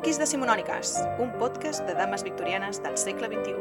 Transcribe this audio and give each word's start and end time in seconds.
Punquis 0.00 0.16
Decimonòniques, 0.16 0.94
un 1.20 1.28
podcast 1.36 1.82
de 1.84 1.92
dames 1.92 2.22
victorianes 2.24 2.78
del 2.80 2.94
segle 2.96 3.26
XXI. 3.28 3.52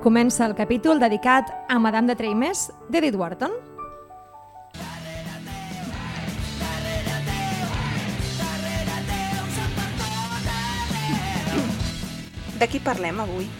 Comença 0.00 0.46
el 0.46 0.54
capítol 0.56 0.96
dedicat 1.02 1.52
a 1.68 1.76
Madame 1.76 2.08
de 2.08 2.16
Treymes 2.16 2.70
d'Edith 2.88 3.20
Wharton. 3.20 3.52
De 12.56 12.70
qui 12.72 12.80
parlem 12.80 13.20
avui? 13.20 13.52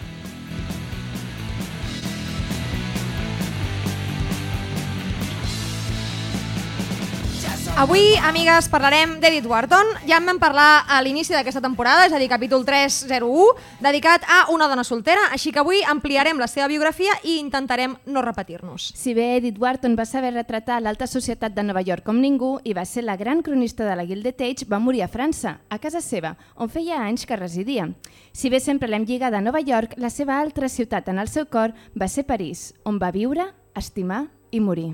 Avui, 7.75 8.15
amigues, 8.23 8.69
parlarem 8.71 9.17
d'Edith 9.19 9.49
Wharton. 9.51 9.89
Ja 10.07 10.21
en 10.21 10.29
vam 10.29 10.37
parlar 10.39 10.85
a 10.87 11.01
l'inici 11.03 11.33
d'aquesta 11.35 11.59
temporada, 11.59 12.05
és 12.07 12.13
a 12.15 12.19
dir, 12.21 12.29
capítol 12.31 12.63
301, 12.63 13.49
dedicat 13.83 14.23
a 14.31 14.45
una 14.53 14.69
dona 14.71 14.85
soltera, 14.87 15.25
així 15.35 15.51
que 15.51 15.59
avui 15.59 15.81
ampliarem 15.83 16.39
la 16.39 16.47
seva 16.47 16.69
biografia 16.71 17.17
i 17.27 17.35
intentarem 17.41 17.97
no 18.07 18.23
repetir-nos. 18.23 18.93
Si 18.95 19.11
bé 19.13 19.25
Edith 19.41 19.59
Wharton 19.59 19.97
va 19.99 20.07
saber 20.07 20.31
retratar 20.37 20.79
l'alta 20.79 21.03
societat 21.03 21.51
de 21.51 21.67
Nova 21.67 21.83
York 21.83 22.07
com 22.07 22.23
ningú 22.23 22.53
i 22.63 22.71
va 22.71 22.87
ser 22.87 23.03
la 23.03 23.17
gran 23.19 23.43
cronista 23.43 23.83
de 23.83 23.99
la 23.99 24.07
Gilded 24.07 24.39
Age, 24.39 24.69
va 24.71 24.79
morir 24.79 25.03
a 25.03 25.11
França, 25.11 25.57
a 25.67 25.79
casa 25.83 25.99
seva, 25.99 26.37
on 26.55 26.71
feia 26.71 27.03
anys 27.03 27.27
que 27.27 27.35
residia. 27.35 27.89
Si 28.31 28.47
bé 28.49 28.63
sempre 28.63 28.87
l'hem 28.87 29.03
lligada 29.03 29.43
a 29.43 29.43
Nova 29.43 29.59
York, 29.59 29.99
la 29.99 30.09
seva 30.09 30.39
altra 30.39 30.71
ciutat 30.71 31.11
en 31.11 31.19
el 31.19 31.27
seu 31.27 31.51
cor 31.51 31.75
va 31.91 32.07
ser 32.07 32.23
París, 32.23 32.71
on 32.85 33.03
va 33.03 33.11
viure, 33.11 33.51
estimar 33.75 34.29
i 34.55 34.63
morir. 34.63 34.93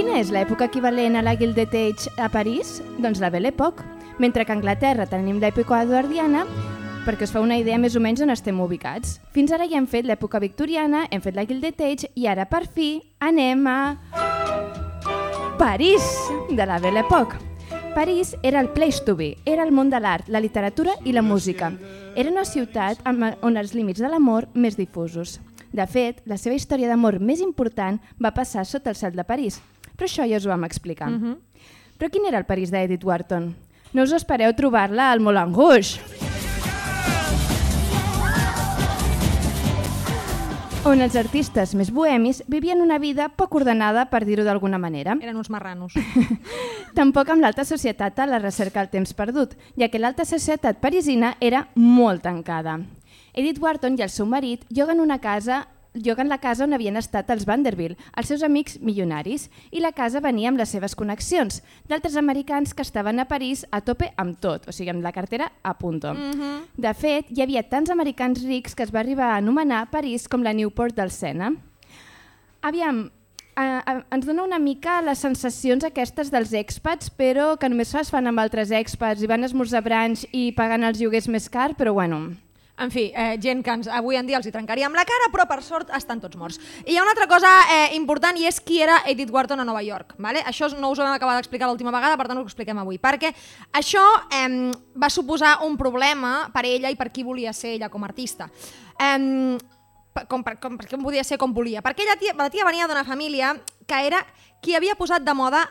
Quina 0.00 0.14
és 0.16 0.30
l'època 0.32 0.64
equivalent 0.64 1.18
a 1.18 1.20
la 1.20 1.34
Gilded 1.36 1.74
Age 1.76 2.08
a 2.16 2.30
París? 2.32 2.78
Doncs 3.04 3.18
la 3.20 3.28
Belle 3.28 3.50
Époque. 3.52 3.84
Mentre 4.16 4.46
que 4.46 4.54
a 4.54 4.56
Anglaterra 4.56 5.04
tenim 5.04 5.36
l'època 5.42 5.82
eduardiana, 5.84 6.46
perquè 7.04 7.26
us 7.26 7.34
fa 7.34 7.42
una 7.44 7.58
idea 7.60 7.76
més 7.76 7.98
o 7.98 8.00
menys 8.00 8.22
on 8.24 8.32
estem 8.32 8.62
ubicats. 8.64 9.18
Fins 9.36 9.52
ara 9.52 9.66
ja 9.68 9.76
hem 9.76 9.84
fet 9.84 10.06
l'època 10.08 10.40
victoriana, 10.40 11.02
hem 11.12 11.20
fet 11.20 11.36
la 11.36 11.44
Gilded 11.44 11.82
Age 11.84 12.08
i 12.16 12.24
ara 12.32 12.46
per 12.48 12.62
fi 12.64 13.02
anem 13.20 13.66
a... 13.68 13.76
París, 15.58 16.06
de 16.48 16.64
la 16.64 16.78
Belle 16.80 17.02
Époque. 17.04 17.36
París 17.92 18.38
era 18.42 18.62
el 18.64 18.70
place 18.72 19.04
to 19.04 19.18
be, 19.18 19.34
era 19.44 19.66
el 19.68 19.72
món 19.76 19.92
de 19.92 20.00
l'art, 20.00 20.30
la 20.32 20.40
literatura 20.40 20.94
i 21.04 21.12
la 21.12 21.20
música. 21.20 21.74
Era 22.16 22.32
una 22.32 22.46
ciutat 22.48 23.04
on 23.04 23.60
els 23.60 23.76
límits 23.76 24.00
de 24.00 24.08
l'amor 24.08 24.48
més 24.54 24.80
difusos. 24.80 25.42
De 25.76 25.84
fet, 25.84 26.24
la 26.24 26.40
seva 26.40 26.56
història 26.56 26.88
d'amor 26.88 27.20
més 27.20 27.44
important 27.44 28.00
va 28.16 28.32
passar 28.32 28.64
sota 28.64 28.88
el 28.90 28.96
cel 28.96 29.12
de 29.12 29.28
París, 29.28 29.60
però 30.00 30.08
això 30.08 30.24
ja 30.24 30.40
us 30.40 30.46
ho 30.48 30.48
vam 30.48 30.64
explicar. 30.64 31.10
Mhm. 31.10 31.36
Però 31.98 32.08
quin 32.10 32.24
era 32.24 32.38
el 32.38 32.46
París 32.48 32.70
d'Edith 32.70 33.04
Wharton? 33.04 33.54
No 33.92 34.02
us 34.02 34.12
espereu 34.16 34.54
trobar-la 34.56 35.12
al 35.12 35.20
Moulin 35.20 35.52
Rouge. 35.52 36.00
on 40.82 41.02
els 41.04 41.14
artistes 41.14 41.74
més 41.76 41.90
bohemis 41.92 42.42
vivien 42.48 42.80
una 42.80 42.96
vida 42.98 43.28
poc 43.28 43.54
ordenada, 43.54 44.06
per 44.08 44.24
dir-ho 44.24 44.46
d'alguna 44.46 44.78
manera. 44.78 45.12
Eren 45.20 45.36
uns 45.36 45.50
marranos. 45.52 45.92
Tampoc 46.98 47.28
amb 47.28 47.42
l'alta 47.44 47.66
societat 47.68 48.18
a 48.18 48.26
la 48.26 48.38
recerca 48.40 48.80
del 48.80 48.88
temps 48.88 49.12
perdut, 49.12 49.52
ja 49.76 49.90
que 49.92 50.00
l'alta 50.00 50.24
societat 50.24 50.80
parisina 50.80 51.36
era 51.38 51.68
molt 51.74 52.22
tancada. 52.22 52.78
Edith 53.34 53.60
Wharton 53.60 53.98
i 53.98 54.02
el 54.02 54.10
seu 54.10 54.24
marit 54.26 54.64
lloguen 54.70 55.04
una 55.04 55.20
casa 55.20 55.66
lloguen 55.94 56.28
la 56.28 56.38
casa 56.38 56.64
on 56.64 56.74
havien 56.74 56.96
estat 56.96 57.30
els 57.34 57.46
Vanderbilt, 57.48 57.98
els 58.16 58.30
seus 58.30 58.44
amics 58.46 58.78
milionaris, 58.80 59.48
i 59.70 59.82
la 59.82 59.92
casa 59.92 60.22
venia 60.22 60.50
amb 60.50 60.60
les 60.60 60.70
seves 60.70 60.94
connexions, 60.94 61.62
d'altres 61.88 62.16
americans 62.16 62.74
que 62.74 62.82
estaven 62.86 63.20
a 63.20 63.26
París 63.28 63.64
a 63.70 63.80
tope 63.80 64.12
amb 64.16 64.38
tot, 64.40 64.68
o 64.68 64.74
sigui, 64.74 64.90
amb 64.90 65.04
la 65.04 65.12
cartera 65.12 65.50
a 65.62 65.74
punto. 65.78 66.14
Mm 66.14 66.32
-hmm. 66.32 66.60
De 66.76 66.94
fet, 66.94 67.26
hi 67.30 67.42
havia 67.42 67.62
tants 67.62 67.90
americans 67.90 68.42
rics 68.44 68.74
que 68.74 68.82
es 68.82 68.94
va 68.94 69.00
arribar 69.00 69.30
a 69.30 69.36
anomenar 69.36 69.90
París 69.90 70.28
com 70.28 70.42
la 70.42 70.52
Newport 70.52 70.94
del 70.94 71.10
Sena. 71.10 71.52
Aviam, 72.62 73.10
eh, 73.56 73.80
eh, 73.86 74.02
ens 74.10 74.26
dona 74.26 74.44
una 74.44 74.58
mica 74.58 75.00
les 75.02 75.18
sensacions 75.18 75.84
aquestes 75.84 76.30
dels 76.30 76.52
expats, 76.52 77.10
però 77.10 77.58
que 77.58 77.68
només 77.68 77.94
es 77.94 78.10
fan 78.10 78.26
amb 78.26 78.38
altres 78.38 78.70
expats 78.70 79.22
i 79.22 79.26
van 79.26 79.44
esmorzar 79.44 79.82
branch 79.82 80.26
i 80.32 80.52
pagant 80.52 80.84
els 80.84 81.00
lloguers 81.00 81.28
més 81.28 81.48
car, 81.48 81.74
però 81.76 81.92
bueno... 81.92 82.36
En 82.80 82.90
fi, 82.90 83.10
eh, 83.14 83.36
gent 83.40 83.62
que 83.64 83.74
ens, 83.76 83.88
avui 83.92 84.16
en 84.16 84.26
dia 84.26 84.38
els 84.38 84.46
hi 84.48 84.52
trencaríem 84.54 84.94
la 84.96 85.04
cara, 85.04 85.28
però 85.32 85.44
per 85.48 85.60
sort 85.62 85.90
estan 85.96 86.20
tots 86.22 86.38
morts. 86.40 86.60
I 86.86 86.94
hi 86.94 86.98
ha 86.98 87.02
una 87.04 87.12
altra 87.12 87.26
cosa 87.28 87.50
eh, 87.68 87.96
important 87.96 88.38
i 88.40 88.46
és 88.48 88.60
qui 88.64 88.80
era 88.80 89.02
Edith 89.06 89.30
Wharton 89.30 89.60
a 89.60 89.66
Nova 89.68 89.82
York. 89.84 90.14
Vale? 90.18 90.40
Això 90.48 90.70
no 90.72 90.92
us 90.94 90.98
ho 90.98 91.04
vam 91.04 91.12
acabar 91.12 91.36
d'explicar 91.36 91.68
l'última 91.68 91.92
vegada, 91.92 92.16
per 92.16 92.28
tant 92.30 92.40
ho 92.40 92.46
expliquem 92.46 92.80
avui. 92.80 92.96
Perquè 92.98 93.34
això 93.76 94.04
eh, 94.32 94.70
va 94.96 95.10
suposar 95.12 95.58
un 95.66 95.76
problema 95.76 96.48
per 96.54 96.64
ella 96.64 96.88
i 96.88 96.96
per 96.96 97.10
qui 97.12 97.26
volia 97.26 97.52
ser 97.52 97.76
ella 97.76 97.90
com 97.92 98.04
a 98.04 98.08
artista. 98.08 98.48
Eh, 98.96 99.58
com, 100.28 100.42
per, 100.42 100.56
com, 100.60 100.78
perquè 100.80 100.98
podia 101.00 101.24
ser 101.24 101.38
com 101.38 101.52
volia. 101.52 101.82
Perquè 101.84 102.06
ella, 102.06 102.16
tia, 102.20 102.34
la 102.36 102.50
tia 102.50 102.66
venia 102.66 102.88
d'una 102.88 103.04
família 103.04 103.54
que 103.86 104.00
era 104.06 104.24
qui 104.60 104.74
havia 104.76 104.96
posat 104.96 105.24
de 105.24 105.34
moda 105.34 105.62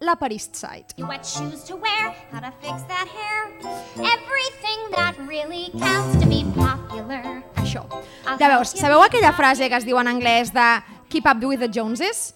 la 0.00 0.16
Paris 0.16 0.50
Side. 0.52 0.86
what 0.98 1.24
shoes 1.24 1.62
to 1.64 1.76
wear, 1.76 2.14
how 2.32 2.40
to 2.40 2.52
fix 2.60 2.82
that 2.88 3.06
hair, 3.06 3.50
everything 3.96 4.80
that 4.96 5.14
really 5.28 5.70
counts 5.78 6.16
to 6.18 6.26
be 6.26 6.44
popular. 6.56 7.42
Això. 7.56 7.84
Ja 8.40 8.48
veus, 8.48 8.72
sabeu 8.80 9.02
aquella 9.02 9.32
frase 9.32 9.68
que 9.68 9.76
es 9.76 9.84
diu 9.84 10.00
en 10.00 10.08
anglès 10.08 10.52
de 10.52 10.82
Keep 11.10 11.26
up 11.26 11.44
with 11.44 11.60
the 11.60 11.68
Joneses? 11.68 12.34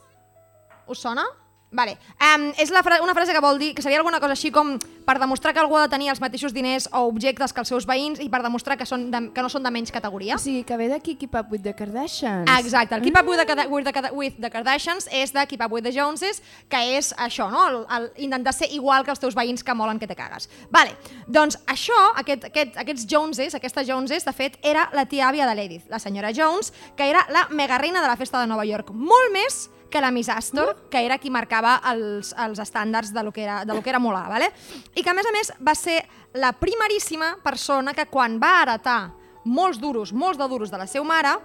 Us 0.86 0.98
sona? 0.98 1.24
Vale. 1.74 1.96
Um, 2.22 2.52
és 2.56 2.70
la 2.70 2.84
fra 2.86 3.00
una 3.02 3.14
frase 3.16 3.34
que 3.34 3.42
vol 3.42 3.58
dir 3.58 3.72
que 3.74 3.82
seria 3.82 3.98
alguna 3.98 4.20
cosa 4.22 4.36
així 4.36 4.52
com 4.54 4.76
per 5.04 5.18
demostrar 5.18 5.52
que 5.52 5.60
algú 5.60 5.76
ha 5.76 5.82
de 5.84 5.90
tenir 5.92 6.08
els 6.12 6.20
mateixos 6.22 6.54
diners 6.54 6.86
o 6.94 7.02
objectes 7.10 7.52
que 7.52 7.60
els 7.60 7.68
seus 7.68 7.84
veïns 7.88 8.20
i 8.22 8.28
per 8.30 8.40
demostrar 8.44 8.78
que, 8.78 8.86
són 8.86 9.10
de, 9.10 9.20
que 9.34 9.42
no 9.42 9.50
són 9.52 9.66
de 9.66 9.72
menys 9.74 9.92
categoria. 9.92 10.38
O 10.38 10.40
sigui, 10.40 10.62
que 10.64 10.78
ve 10.78 10.86
d'aquí 10.92 11.16
Keep 11.18 11.34
Up 11.34 11.50
With 11.52 11.66
The 11.66 11.74
Kardashians. 11.76 12.48
Exacte, 12.62 12.94
el 12.94 13.02
Keep 13.02 13.18
Up 13.18 13.28
with 13.28 13.42
the, 13.42 13.46
Kada- 13.50 13.66
with, 13.68 13.90
the, 13.90 14.12
with 14.14 14.38
the 14.40 14.50
Kardashians 14.54 15.10
és 15.10 15.34
de 15.34 15.44
Keep 15.50 15.66
Up 15.66 15.74
with 15.74 15.84
the 15.84 15.92
Joneses, 15.92 16.40
que 16.70 16.80
és 16.94 17.10
això, 17.18 17.50
no? 17.50 17.66
El, 17.66 17.80
el, 17.98 18.08
intentar 18.28 18.54
ser 18.54 18.70
igual 18.72 19.04
que 19.04 19.12
els 19.12 19.20
teus 19.20 19.34
veïns 19.34 19.66
que 19.66 19.74
molen 19.74 19.98
que 19.98 20.06
te 20.06 20.16
cagues. 20.16 20.48
Vale, 20.70 20.94
doncs 21.26 21.58
això, 21.66 21.98
aquest, 22.22 22.48
aquest, 22.52 22.78
aquests 22.80 23.10
Joneses, 23.10 23.58
aquesta 23.58 23.84
Joneses, 23.84 24.24
de 24.24 24.32
fet, 24.32 24.58
era 24.62 24.88
la 24.94 25.08
tia 25.10 25.28
àvia 25.28 25.50
de 25.50 25.58
l'Edith, 25.58 25.90
la 25.90 25.98
senyora 25.98 26.32
Jones, 26.32 26.72
que 26.96 27.10
era 27.10 27.26
la 27.34 27.48
mega 27.50 27.82
reina 27.82 28.00
de 28.00 28.08
la 28.08 28.16
festa 28.16 28.40
de 28.40 28.46
Nova 28.46 28.64
York, 28.64 28.94
molt 28.94 29.34
més 29.34 29.64
que 29.94 30.00
la 30.02 30.10
Miss 30.10 30.28
Astor, 30.28 30.88
que 30.90 31.04
era 31.06 31.20
qui 31.22 31.30
marcava 31.30 31.76
els, 31.92 32.32
els 32.42 32.58
estàndards 32.58 33.12
de 33.14 33.22
lo 33.22 33.30
que 33.30 33.44
era, 33.44 33.60
de 33.62 33.76
lo 33.76 33.78
que 33.78 33.92
era 33.92 34.00
molar, 34.02 34.26
vale? 34.26 34.48
i 34.90 35.04
que 35.06 35.12
a 35.12 35.14
més 35.14 35.28
a 35.30 35.32
més 35.36 35.52
va 35.62 35.74
ser 35.78 36.00
la 36.34 36.50
primeríssima 36.58 37.36
persona 37.44 37.94
que 37.94 38.08
quan 38.10 38.40
va 38.42 38.56
heretar 38.64 39.12
molts 39.44 39.78
duros, 39.78 40.10
molts 40.10 40.40
de 40.40 40.48
duros 40.50 40.72
de 40.72 40.80
la 40.80 40.88
seva 40.90 41.06
mare, 41.06 41.36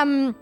em, 0.00 0.32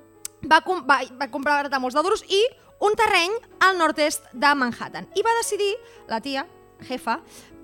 va, 0.48 0.62
com 0.64 0.80
va, 0.88 1.02
va 1.20 1.28
comprar 1.28 1.58
heretar 1.66 1.82
molts 1.84 1.98
de 1.98 2.06
duros 2.06 2.24
i 2.32 2.40
un 2.80 2.96
terreny 2.96 3.36
al 3.68 3.76
nord-est 3.76 4.32
de 4.32 4.54
Manhattan. 4.56 5.10
I 5.12 5.26
va 5.26 5.36
decidir, 5.42 5.74
la 6.08 6.22
tia, 6.24 6.46
jefa, 6.88 7.18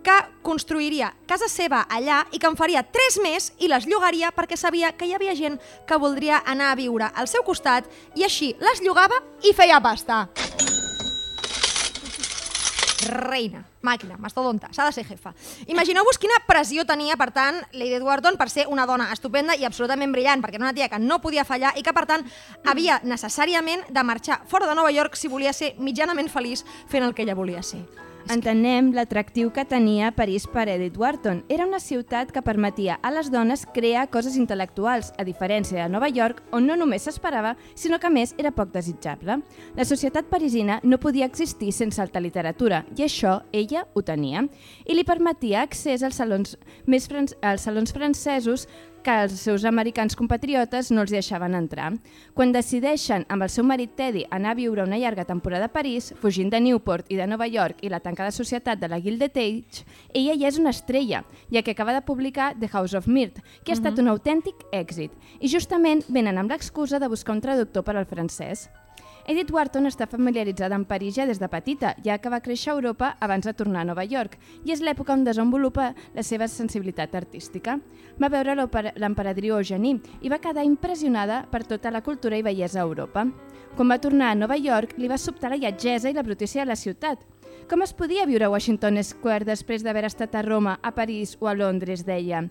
que 0.04 0.16
construiria 0.42 1.12
casa 1.26 1.48
seva 1.50 1.84
allà 1.90 2.22
i 2.32 2.38
que 2.38 2.50
en 2.50 2.58
faria 2.58 2.84
tres 2.84 3.18
més 3.22 3.52
i 3.58 3.70
les 3.70 3.86
llogaria 3.86 4.32
perquè 4.34 4.58
sabia 4.58 4.92
que 4.96 5.08
hi 5.08 5.14
havia 5.16 5.36
gent 5.38 5.58
que 5.86 6.00
voldria 6.00 6.42
anar 6.46 6.72
a 6.72 6.78
viure 6.78 7.10
al 7.14 7.28
seu 7.28 7.44
costat 7.46 7.88
i 8.14 8.24
així 8.24 8.54
les 8.60 8.82
llogava 8.84 9.22
i 9.42 9.54
feia 9.56 9.80
pasta. 9.80 10.26
Reina, 13.06 13.60
màquina, 13.82 14.16
mastodonta, 14.18 14.70
s'ha 14.74 14.86
de 14.88 14.94
ser 14.94 15.04
jefa. 15.06 15.32
Imagineu-vos 15.70 16.18
quina 16.18 16.38
pressió 16.46 16.84
tenia, 16.88 17.16
per 17.20 17.30
tant, 17.34 17.60
Lady 17.76 18.00
Wharton 18.02 18.38
per 18.40 18.48
ser 18.50 18.66
una 18.72 18.86
dona 18.88 19.10
estupenda 19.14 19.54
i 19.54 19.66
absolutament 19.68 20.14
brillant, 20.14 20.42
perquè 20.42 20.58
era 20.58 20.66
una 20.66 20.74
tia 20.74 20.88
que 20.90 20.98
no 21.02 21.20
podia 21.22 21.44
fallar 21.44 21.74
i 21.78 21.84
que, 21.86 21.94
per 21.94 22.06
tant, 22.08 22.26
havia 22.64 22.98
necessàriament 23.04 23.86
de 23.90 24.02
marxar 24.02 24.40
fora 24.50 24.66
de 24.66 24.74
Nova 24.74 24.90
York 24.90 25.16
si 25.16 25.30
volia 25.30 25.54
ser 25.54 25.74
mitjanament 25.78 26.32
feliç 26.32 26.64
fent 26.90 27.06
el 27.06 27.14
que 27.14 27.26
ella 27.26 27.38
volia 27.38 27.62
ser. 27.62 27.84
Entenem 28.26 28.88
l'atractiu 28.90 29.52
que 29.54 29.62
tenia 29.64 30.08
París 30.10 30.48
per 30.50 30.64
Edith 30.66 30.96
Wharton. 30.98 31.44
Era 31.48 31.62
una 31.64 31.78
ciutat 31.78 32.32
que 32.34 32.42
permetia 32.42 32.96
a 32.98 33.12
les 33.14 33.28
dones 33.30 33.62
crear 33.70 34.08
coses 34.10 34.34
intel·lectuals, 34.34 35.12
a 35.14 35.22
diferència 35.22 35.84
de 35.84 35.92
Nova 35.92 36.08
York, 36.10 36.42
on 36.50 36.66
no 36.66 36.74
només 36.74 37.06
s'esperava, 37.06 37.54
sinó 37.78 38.00
que 38.02 38.10
més 38.10 38.34
era 38.36 38.50
poc 38.50 38.72
desitjable. 38.74 39.38
La 39.78 39.86
societat 39.86 40.26
parisina 40.26 40.80
no 40.82 40.98
podia 40.98 41.28
existir 41.30 41.70
sense 41.70 42.02
alta 42.02 42.18
literatura, 42.18 42.82
i 42.98 43.06
això 43.06 43.38
ella 43.52 43.86
ho 43.94 44.02
tenia. 44.02 44.42
I 44.82 44.98
li 44.98 45.06
permetia 45.06 45.62
accés 45.62 46.02
als 46.02 46.18
salons, 46.18 46.58
més 46.84 47.06
fran 47.06 47.30
als 47.46 47.62
salons 47.70 47.94
francesos 47.94 48.66
que 49.06 49.14
els 49.22 49.38
seus 49.38 49.62
americans 49.68 50.16
compatriotes 50.18 50.88
no 50.90 51.04
els 51.04 51.12
deixaven 51.14 51.54
entrar. 51.54 51.92
Quan 52.34 52.50
decideixen 52.50 53.22
amb 53.30 53.46
el 53.46 53.52
seu 53.54 53.62
marit 53.62 53.92
Teddy 53.94 54.24
anar 54.34 54.56
a 54.56 54.58
viure 54.58 54.82
una 54.82 54.98
llarga 54.98 55.24
temporada 55.28 55.68
a 55.68 55.72
París, 55.72 56.10
fugint 56.18 56.50
de 56.50 56.58
Newport 56.64 57.06
i 57.14 57.20
de 57.20 57.28
Nova 57.30 57.46
York 57.46 57.84
i 57.86 57.92
la 57.92 58.02
tancada 58.02 58.34
societat 58.34 58.80
de 58.82 58.90
la 58.90 58.98
Gilded 59.00 59.38
Age, 59.38 59.84
ella 60.10 60.34
ja 60.40 60.50
és 60.50 60.58
una 60.58 60.74
estrella, 60.74 61.22
ja 61.54 61.62
que 61.62 61.76
acaba 61.76 61.94
de 61.94 62.02
publicar 62.02 62.54
The 62.58 62.72
House 62.72 62.98
of 62.98 63.06
Mirth, 63.06 63.38
que 63.62 63.70
ha 63.70 63.78
estat 63.78 64.02
un 64.02 64.10
autèntic 64.10 64.66
èxit, 64.74 65.14
i 65.38 65.52
justament 65.52 66.02
venen 66.08 66.42
amb 66.42 66.50
l'excusa 66.50 66.98
de 66.98 67.12
buscar 67.12 67.38
un 67.38 67.44
traductor 67.46 67.86
per 67.86 67.94
al 67.94 68.10
francès. 68.10 68.66
Edith 69.26 69.50
Wharton 69.50 69.88
està 69.88 70.06
familiaritzada 70.06 70.76
amb 70.78 70.86
París 70.86 71.16
ja 71.16 71.24
des 71.26 71.40
de 71.42 71.48
petita, 71.50 71.96
ja 72.04 72.14
que 72.22 72.30
va 72.30 72.38
créixer 72.44 72.70
a 72.70 72.76
Europa 72.76 73.08
abans 73.18 73.42
de 73.42 73.54
tornar 73.58 73.80
a 73.80 73.88
Nova 73.88 74.04
York, 74.06 74.36
i 74.62 74.70
és 74.70 74.78
l'època 74.78 75.16
on 75.16 75.24
desenvolupa 75.26 75.88
la 76.14 76.22
seva 76.22 76.46
sensibilitat 76.46 77.16
artística. 77.18 77.74
Va 78.22 78.30
veure 78.30 78.54
l'emperadriu 78.54 79.56
Eugenie 79.58 79.98
i 80.22 80.30
va 80.30 80.38
quedar 80.38 80.62
impressionada 80.62 81.40
per 81.50 81.64
tota 81.66 81.90
la 81.90 82.04
cultura 82.06 82.38
i 82.38 82.46
bellesa 82.46 82.78
a 82.78 82.86
Europa. 82.86 83.26
Quan 83.74 83.90
va 83.90 83.98
tornar 83.98 84.30
a 84.30 84.38
Nova 84.38 84.54
York, 84.54 84.94
li 84.96 85.10
va 85.10 85.18
sobtar 85.18 85.50
la 85.50 85.58
lletgesa 85.58 86.08
i 86.08 86.14
la 86.14 86.22
brutícia 86.22 86.62
de 86.62 86.70
la 86.70 86.78
ciutat. 86.78 87.18
Com 87.66 87.82
es 87.82 87.90
podia 87.98 88.22
viure 88.30 88.46
a 88.46 88.50
Washington 88.52 89.00
Square 89.02 89.42
després 89.48 89.82
d'haver 89.82 90.04
estat 90.06 90.36
a 90.38 90.42
Roma, 90.46 90.76
a 90.86 90.92
París 90.94 91.32
o 91.40 91.48
a 91.50 91.54
Londres, 91.58 92.04
deia. 92.06 92.44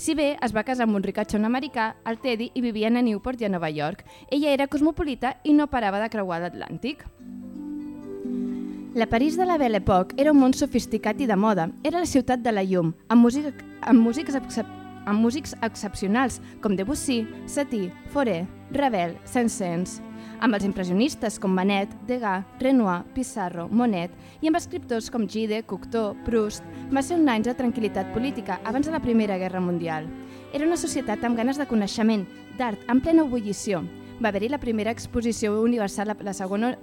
Si 0.00 0.14
bé 0.16 0.30
es 0.40 0.54
va 0.56 0.62
casar 0.64 0.86
amb 0.86 0.96
un 0.96 1.04
ricachón 1.04 1.44
americà, 1.44 1.90
el 2.08 2.16
Teddy, 2.22 2.48
i 2.56 2.62
vivien 2.64 2.96
a 2.96 3.02
Newport 3.04 3.42
i 3.42 3.44
a 3.44 3.50
Nova 3.52 3.68
York. 3.68 4.00
Ella 4.30 4.54
era 4.56 4.66
cosmopolita 4.72 5.34
i 5.44 5.52
no 5.52 5.68
parava 5.68 6.00
de 6.00 6.08
creuar 6.08 6.40
l'Atlàntic. 6.40 7.04
La 8.96 9.10
París 9.12 9.36
de 9.36 9.44
la 9.44 9.58
Belle 9.60 9.82
Époque 9.84 10.16
era 10.16 10.32
un 10.32 10.40
món 10.40 10.56
sofisticat 10.56 11.20
i 11.20 11.28
de 11.28 11.36
moda. 11.36 11.68
Era 11.84 12.00
la 12.00 12.08
ciutat 12.08 12.40
de 12.40 12.56
la 12.56 12.64
llum, 12.64 12.94
amb, 13.12 13.26
músic, 13.26 13.60
amb, 13.82 14.00
músics, 14.00 14.40
amb 15.04 15.20
músics 15.20 15.52
excepcionals 15.60 16.40
com 16.64 16.80
Debussy, 16.80 17.26
Satie, 17.44 17.92
Fauré, 18.08 18.46
Ravel, 18.72 19.18
Saint-Saëns, 19.28 20.00
amb 20.42 20.58
els 20.58 20.66
impressionistes 20.66 21.38
com 21.38 21.54
Manet, 21.54 21.92
Degas, 22.08 22.44
Renoir, 22.60 23.04
Pissarro, 23.14 23.68
Monet 23.70 24.12
i 24.42 24.50
amb 24.50 24.58
escriptors 24.58 25.08
com 25.14 25.28
Gide, 25.30 25.62
Cocteau, 25.70 26.16
Proust. 26.26 26.66
Va 26.90 27.02
ser 27.06 27.20
un 27.20 27.30
any 27.30 27.46
de 27.46 27.54
tranquil·litat 27.54 28.10
política 28.12 28.58
abans 28.66 28.90
de 28.90 28.94
la 28.94 29.02
Primera 29.04 29.38
Guerra 29.38 29.62
Mundial. 29.62 30.10
Era 30.52 30.66
una 30.66 30.80
societat 30.80 31.22
amb 31.24 31.38
ganes 31.38 31.62
de 31.62 31.68
coneixement, 31.70 32.26
d'art, 32.58 32.82
en 32.90 33.00
plena 33.00 33.22
ebullició. 33.22 33.84
Va 34.22 34.30
haver-hi 34.30 34.48
la 34.52 34.60
primera 34.62 34.92
exposició 34.94 35.56
universal, 35.58 36.12
la 36.22 36.32
segona 36.36 36.76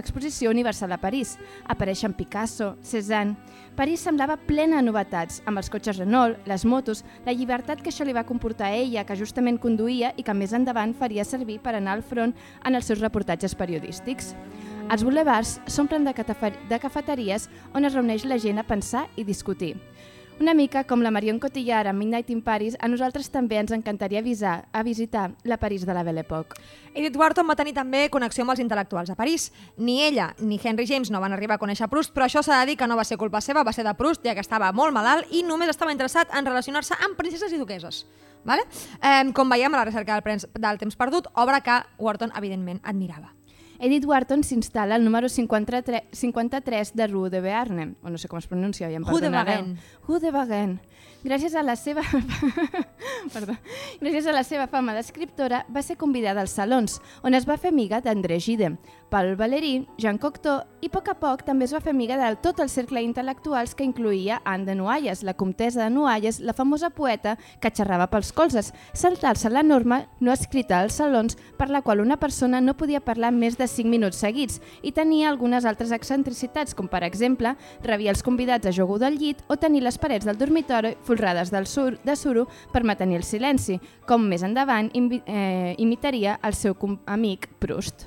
exposició 0.00 0.48
universal 0.48 0.94
a 0.94 1.00
París. 1.00 1.34
Apareixen 1.68 2.14
Picasso, 2.16 2.76
Cézanne... 2.80 3.36
París 3.76 4.00
semblava 4.00 4.36
plena 4.36 4.78
de 4.80 4.86
novetats, 4.86 5.42
amb 5.48 5.60
els 5.60 5.68
cotxes 5.72 6.00
Renault, 6.00 6.40
les 6.48 6.64
motos, 6.64 7.02
la 7.26 7.34
llibertat 7.36 7.82
que 7.84 7.92
això 7.92 8.04
li 8.04 8.16
va 8.16 8.24
comportar 8.28 8.70
a 8.70 8.78
ella, 8.80 9.04
que 9.04 9.16
justament 9.16 9.60
conduïa 9.60 10.14
i 10.16 10.24
que 10.24 10.34
més 10.36 10.54
endavant 10.56 10.94
faria 10.96 11.24
servir 11.24 11.58
per 11.60 11.76
anar 11.76 11.98
al 11.98 12.04
front 12.04 12.32
en 12.64 12.76
els 12.76 12.88
seus 12.88 13.00
reportatges 13.04 13.54
periodístics. 13.56 14.34
Els 14.90 15.04
boulevards 15.04 15.58
s'omplen 15.70 16.08
de, 16.08 16.14
de 16.16 16.80
cafeteries 16.80 17.48
on 17.76 17.84
es 17.84 17.94
reuneix 17.94 18.24
la 18.24 18.40
gent 18.40 18.58
a 18.58 18.66
pensar 18.66 19.06
i 19.16 19.24
discutir. 19.24 19.76
Una 20.40 20.54
mica 20.54 20.86
com 20.88 21.02
la 21.04 21.10
Marion 21.10 21.38
Cotillard 21.38 21.90
a 21.90 21.92
Midnight 21.92 22.30
in 22.30 22.40
Paris, 22.40 22.72
a 22.80 22.88
nosaltres 22.88 23.26
també 23.28 23.58
ens 23.60 23.74
encantaria 23.76 24.22
avisar, 24.22 24.70
a 24.72 24.80
visitar 24.82 25.26
la 25.44 25.58
París 25.60 25.82
de 25.84 25.92
la 25.92 26.00
Belle 26.02 26.22
Époque. 26.24 26.56
Edith 26.94 27.18
Wharton 27.20 27.44
va 27.44 27.58
tenir 27.58 27.74
també 27.76 28.06
connexió 28.08 28.46
amb 28.46 28.54
els 28.54 28.62
intel·lectuals 28.64 29.12
a 29.12 29.18
París. 29.18 29.50
Ni 29.76 29.98
ella 30.00 30.30
ni 30.38 30.56
Henry 30.56 30.86
James 30.88 31.10
no 31.12 31.20
van 31.20 31.34
arribar 31.36 31.58
a 31.58 31.60
conèixer 31.60 31.90
Proust, 31.92 32.14
però 32.14 32.24
això 32.24 32.40
s'ha 32.40 32.62
de 32.62 32.70
dir 32.70 32.78
que 32.80 32.88
no 32.88 32.96
va 32.96 33.04
ser 33.04 33.18
culpa 33.20 33.42
seva, 33.44 33.66
va 33.68 33.74
ser 33.76 33.84
de 33.84 33.92
Proust, 33.98 34.24
ja 34.24 34.32
que 34.32 34.40
estava 34.40 34.72
molt 34.72 34.96
malalt 34.96 35.28
i 35.28 35.42
només 35.44 35.68
estava 35.68 35.92
interessat 35.92 36.32
en 36.32 36.48
relacionar-se 36.48 36.96
amb 37.04 37.20
princeses 37.20 37.52
i 37.52 37.60
duqueses. 37.60 38.06
Vale? 38.48 38.64
Eh, 38.96 39.28
com 39.36 39.52
veiem 39.52 39.76
a 39.76 39.82
la 39.82 39.90
recerca 39.90 40.16
del, 40.16 40.40
del 40.56 40.80
temps 40.80 40.96
perdut, 40.96 41.28
obra 41.36 41.60
que 41.60 41.82
Wharton 41.98 42.32
evidentment 42.40 42.80
admirava. 42.80 43.34
Edith 43.80 44.04
Wharton 44.04 44.42
s'instal·la 44.44 44.98
al 44.98 45.04
número 45.06 45.30
53, 45.32 46.10
53 46.12 46.92
de 46.94 47.06
Rue 47.08 47.30
de 47.32 47.40
Béarn, 47.40 47.96
o 48.04 48.10
no 48.12 48.18
sé 48.20 48.28
com 48.28 48.36
es 48.36 48.46
pronuncia, 48.46 48.90
ja 48.92 49.00
em 49.00 49.06
perdonareu. 49.08 49.64
Varennes. 49.64 49.94
Rue 50.06 50.20
de 50.20 50.32
Varennes. 50.34 50.98
Gràcies 51.24 51.54
a 51.56 51.62
la 51.64 51.74
seva 51.76 52.00
Perdó. 53.34 53.56
Gràcies 54.00 54.28
a 54.28 54.32
la 54.36 54.44
seva 54.44 54.66
fama 54.72 54.94
d'escriptora, 54.96 55.64
va 55.68 55.82
ser 55.84 55.98
convidada 56.00 56.40
als 56.44 56.54
salons, 56.56 57.00
on 57.24 57.36
es 57.36 57.48
va 57.48 57.58
fer 57.60 57.72
amiga 57.72 58.00
d'André 58.04 58.38
Gide, 58.40 58.74
Paul 59.10 59.34
Valéry, 59.36 59.86
Jean 59.98 60.18
Cocteau 60.18 60.62
i 60.80 60.88
a 60.88 60.92
poc 60.94 61.10
a 61.10 61.14
poc 61.18 61.42
també 61.44 61.66
es 61.66 61.72
va 61.74 61.80
fer 61.82 61.92
amiga 61.92 62.16
de 62.16 62.28
tot 62.40 62.60
el 62.62 62.70
cercle 62.72 63.02
intel·lectuals 63.04 63.74
que 63.76 63.84
incluïa 63.84 64.38
Anne 64.48 64.64
de 64.64 64.76
Noailles, 64.78 65.24
la 65.26 65.34
comtessa 65.34 65.82
de 65.82 65.90
Noailles, 65.92 66.38
la 66.40 66.54
famosa 66.56 66.88
poeta 66.94 67.34
que 67.60 67.72
xerrava 67.74 68.06
pels 68.08 68.30
colzes, 68.32 68.70
saltar-se 68.94 69.50
la 69.50 69.64
norma 69.66 70.04
no 70.20 70.32
escrita 70.32 70.78
als 70.78 70.96
salons 71.02 71.36
per 71.58 71.68
la 71.68 71.82
qual 71.82 72.00
una 72.00 72.16
persona 72.16 72.62
no 72.62 72.76
podia 72.78 73.02
parlar 73.04 73.32
més 73.34 73.58
de 73.58 73.68
5 73.68 73.90
minuts 73.90 74.22
seguits 74.22 74.60
i 74.82 74.94
tenia 74.96 75.28
algunes 75.28 75.66
altres 75.66 75.92
excentricitats, 75.92 76.74
com 76.74 76.88
per 76.88 77.02
exemple 77.04 77.56
rebia 77.82 78.14
els 78.14 78.24
convidats 78.24 78.70
a 78.70 78.72
jugar 78.72 79.02
del 79.04 79.18
llit 79.18 79.42
o 79.48 79.58
tenir 79.58 79.82
les 79.84 79.98
parets 79.98 80.24
del 80.24 80.38
dormitori 80.38 80.94
folrades 81.04 81.50
del 81.50 81.66
sur, 81.66 81.98
de 82.04 82.16
suro 82.16 82.46
per 82.72 82.86
mantenir 82.86 83.20
el 83.20 83.26
silenci, 83.26 83.80
com 84.06 84.24
més 84.30 84.46
endavant 84.46 84.88
eh, 84.94 85.74
imitaria 85.78 86.38
el 86.42 86.54
seu 86.54 86.78
amic 87.06 87.50
Proust. 87.60 88.06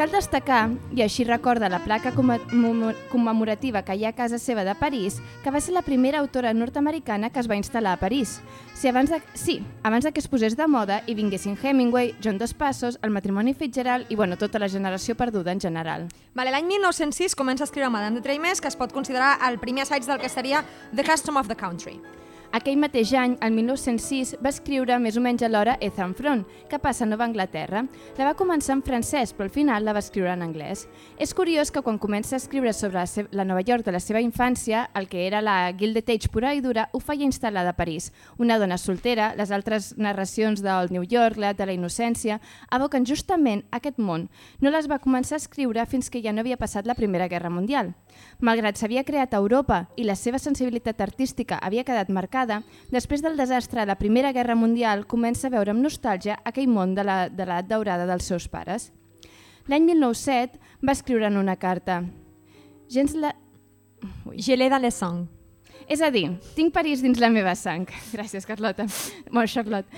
Cal 0.00 0.08
destacar, 0.08 0.70
i 0.96 1.02
així 1.04 1.26
recorda 1.28 1.68
la 1.68 1.82
placa 1.84 2.14
commemorativa 2.16 3.82
que 3.84 3.92
hi 3.98 4.06
ha 4.06 4.12
a 4.14 4.16
casa 4.16 4.38
seva 4.40 4.62
de 4.64 4.72
París, 4.72 5.18
que 5.44 5.50
va 5.52 5.60
ser 5.60 5.74
la 5.74 5.82
primera 5.84 6.22
autora 6.24 6.54
nord-americana 6.56 7.28
que 7.28 7.36
es 7.42 7.50
va 7.50 7.58
instal·lar 7.60 7.92
a 7.92 8.00
París. 8.00 8.38
Si 8.72 8.88
abans 8.88 9.12
de, 9.12 9.18
sí, 9.36 9.58
abans 9.82 10.08
de 10.08 10.12
que 10.16 10.22
es 10.24 10.28
posés 10.32 10.56
de 10.56 10.66
moda 10.66 11.02
i 11.04 11.12
vinguessin 11.18 11.58
Hemingway, 11.60 12.14
John 12.24 12.38
Dos 12.40 12.54
Passos, 12.54 12.96
el 13.02 13.12
matrimoni 13.12 13.52
Fitzgerald 13.52 14.08
i 14.08 14.16
bueno, 14.16 14.38
tota 14.40 14.58
la 14.58 14.70
generació 14.72 15.18
perduda 15.20 15.52
en 15.52 15.60
general. 15.60 16.08
Vale, 16.32 16.54
L'any 16.56 16.64
1906 16.78 17.36
comença 17.36 17.64
a 17.64 17.68
escriure 17.68 17.92
Madame 17.92 18.16
de 18.16 18.24
Tremés, 18.24 18.64
que 18.64 18.72
es 18.72 18.80
pot 18.80 18.96
considerar 18.96 19.36
el 19.50 19.60
primer 19.60 19.84
assaig 19.84 20.08
del 20.08 20.18
que 20.24 20.32
seria 20.32 20.64
The 20.96 21.04
Custom 21.04 21.36
of 21.36 21.52
the 21.52 21.60
Country. 21.60 22.00
Aquell 22.50 22.80
mateix 22.82 23.12
any, 23.14 23.36
el 23.46 23.52
1906, 23.54 24.32
va 24.42 24.50
escriure 24.50 24.96
més 24.98 25.14
o 25.14 25.20
menys 25.22 25.44
alhora 25.46 25.76
Ethan 25.86 26.16
Front, 26.18 26.40
que 26.66 26.80
passa 26.82 27.04
a 27.04 27.06
Nova 27.06 27.22
Anglaterra. 27.28 27.84
La 28.18 28.24
va 28.26 28.34
començar 28.34 28.74
en 28.74 28.80
francès, 28.82 29.30
però 29.30 29.46
al 29.46 29.52
final 29.54 29.84
la 29.86 29.92
va 29.94 30.02
escriure 30.02 30.32
en 30.32 30.42
anglès. 30.42 30.88
És 31.22 31.30
curiós 31.30 31.70
que 31.70 31.82
quan 31.86 32.00
comença 32.02 32.34
a 32.34 32.40
escriure 32.42 32.72
sobre 32.74 32.98
la, 32.98 33.04
seva, 33.06 33.30
la 33.30 33.44
Nova 33.46 33.62
York 33.62 33.86
de 33.86 33.94
la 33.94 34.00
seva 34.02 34.18
infància, 34.18 34.88
el 34.98 35.06
que 35.06 35.28
era 35.28 35.38
la 35.40 35.70
Gilded 35.78 36.10
Age 36.10 36.32
pura 36.34 36.50
i 36.58 36.64
dura, 36.64 36.88
ho 36.90 36.98
feia 36.98 37.22
instal·lada 37.22 37.70
a 37.70 37.78
París. 37.78 38.10
Una 38.42 38.58
dona 38.58 38.80
soltera, 38.82 39.30
les 39.38 39.54
altres 39.54 39.92
narracions 39.96 40.58
del 40.66 40.90
New 40.90 41.06
York, 41.06 41.38
la 41.38 41.54
de 41.54 41.70
la 41.70 41.78
innocència, 41.78 42.40
evoquen 42.74 43.06
justament 43.06 43.62
aquest 43.70 44.02
món. 44.02 44.26
No 44.58 44.74
les 44.74 44.90
va 44.90 44.98
començar 44.98 45.38
a 45.38 45.44
escriure 45.44 45.86
fins 45.86 46.10
que 46.10 46.18
ja 46.26 46.34
no 46.34 46.42
havia 46.42 46.58
passat 46.58 46.90
la 46.90 46.98
Primera 46.98 47.30
Guerra 47.30 47.54
Mundial. 47.54 47.94
Malgrat 48.42 48.74
s'havia 48.74 49.06
creat 49.06 49.38
a 49.38 49.38
Europa 49.38 49.84
i 49.94 50.02
la 50.02 50.18
seva 50.18 50.42
sensibilitat 50.42 50.98
artística 51.00 51.62
havia 51.62 51.86
quedat 51.86 52.10
marcada, 52.10 52.39
després 52.90 53.22
del 53.22 53.36
desastre 53.36 53.80
de 53.80 53.86
la 53.86 53.96
Primera 53.98 54.32
Guerra 54.32 54.54
Mundial 54.54 55.06
comença 55.06 55.46
a 55.46 55.50
veure 55.50 55.70
amb 55.70 55.82
nostàlgia 55.84 56.38
aquell 56.44 56.68
món 56.68 56.94
de 56.94 57.04
la- 57.04 57.28
l'edat 57.28 57.66
daurada 57.68 58.06
dels 58.06 58.24
seus 58.24 58.48
pares. 58.48 58.92
L'any 59.68 59.84
1907 59.84 60.58
va 60.86 60.92
escriure 60.92 61.26
en 61.26 61.36
una 61.36 61.56
carta 61.56 62.02
Gens 62.88 63.14
la... 63.14 63.34
Je 64.36 64.56
l'ai 64.56 64.68
dans 64.68 64.80
le 64.82 64.90
sang. 64.90 65.26
És 65.90 65.98
a 66.06 66.08
dir, 66.14 66.28
tinc 66.54 66.70
París 66.70 67.00
dins 67.02 67.18
la 67.18 67.32
meva 67.34 67.50
sang. 67.58 67.82
Gràcies, 68.14 68.44
Carlota. 68.46 68.84
Molt 69.34 69.50
Charlotte. 69.50 69.90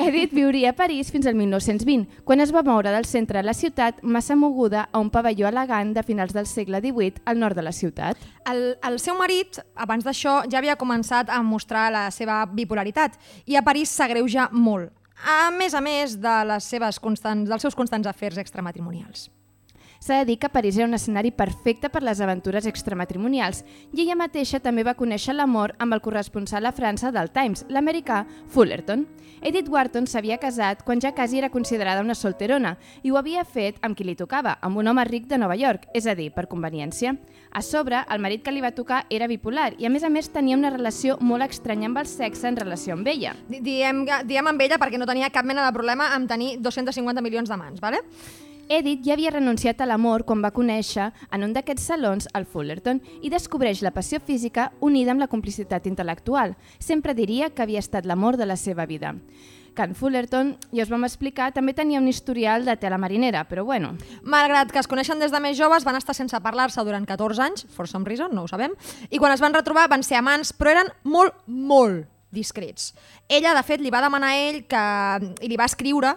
Edith 0.00 0.32
viuria 0.32 0.70
a 0.72 0.76
París 0.78 1.10
fins 1.12 1.28
al 1.28 1.36
1920, 1.36 2.22
quan 2.24 2.40
es 2.40 2.48
va 2.54 2.62
moure 2.64 2.94
del 2.94 3.04
centre 3.04 3.42
de 3.42 3.44
la 3.44 3.52
ciutat 3.52 4.00
massa 4.00 4.38
moguda 4.40 4.86
a 4.90 5.02
un 5.04 5.12
pavelló 5.12 5.50
elegant 5.50 5.92
de 5.92 6.02
finals 6.02 6.32
del 6.32 6.48
segle 6.48 6.80
XVIII 6.80 7.26
al 7.28 7.44
nord 7.44 7.60
de 7.60 7.66
la 7.68 7.74
ciutat. 7.76 8.24
El, 8.48 8.64
el 8.88 8.98
seu 9.04 9.20
marit, 9.20 9.60
abans 9.76 10.08
d'això, 10.08 10.40
ja 10.48 10.62
havia 10.62 10.80
començat 10.80 11.28
a 11.28 11.42
mostrar 11.44 11.90
la 11.92 12.08
seva 12.08 12.40
bipolaritat 12.48 13.20
i 13.44 13.60
a 13.60 13.66
París 13.68 13.92
s'agreuja 13.92 14.48
molt, 14.56 14.96
a 15.28 15.52
més 15.52 15.76
a 15.76 15.84
més 15.84 16.16
de 16.24 16.40
les 16.48 16.72
seves 16.72 16.96
constants, 16.96 17.52
dels 17.52 17.68
seus 17.68 17.76
constants 17.76 18.08
afers 18.08 18.40
extramatrimonials. 18.40 19.28
S'ha 20.04 20.18
de 20.20 20.26
dir 20.28 20.34
que 20.38 20.50
París 20.52 20.76
era 20.76 20.84
un 20.84 20.92
escenari 20.92 21.30
perfecte 21.32 21.88
per 21.88 22.02
les 22.04 22.18
aventures 22.20 22.66
extramatrimonials 22.68 23.62
i 23.96 24.02
ella 24.02 24.16
mateixa 24.20 24.58
també 24.60 24.82
va 24.84 24.92
conèixer 24.98 25.32
l'amor 25.32 25.72
amb 25.80 25.96
el 25.96 26.02
corresponsal 26.04 26.66
a 26.68 26.74
França 26.76 27.08
del 27.14 27.30
Times, 27.32 27.62
l'americà 27.72 28.26
Fullerton. 28.52 29.06
Edith 29.40 29.70
Wharton 29.72 30.04
s'havia 30.06 30.36
casat 30.42 30.82
quan 30.84 31.00
ja 31.00 31.14
quasi 31.16 31.38
era 31.40 31.48
considerada 31.48 32.02
una 32.04 32.14
solterona 32.14 32.74
i 33.02 33.10
ho 33.12 33.16
havia 33.16 33.46
fet 33.48 33.80
amb 33.80 33.96
qui 33.96 34.04
li 34.04 34.14
tocava, 34.14 34.58
amb 34.60 34.76
un 34.76 34.92
home 34.92 35.04
ric 35.08 35.24
de 35.26 35.38
Nova 35.40 35.56
York, 35.56 35.88
és 35.96 36.04
a 36.06 36.14
dir, 36.14 36.28
per 36.36 36.48
conveniència. 36.52 37.16
A 37.56 37.62
sobre, 37.64 38.04
el 38.10 38.20
marit 38.20 38.44
que 38.44 38.52
li 38.52 38.60
va 38.60 38.74
tocar 38.76 39.06
era 39.08 39.26
bipolar 39.30 39.72
i 39.80 39.88
a 39.88 39.90
més 39.94 40.04
a 40.04 40.12
més 40.12 40.28
tenia 40.28 40.56
una 40.60 40.68
relació 40.74 41.16
molt 41.20 41.48
estranya 41.48 41.88
amb 41.88 42.02
el 42.04 42.12
sexe 42.12 42.48
en 42.52 42.60
relació 42.60 42.92
amb 42.92 43.08
ella. 43.08 43.32
Di- 43.48 43.64
Diem, 43.64 44.04
diem 44.28 44.52
amb 44.52 44.60
ella 44.68 44.76
perquè 44.76 45.00
no 45.00 45.08
tenia 45.08 45.32
cap 45.32 45.48
mena 45.48 45.64
de 45.64 45.72
problema 45.72 46.12
amb 46.12 46.28
tenir 46.28 46.58
250 46.60 47.24
milions 47.24 47.48
de 47.48 47.56
mans, 47.56 47.80
¿vale? 47.80 48.04
Edith 48.68 49.04
ja 49.04 49.12
havia 49.12 49.30
renunciat 49.30 49.80
a 49.80 49.86
l'amor 49.86 50.24
quan 50.24 50.40
va 50.40 50.52
conèixer 50.54 51.10
en 51.30 51.42
un 51.44 51.52
d'aquests 51.52 51.90
salons 51.90 52.28
el 52.32 52.46
Fullerton 52.48 53.02
i 53.20 53.28
descobreix 53.32 53.82
la 53.84 53.92
passió 53.92 54.20
física 54.24 54.70
unida 54.80 55.12
amb 55.12 55.20
la 55.20 55.28
complicitat 55.28 55.84
intel·lectual. 55.90 56.54
Sempre 56.78 57.12
diria 57.14 57.50
que 57.50 57.62
havia 57.62 57.82
estat 57.84 58.08
l'amor 58.08 58.38
de 58.40 58.46
la 58.48 58.56
seva 58.56 58.86
vida. 58.86 59.14
En 59.76 59.92
Fullerton, 59.98 60.54
ja 60.70 60.84
us 60.84 60.90
vam 60.92 61.04
explicar, 61.04 61.50
també 61.52 61.74
tenia 61.74 61.98
un 61.98 62.06
historial 62.08 62.64
de 62.64 62.76
tela 62.78 62.96
marinera, 62.96 63.42
però 63.48 63.64
bueno, 63.66 63.96
Malgrat 64.22 64.70
que 64.70 64.78
es 64.78 64.88
coneixen 64.88 65.18
des 65.18 65.34
de 65.34 65.40
més 65.42 65.58
joves, 65.58 65.84
van 65.84 65.98
estar 65.98 66.14
sense 66.14 66.38
parlar-se 66.40 66.84
durant 66.86 67.04
14 67.04 67.42
anys, 67.42 67.66
for 67.74 67.90
some 67.90 68.06
reason, 68.06 68.30
no 68.32 68.46
ho 68.46 68.48
sabem, 68.48 68.72
i 69.10 69.18
quan 69.18 69.34
es 69.34 69.42
van 69.42 69.52
retrobar 69.52 69.88
van 69.90 70.06
ser 70.06 70.20
amants, 70.22 70.54
però 70.54 70.70
eren 70.76 70.92
molt, 71.02 71.34
molt 71.46 72.06
discrets. 72.34 72.92
Ella, 73.28 73.54
de 73.54 73.62
fet, 73.66 73.82
li 73.82 73.92
va 73.94 74.02
demanar 74.04 74.34
a 74.34 74.40
ell 74.46 74.62
que, 74.70 74.84
i 75.42 75.50
li 75.50 75.58
va 75.58 75.68
escriure 75.70 76.14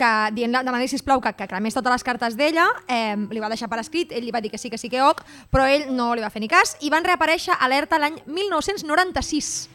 que 0.00 0.10
dient 0.36 0.56
demanant 0.60 0.88
sisplau 0.88 1.20
que, 1.20 1.32
que 1.36 1.48
cremés 1.50 1.76
totes 1.76 1.92
les 1.92 2.06
cartes 2.06 2.36
d'ella, 2.38 2.66
eh, 2.88 3.16
li 3.30 3.42
va 3.42 3.50
deixar 3.52 3.68
per 3.70 3.80
escrit, 3.82 4.14
ell 4.16 4.24
li 4.24 4.34
va 4.34 4.40
dir 4.40 4.52
que 4.52 4.58
sí, 4.58 4.72
que 4.72 4.80
sí, 4.80 4.88
que 4.92 5.02
ok, 5.04 5.22
però 5.52 5.68
ell 5.68 5.90
no 5.94 6.14
li 6.16 6.24
va 6.24 6.32
fer 6.32 6.42
ni 6.42 6.50
cas, 6.50 6.76
i 6.80 6.92
van 6.92 7.06
reaparèixer 7.06 7.58
alerta 7.60 8.00
l'any 8.00 8.20
1996 8.26 9.68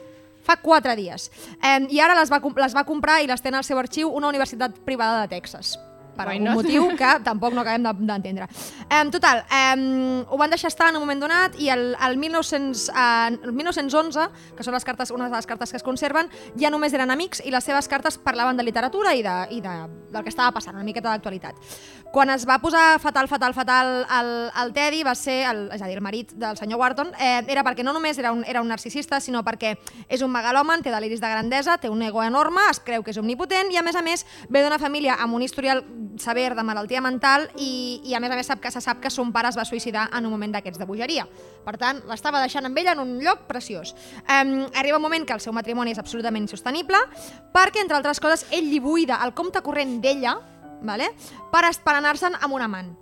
fa 0.45 0.59
quatre 0.61 0.93
dies. 0.97 1.31
Eh, 1.57 1.79
I 1.89 2.01
ara 2.01 2.17
les 2.17 2.31
va, 2.31 2.41
les 2.61 2.77
va 2.77 2.85
comprar 2.85 3.21
i 3.23 3.29
les 3.29 3.41
té 3.41 3.49
en 3.53 3.61
el 3.61 3.65
seu 3.65 3.81
arxiu 3.81 4.13
una 4.13 4.29
universitat 4.29 4.77
privada 4.85 5.23
de 5.23 5.33
Texas 5.37 5.75
per 6.15 6.27
Why 6.27 6.37
algun 6.37 6.47
not? 6.49 6.55
motiu 6.63 6.87
que 6.97 7.11
tampoc 7.23 7.53
no 7.53 7.61
acabem 7.61 7.83
de- 7.83 7.93
d'entendre. 8.07 8.47
Eh, 8.89 9.03
total, 9.11 9.43
eh, 9.51 10.23
ho 10.29 10.37
van 10.37 10.49
deixar 10.49 10.69
estar 10.69 10.89
en 10.89 10.95
un 10.95 11.01
moment 11.03 11.21
donat 11.21 11.59
i 11.59 11.69
el, 11.69 11.95
el, 11.95 12.17
1900, 12.17 12.89
eh, 12.89 13.37
el 13.43 13.53
1911, 13.53 14.29
que 14.55 14.63
són 14.63 14.73
les 14.73 14.85
cartes, 14.85 15.11
una 15.11 15.29
de 15.29 15.35
les 15.35 15.45
cartes 15.45 15.71
que 15.71 15.77
es 15.77 15.83
conserven, 15.83 16.29
ja 16.59 16.69
només 16.69 16.93
eren 16.93 17.11
amics 17.11 17.41
i 17.45 17.51
les 17.51 17.63
seves 17.63 17.87
cartes 17.87 18.17
parlaven 18.17 18.57
de 18.57 18.63
literatura 18.63 19.13
i, 19.15 19.21
de, 19.23 19.35
i 19.51 19.61
de, 19.61 19.75
del 20.11 20.23
que 20.23 20.29
estava 20.29 20.51
passant, 20.55 20.75
una 20.75 20.83
miqueta 20.87 21.09
d'actualitat. 21.09 21.55
Quan 22.15 22.29
es 22.31 22.45
va 22.47 22.59
posar 22.63 22.99
fatal, 23.03 23.27
fatal, 23.27 23.53
fatal 23.53 24.05
el, 24.19 24.29
el 24.61 24.73
Teddy, 24.73 25.03
va 25.03 25.15
ser, 25.19 25.41
el, 25.49 25.65
és 25.75 25.81
a 25.81 25.87
dir, 25.89 25.97
el 25.97 26.03
marit 26.05 26.31
del 26.39 26.55
senyor 26.55 26.79
Wharton, 26.79 27.11
eh, 27.19 27.43
era 27.51 27.63
perquè 27.67 27.83
no 27.83 27.91
només 27.91 28.17
era 28.17 28.31
un, 28.31 28.45
era 28.47 28.61
un 28.61 28.69
narcisista, 28.71 29.19
sinó 29.19 29.43
perquè 29.43 29.73
és 30.07 30.21
un 30.23 30.31
megalòman, 30.31 30.81
té 30.85 30.93
deliris 30.93 31.19
de 31.19 31.27
grandesa, 31.27 31.77
té 31.77 31.89
un 31.91 32.01
ego 32.01 32.23
enorme, 32.23 32.61
es 32.71 32.79
creu 32.79 33.03
que 33.03 33.11
és 33.11 33.19
omnipotent 33.19 33.71
i, 33.73 33.77
a 33.77 33.83
més 33.83 33.95
a 33.99 34.01
més, 34.05 34.25
ve 34.49 34.63
d'una 34.63 34.79
família 34.79 35.17
amb 35.19 35.35
un 35.35 35.43
historial 35.43 35.83
sever 36.21 36.55
de 36.55 36.63
malaltia 36.63 37.01
mental 37.01 37.47
i, 37.59 38.01
i 38.05 38.13
a 38.15 38.19
més 38.19 38.31
a 38.31 38.35
més 38.39 38.47
sap 38.47 38.59
que 38.63 38.71
se 38.71 38.81
sap 38.81 38.99
que 39.03 39.09
son 39.11 39.31
pare 39.35 39.49
es 39.51 39.57
va 39.57 39.65
suïcidar 39.65 40.07
en 40.15 40.25
un 40.25 40.31
moment 40.31 40.51
d'aquests 40.55 40.79
de 40.79 40.85
bogeria. 40.89 41.27
Per 41.65 41.75
tant, 41.77 42.01
l'estava 42.09 42.41
deixant 42.43 42.65
amb 42.65 42.77
ella 42.77 42.93
en 42.95 42.99
un 43.03 43.15
lloc 43.23 43.45
preciós. 43.47 43.95
Um, 44.25 44.65
arriba 44.73 44.97
un 44.97 45.03
moment 45.03 45.25
que 45.25 45.33
el 45.33 45.41
seu 45.43 45.53
matrimoni 45.53 45.91
és 45.91 45.99
absolutament 46.01 46.43
insostenible 46.47 46.97
perquè, 47.53 47.81
entre 47.83 47.97
altres 47.97 48.19
coses, 48.19 48.45
ell 48.51 48.69
li 48.71 48.79
buida 48.79 49.19
el 49.25 49.33
compte 49.33 49.61
corrent 49.61 49.99
d'ella 50.01 50.37
vale? 50.81 51.11
per, 51.51 51.65
es- 51.69 51.79
per 51.83 51.95
anar-se'n 51.97 52.35
amb 52.41 52.53
un 52.53 52.61
amant. 52.61 52.93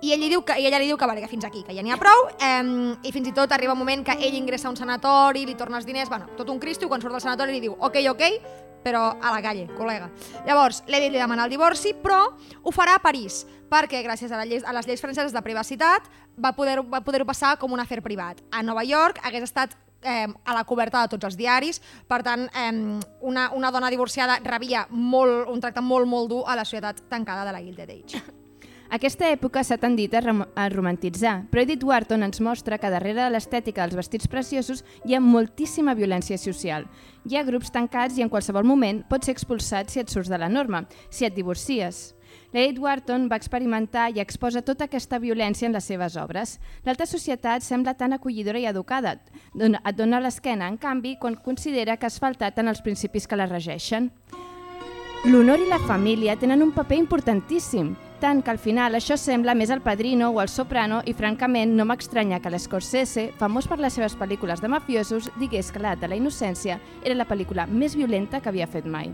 I, 0.00 0.12
ell 0.14 0.22
li 0.22 0.28
diu 0.30 0.44
que, 0.46 0.54
i 0.60 0.68
ella 0.68 0.78
li 0.78 0.86
diu 0.86 0.96
que, 0.98 1.06
vale, 1.10 1.22
que 1.24 1.30
fins 1.30 1.44
aquí, 1.48 1.64
que 1.66 1.74
ja 1.74 1.82
n'hi 1.82 1.90
ha 1.94 1.98
prou, 1.98 2.28
eh, 2.38 2.62
i 3.02 3.12
fins 3.14 3.28
i 3.30 3.34
tot 3.34 3.52
arriba 3.52 3.74
un 3.74 3.82
moment 3.82 4.04
que 4.06 4.14
ell 4.14 4.36
ingressa 4.38 4.68
a 4.68 4.72
un 4.72 4.78
sanatori, 4.78 5.44
li 5.46 5.56
torna 5.58 5.80
els 5.80 5.86
diners, 5.88 6.08
bueno, 6.08 6.30
tot 6.38 6.50
un 6.50 6.60
cristo, 6.62 6.86
i 6.86 6.88
quan 6.88 7.02
surt 7.02 7.16
del 7.16 7.24
sanatori 7.24 7.56
li 7.56 7.62
diu, 7.66 7.74
ok, 7.74 7.98
ok, 8.14 8.24
però 8.82 9.16
a 9.20 9.32
la 9.34 9.42
calle, 9.42 9.66
col·lega. 9.76 10.08
Llavors, 10.46 10.84
l'Edith 10.86 11.12
li 11.12 11.20
demana 11.20 11.44
el 11.46 11.52
divorci, 11.52 11.94
però 11.98 12.22
ho 12.62 12.74
farà 12.74 12.94
a 12.96 13.02
París, 13.02 13.42
perquè 13.68 14.04
gràcies 14.06 14.32
a, 14.32 14.38
la 14.38 14.46
llei, 14.48 14.62
a 14.64 14.74
les 14.76 14.88
lleis 14.88 15.02
franceses 15.02 15.34
de 15.34 15.42
privacitat 15.44 16.08
va 16.38 16.54
poder-ho 16.56 16.86
va 16.88 17.02
poder 17.04 17.24
passar 17.26 17.56
com 17.58 17.74
un 17.74 17.82
afer 17.82 18.00
privat. 18.02 18.40
A 18.54 18.62
Nova 18.62 18.86
York 18.86 19.20
hagués 19.26 19.48
estat 19.50 19.74
eh, 20.02 20.26
a 20.28 20.54
la 20.54 20.64
coberta 20.64 21.02
de 21.02 21.12
tots 21.16 21.26
els 21.26 21.36
diaris, 21.36 21.82
per 22.08 22.22
tant, 22.22 22.46
eh, 22.54 22.72
una, 23.20 23.50
una 23.54 23.72
dona 23.74 23.90
divorciada 23.90 24.38
rebia 24.44 24.86
molt, 24.90 25.48
un 25.50 25.60
tracte 25.60 25.82
molt, 25.82 26.08
molt 26.08 26.30
dur 26.30 26.44
a 26.46 26.56
la 26.56 26.64
societat 26.64 27.08
tancada 27.10 27.44
de 27.44 27.56
la 27.56 27.64
Gilded 27.64 27.96
Age. 27.98 28.47
Aquesta 28.88 29.26
època 29.28 29.60
s'ha 29.60 29.76
tendit 29.76 30.14
a, 30.16 30.22
a 30.56 30.64
romantitzar, 30.72 31.42
però 31.50 31.60
Edith 31.60 31.84
Wharton 31.84 32.22
ens 32.24 32.40
mostra 32.40 32.78
que 32.80 32.88
darrere 32.88 33.20
de 33.20 33.26
l'estètica 33.34 33.84
dels 33.84 33.98
vestits 33.98 34.30
preciosos 34.32 34.80
hi 35.04 35.12
ha 35.12 35.20
moltíssima 35.20 35.92
violència 35.92 36.38
social. 36.40 36.86
Hi 37.28 37.36
ha 37.36 37.44
grups 37.44 37.68
tancats 37.74 38.16
i 38.16 38.24
en 38.24 38.32
qualsevol 38.32 38.64
moment 38.64 39.02
pots 39.10 39.28
ser 39.28 39.34
expulsat 39.36 39.92
si 39.92 40.00
et 40.00 40.08
surts 40.08 40.32
de 40.32 40.40
la 40.40 40.48
norma, 40.48 40.86
si 41.10 41.28
et 41.28 41.36
divorcies. 41.36 42.14
L'Edith 42.54 42.80
Wharton 42.80 43.28
va 43.28 43.36
experimentar 43.36 44.08
i 44.08 44.22
exposa 44.24 44.64
tota 44.64 44.88
aquesta 44.88 45.20
violència 45.20 45.68
en 45.68 45.76
les 45.76 45.84
seves 45.84 46.16
obres. 46.16 46.56
L'alta 46.88 47.04
societat 47.04 47.60
sembla 47.60 47.92
tan 47.92 48.16
acollidora 48.16 48.56
i 48.56 48.64
educada. 48.72 49.18
Et 49.52 49.96
dona 50.00 50.24
l'esquena, 50.24 50.64
en 50.64 50.80
canvi, 50.80 51.18
quan 51.20 51.36
considera 51.36 51.98
que 52.00 52.08
has 52.08 52.16
faltat 52.16 52.56
en 52.56 52.72
els 52.72 52.80
principis 52.80 53.28
que 53.28 53.36
la 53.36 53.52
regeixen. 53.52 54.08
L'honor 55.28 55.60
i 55.60 55.68
la 55.68 55.80
família 55.84 56.38
tenen 56.40 56.62
un 56.62 56.72
paper 56.72 56.96
importantíssim, 56.96 57.96
tant 58.20 58.42
que 58.42 58.50
al 58.50 58.58
final 58.58 58.98
això 58.98 59.16
sembla 59.18 59.54
més 59.54 59.70
el 59.70 59.80
Padrino 59.82 60.32
o 60.34 60.40
el 60.42 60.50
Soprano 60.50 60.98
i 61.06 61.14
francament 61.14 61.76
no 61.78 61.86
m'estranya 61.86 62.40
que 62.42 62.50
l'Scorsese, 62.50 63.28
famós 63.38 63.68
per 63.70 63.78
les 63.78 63.94
seves 63.94 64.16
pel·lícules 64.18 64.62
de 64.62 64.70
mafiosos, 64.72 65.30
digués 65.38 65.70
que 65.70 65.78
l'edat 65.78 66.02
de 66.02 66.10
la 66.10 66.18
innocència 66.18 66.80
era 67.04 67.14
la 67.14 67.28
pel·lícula 67.28 67.68
més 67.70 67.94
violenta 67.94 68.40
que 68.42 68.50
havia 68.50 68.66
fet 68.66 68.86
mai. 68.90 69.12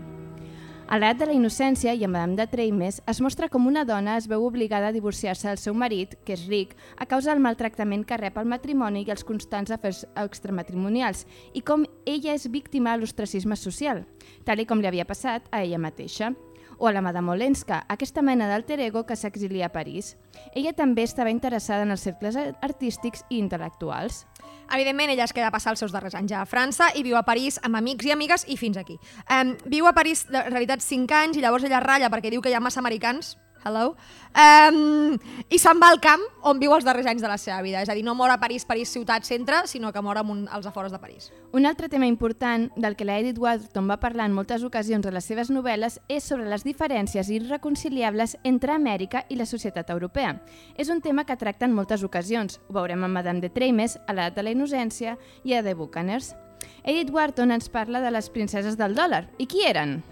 A 0.85 0.99
l'edat 0.99 1.17
de 1.17 1.27
la 1.29 1.33
innocència 1.33 1.93
i 1.97 2.03
a 2.05 2.09
Madame 2.09 2.37
de 2.37 2.45
Treimes 2.49 2.99
es 3.09 3.21
mostra 3.21 3.49
com 3.49 3.65
una 3.65 3.85
dona 3.85 4.17
es 4.19 4.27
veu 4.29 4.43
obligada 4.45 4.89
a 4.89 4.93
divorciar-se 4.93 5.47
del 5.49 5.61
seu 5.61 5.73
marit, 5.73 6.13
que 6.25 6.33
és 6.33 6.47
ric, 6.49 6.75
a 6.97 7.05
causa 7.09 7.31
del 7.31 7.41
maltractament 7.41 8.05
que 8.05 8.17
rep 8.21 8.37
el 8.37 8.49
matrimoni 8.49 9.01
i 9.05 9.13
els 9.13 9.25
constants 9.25 9.73
afers 9.73 10.03
extramatrimonials, 10.13 11.25
i 11.53 11.61
com 11.61 11.85
ella 12.05 12.33
és 12.33 12.49
víctima 12.53 12.93
de 12.93 13.01
l'ostracisme 13.01 13.57
social, 13.57 14.03
tal 14.45 14.61
i 14.61 14.67
com 14.69 14.81
li 14.81 14.89
havia 14.89 15.09
passat 15.09 15.49
a 15.49 15.61
ella 15.65 15.81
mateixa 15.81 16.35
o 16.77 16.87
a 16.87 16.93
la 16.93 17.01
Madame 17.01 17.31
Olenska, 17.31 17.83
aquesta 17.89 18.21
mena 18.21 18.47
d'alter 18.49 18.79
ego 18.79 19.05
que 19.05 19.15
s'exilia 19.15 19.67
a 19.67 19.73
París. 19.73 20.15
Ella 20.53 20.73
també 20.73 21.03
estava 21.03 21.31
interessada 21.31 21.83
en 21.83 21.91
els 21.95 22.03
cercles 22.03 22.37
artístics 22.61 23.23
i 23.29 23.39
intel·lectuals. 23.39 24.25
Evidentment, 24.73 25.11
ella 25.13 25.25
es 25.25 25.33
queda 25.33 25.47
a 25.47 25.53
passar 25.53 25.75
els 25.75 25.79
seus 25.79 25.93
darrers 25.93 26.15
anys 26.17 26.33
a 26.33 26.45
França 26.49 26.89
i 26.95 27.03
viu 27.05 27.17
a 27.17 27.25
París 27.25 27.59
amb 27.63 27.77
amics 27.77 28.05
i 28.05 28.13
amigues 28.15 28.47
i 28.49 28.57
fins 28.57 28.77
aquí. 28.81 28.97
Um, 29.29 29.55
viu 29.69 29.87
a 29.87 29.93
París, 29.93 30.25
de 30.29 30.41
realitat, 30.49 30.81
5 30.81 31.13
anys 31.21 31.37
i 31.37 31.45
llavors 31.45 31.65
ella 31.67 31.83
ratlla 31.83 32.09
perquè 32.13 32.33
diu 32.33 32.41
que 32.41 32.49
hi 32.49 32.57
ha 32.57 32.63
massa 32.63 32.81
americans 32.81 33.35
hello, 33.65 33.95
um, 34.37 35.17
i 35.49 35.57
se'n 35.59 35.79
va 35.81 35.89
al 35.89 35.99
camp 35.99 36.21
on 36.45 36.59
viu 36.61 36.73
els 36.75 36.85
darrers 36.85 37.07
anys 37.09 37.23
de 37.23 37.29
la 37.31 37.37
seva 37.41 37.57
vida. 37.65 37.81
És 37.81 37.89
a 37.89 37.95
dir, 37.97 38.03
no 38.05 38.13
mor 38.15 38.29
a 38.29 38.37
París, 38.39 38.63
París 38.65 38.91
ciutat 38.93 39.25
centre, 39.25 39.63
sinó 39.67 39.91
que 39.91 40.03
mor 40.05 40.21
un, 40.21 40.45
als 40.51 40.67
afores 40.69 40.93
de 40.93 40.99
París. 40.99 41.31
Un 41.51 41.65
altre 41.65 41.89
tema 41.89 42.07
important 42.07 42.69
del 42.77 42.95
que 42.95 43.05
la 43.05 43.17
Edith 43.19 43.39
Wharton 43.39 43.89
va 43.89 43.99
parlar 43.99 44.29
en 44.29 44.37
moltes 44.37 44.63
ocasions 44.63 45.05
a 45.05 45.11
les 45.11 45.25
seves 45.25 45.49
novel·les 45.49 45.99
és 46.07 46.23
sobre 46.23 46.47
les 46.49 46.63
diferències 46.63 47.29
irreconciliables 47.33 48.37
entre 48.43 48.77
Amèrica 48.77 49.25
i 49.29 49.39
la 49.39 49.49
societat 49.49 49.89
europea. 49.89 50.37
És 50.77 50.89
un 50.93 51.01
tema 51.01 51.25
que 51.25 51.37
tracta 51.37 51.65
en 51.65 51.73
moltes 51.73 52.03
ocasions. 52.03 52.61
Ho 52.69 52.77
veurem 52.77 53.03
amb 53.03 53.17
Madame 53.17 53.41
de 53.41 53.49
Treimes, 53.49 53.97
a 54.05 54.13
l'edat 54.13 54.37
de 54.37 54.45
la 54.45 54.53
innocència 54.53 55.17
i 55.43 55.57
a 55.57 55.63
The 55.63 55.73
Buccaneers. 55.73 56.35
Edith 56.83 57.09
Wharton 57.09 57.51
ens 57.51 57.69
parla 57.69 58.01
de 58.01 58.13
les 58.13 58.29
princeses 58.29 58.77
del 58.77 58.95
dòlar. 58.95 59.25
I 59.41 59.49
qui 59.49 59.65
eren? 59.65 60.03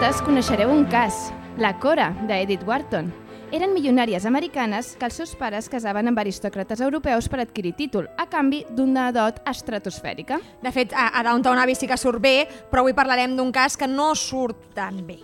Totes 0.00 0.22
coneixereu 0.24 0.70
un 0.72 0.86
cas, 0.88 1.26
la 1.60 1.74
Cora, 1.76 2.06
d'Edith 2.24 2.62
Wharton. 2.64 3.10
Eren 3.52 3.74
milionàries 3.76 4.24
americanes 4.24 4.94
que 4.96 5.04
els 5.04 5.18
seus 5.20 5.34
pares 5.36 5.68
casaven 5.68 6.08
amb 6.08 6.22
aristòcrates 6.22 6.80
europeus 6.80 7.28
per 7.28 7.42
adquirir 7.42 7.74
títol, 7.76 8.08
a 8.16 8.24
canvi 8.24 8.62
d'una 8.72 9.10
dot 9.12 9.42
estratosfèrica. 9.44 10.40
De 10.64 10.72
fet, 10.72 10.96
a, 10.96 11.10
a 11.12 11.24
Downton 11.28 11.60
Abbey 11.60 11.76
sí 11.76 11.84
que 11.84 12.00
surt 12.00 12.24
bé, 12.24 12.48
però 12.72 12.80
avui 12.80 12.96
parlarem 12.96 13.36
d'un 13.36 13.52
cas 13.52 13.76
que 13.76 13.90
no 13.92 14.14
surt 14.16 14.70
tan 14.72 15.04
bé. 15.04 15.18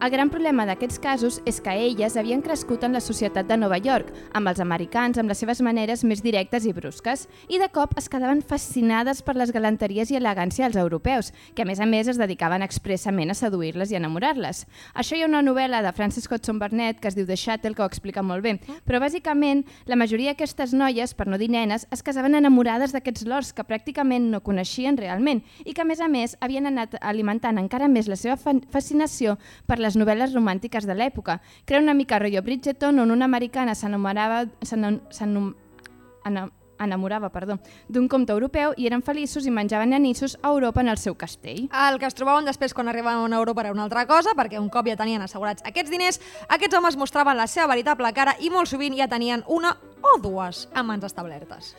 El 0.00 0.08
gran 0.08 0.30
problema 0.32 0.64
d'aquests 0.64 0.96
casos 1.04 1.34
és 1.44 1.58
que 1.60 1.74
elles 1.76 2.14
havien 2.16 2.40
crescut 2.40 2.86
en 2.86 2.94
la 2.96 3.02
societat 3.04 3.44
de 3.44 3.56
Nova 3.60 3.76
York, 3.76 4.08
amb 4.32 4.48
els 4.48 4.60
americans, 4.64 5.18
amb 5.20 5.28
les 5.28 5.36
seves 5.42 5.58
maneres 5.60 6.00
més 6.08 6.22
directes 6.24 6.64
i 6.64 6.72
brusques, 6.72 7.26
i 7.52 7.58
de 7.60 7.66
cop 7.68 7.92
es 8.00 8.08
quedaven 8.08 8.40
fascinades 8.40 9.20
per 9.20 9.34
les 9.36 9.52
galanteries 9.52 10.08
i 10.08 10.16
elegància 10.16 10.64
dels 10.64 10.80
europeus, 10.80 11.34
que 11.52 11.66
a 11.66 11.68
més 11.68 11.82
a 11.84 11.88
més 11.90 12.08
es 12.08 12.16
dedicaven 12.16 12.64
expressament 12.64 13.28
a 13.28 13.36
seduir-les 13.36 13.92
i 13.92 13.98
enamorar-les. 13.98 14.62
Això 14.96 15.18
hi 15.18 15.20
ha 15.20 15.28
una 15.28 15.42
novel·la 15.44 15.82
de 15.84 15.92
Frances 15.92 16.24
Hodgson 16.32 16.56
Burnett 16.62 16.96
que 17.04 17.12
es 17.12 17.18
diu 17.18 17.28
The 17.28 17.36
Shuttle, 17.36 17.74
que 17.76 17.84
ho 17.84 17.90
explica 17.92 18.24
molt 18.24 18.40
bé, 18.48 18.56
però 18.88 19.02
bàsicament 19.04 19.66
la 19.84 20.00
majoria 20.00 20.32
d'aquestes 20.32 20.72
noies, 20.72 21.12
per 21.12 21.28
no 21.28 21.36
dir 21.36 21.50
nenes, 21.52 21.84
es 21.92 22.00
casaven 22.02 22.38
enamorades 22.40 22.96
d'aquests 22.96 23.28
lords 23.28 23.52
que 23.52 23.68
pràcticament 23.68 24.30
no 24.32 24.40
coneixien 24.40 24.96
realment 24.96 25.44
i 25.66 25.76
que 25.76 25.84
a 25.84 25.88
més 25.92 26.00
a 26.00 26.08
més 26.08 26.38
havien 26.40 26.72
anat 26.72 26.96
alimentant 27.02 27.60
encara 27.60 27.92
més 27.92 28.08
la 28.08 28.16
seva 28.16 28.40
fa- 28.40 28.56
fascinació 28.72 29.36
per 29.68 29.76
les 29.76 29.89
novel·les 29.96 30.34
romàntiques 30.34 30.86
de 30.86 30.94
l'època. 30.94 31.40
Crea 31.64 31.80
una 31.80 31.94
mica 31.94 32.18
rotllo 32.18 32.42
Bridgerton 32.42 32.98
on 33.00 33.10
una 33.10 33.24
americana 33.24 33.74
s'enamorava 33.74 34.46
enamorava 36.80 37.28
perdó, 37.30 37.58
d'un 37.88 38.08
comte 38.08 38.32
europeu 38.32 38.72
i 38.76 38.86
eren 38.88 39.04
feliços 39.04 39.46
i 39.46 39.52
menjaven 39.52 39.92
anissos 39.94 40.38
a 40.42 40.48
Europa 40.48 40.80
en 40.80 40.88
el 40.88 40.98
seu 40.98 41.14
castell. 41.14 41.68
El 41.68 41.98
que 42.00 42.08
es 42.08 42.16
trobaven 42.16 42.48
després 42.48 42.74
quan 42.74 42.88
arribaven 42.88 43.32
a 43.32 43.42
Europa 43.42 43.66
era 43.66 43.74
una 43.74 43.84
altra 43.84 44.06
cosa, 44.08 44.34
perquè 44.36 44.60
un 44.60 44.70
cop 44.72 44.88
ja 44.88 44.96
tenien 44.96 45.22
assegurats 45.22 45.64
aquests 45.66 45.92
diners, 45.92 46.20
aquests 46.48 46.78
homes 46.78 46.96
mostraven 46.96 47.36
la 47.36 47.46
seva 47.46 47.68
veritable 47.74 48.12
cara 48.16 48.36
i 48.40 48.50
molt 48.50 48.72
sovint 48.72 48.96
ja 48.96 49.10
tenien 49.12 49.44
una 49.46 49.76
o 50.00 50.18
dues 50.22 50.68
amants 50.74 51.04
establertes. 51.12 51.74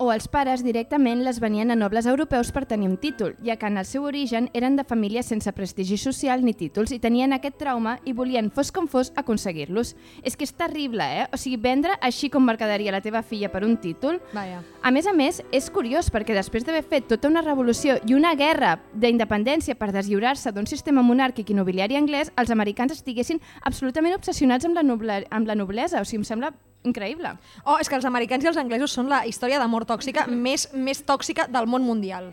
O 0.00 0.08
els 0.14 0.30
pares 0.32 0.62
directament 0.64 1.20
les 1.26 1.38
venien 1.44 1.70
a 1.70 1.76
nobles 1.76 2.06
europeus 2.08 2.48
per 2.56 2.64
tenir 2.64 2.88
un 2.88 2.96
títol, 2.96 3.34
ja 3.44 3.58
que 3.60 3.68
en 3.68 3.76
el 3.76 3.84
seu 3.84 4.06
origen 4.08 4.48
eren 4.56 4.78
de 4.78 4.84
famílies 4.88 5.28
sense 5.28 5.52
prestigi 5.52 5.98
social 6.00 6.40
ni 6.40 6.54
títols 6.56 6.94
i 6.96 6.98
tenien 6.98 7.36
aquest 7.36 7.58
trauma 7.60 7.98
i 8.08 8.14
volien, 8.16 8.48
fos 8.50 8.72
com 8.72 8.88
fos, 8.88 9.12
aconseguir-los. 9.20 9.92
És 10.24 10.38
que 10.40 10.48
és 10.48 10.54
terrible, 10.56 11.04
eh? 11.04 11.26
O 11.28 11.36
sigui, 11.36 11.58
vendre 11.60 11.98
així 12.00 12.30
com 12.32 12.48
mercaderia 12.48 12.94
la 12.96 13.02
teva 13.04 13.20
filla 13.20 13.52
per 13.52 13.60
un 13.66 13.76
títol... 13.76 14.22
Vaja. 14.32 14.62
A 14.80 14.90
més 14.90 15.04
a 15.04 15.12
més, 15.12 15.42
és 15.52 15.68
curiós 15.68 16.08
perquè 16.08 16.32
després 16.32 16.64
d'haver 16.64 16.86
fet 16.88 17.10
tota 17.12 17.28
una 17.28 17.44
revolució 17.44 17.98
i 18.08 18.16
una 18.16 18.32
guerra 18.40 18.78
d'independència 18.96 19.76
per 19.76 19.92
deslliurar-se 19.92 20.54
d'un 20.56 20.70
sistema 20.70 21.04
monàrquic 21.04 21.52
i 21.52 21.58
nobiliari 21.60 22.00
anglès, 22.00 22.32
els 22.40 22.56
americans 22.56 22.96
estiguessin 22.96 23.44
absolutament 23.68 24.16
obsessionats 24.16 24.64
amb 24.64 24.80
la, 24.80 24.86
noble, 24.86 25.22
amb 25.28 25.46
la 25.46 25.60
noblesa. 25.60 26.00
O 26.00 26.08
sigui, 26.08 26.22
em 26.24 26.28
sembla 26.32 26.54
increïble. 26.84 27.34
Oh, 27.64 27.78
és 27.80 27.88
que 27.88 27.98
els 27.98 28.06
americans 28.08 28.44
i 28.44 28.50
els 28.50 28.60
anglesos 28.60 28.92
són 28.92 29.10
la 29.10 29.24
història 29.28 29.60
d'amor 29.60 29.86
tòxica 29.88 30.26
més, 30.26 30.68
més 30.72 31.02
tòxica 31.06 31.46
del 31.50 31.68
món 31.70 31.84
mundial. 31.84 32.32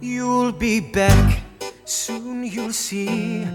You'll 0.00 0.52
be 0.52 0.80
back, 0.80 1.42
soon 1.84 2.44
you'll 2.44 2.72
see. 2.72 3.46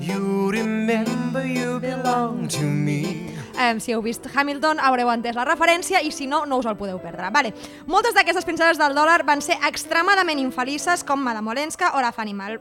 You 0.00 0.50
remember 0.50 1.44
you 1.44 1.80
belong 1.80 2.48
to 2.48 2.62
me. 2.62 3.34
Eh, 3.58 3.74
si 3.80 3.90
heu 3.90 4.02
vist 4.02 4.28
Hamilton 4.30 4.78
haureu 4.78 5.10
entès 5.10 5.34
la 5.34 5.44
referència 5.48 5.98
i 6.06 6.12
si 6.14 6.28
no, 6.30 6.44
no 6.46 6.60
us 6.62 6.68
el 6.70 6.78
podeu 6.78 7.00
perdre. 7.02 7.32
Vale. 7.34 7.50
Moltes 7.90 8.14
d'aquestes 8.14 8.46
princeses 8.46 8.78
del 8.78 8.94
dòlar 8.94 9.24
van 9.26 9.42
ser 9.42 9.58
extremadament 9.66 10.38
infelices 10.38 11.02
com 11.02 11.18
Madame 11.18 11.50
Olenska 11.50 11.96
o 11.98 12.04
la 12.04 12.14
Fanny 12.14 12.36
Mal... 12.38 12.60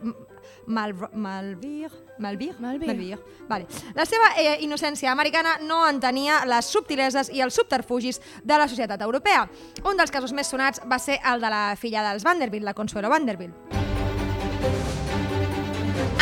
Mal... 0.67 0.93
Malvir... 1.13 1.89
Malvir? 2.19 2.55
Malvir. 2.59 2.87
Malvir. 2.87 3.17
Vale. 3.47 3.67
La 3.95 4.05
seva 4.05 4.31
eh, 4.37 4.57
innocència 4.65 5.11
americana 5.11 5.57
no 5.63 5.83
entenia 5.87 6.41
les 6.49 6.69
subtileses 6.73 7.31
i 7.33 7.43
els 7.45 7.55
subterfugis 7.55 8.19
de 8.43 8.57
la 8.57 8.67
societat 8.67 9.01
europea. 9.05 9.45
Un 9.85 9.99
dels 9.99 10.11
casos 10.11 10.33
més 10.33 10.49
sonats 10.51 10.81
va 10.85 10.99
ser 10.99 11.19
el 11.23 11.43
de 11.43 11.53
la 11.53 11.63
filla 11.79 12.03
dels 12.09 12.25
Vanderbilt, 12.27 12.65
la 12.65 12.75
Consuelo 12.75 13.09
Vanderbilt. 13.13 13.55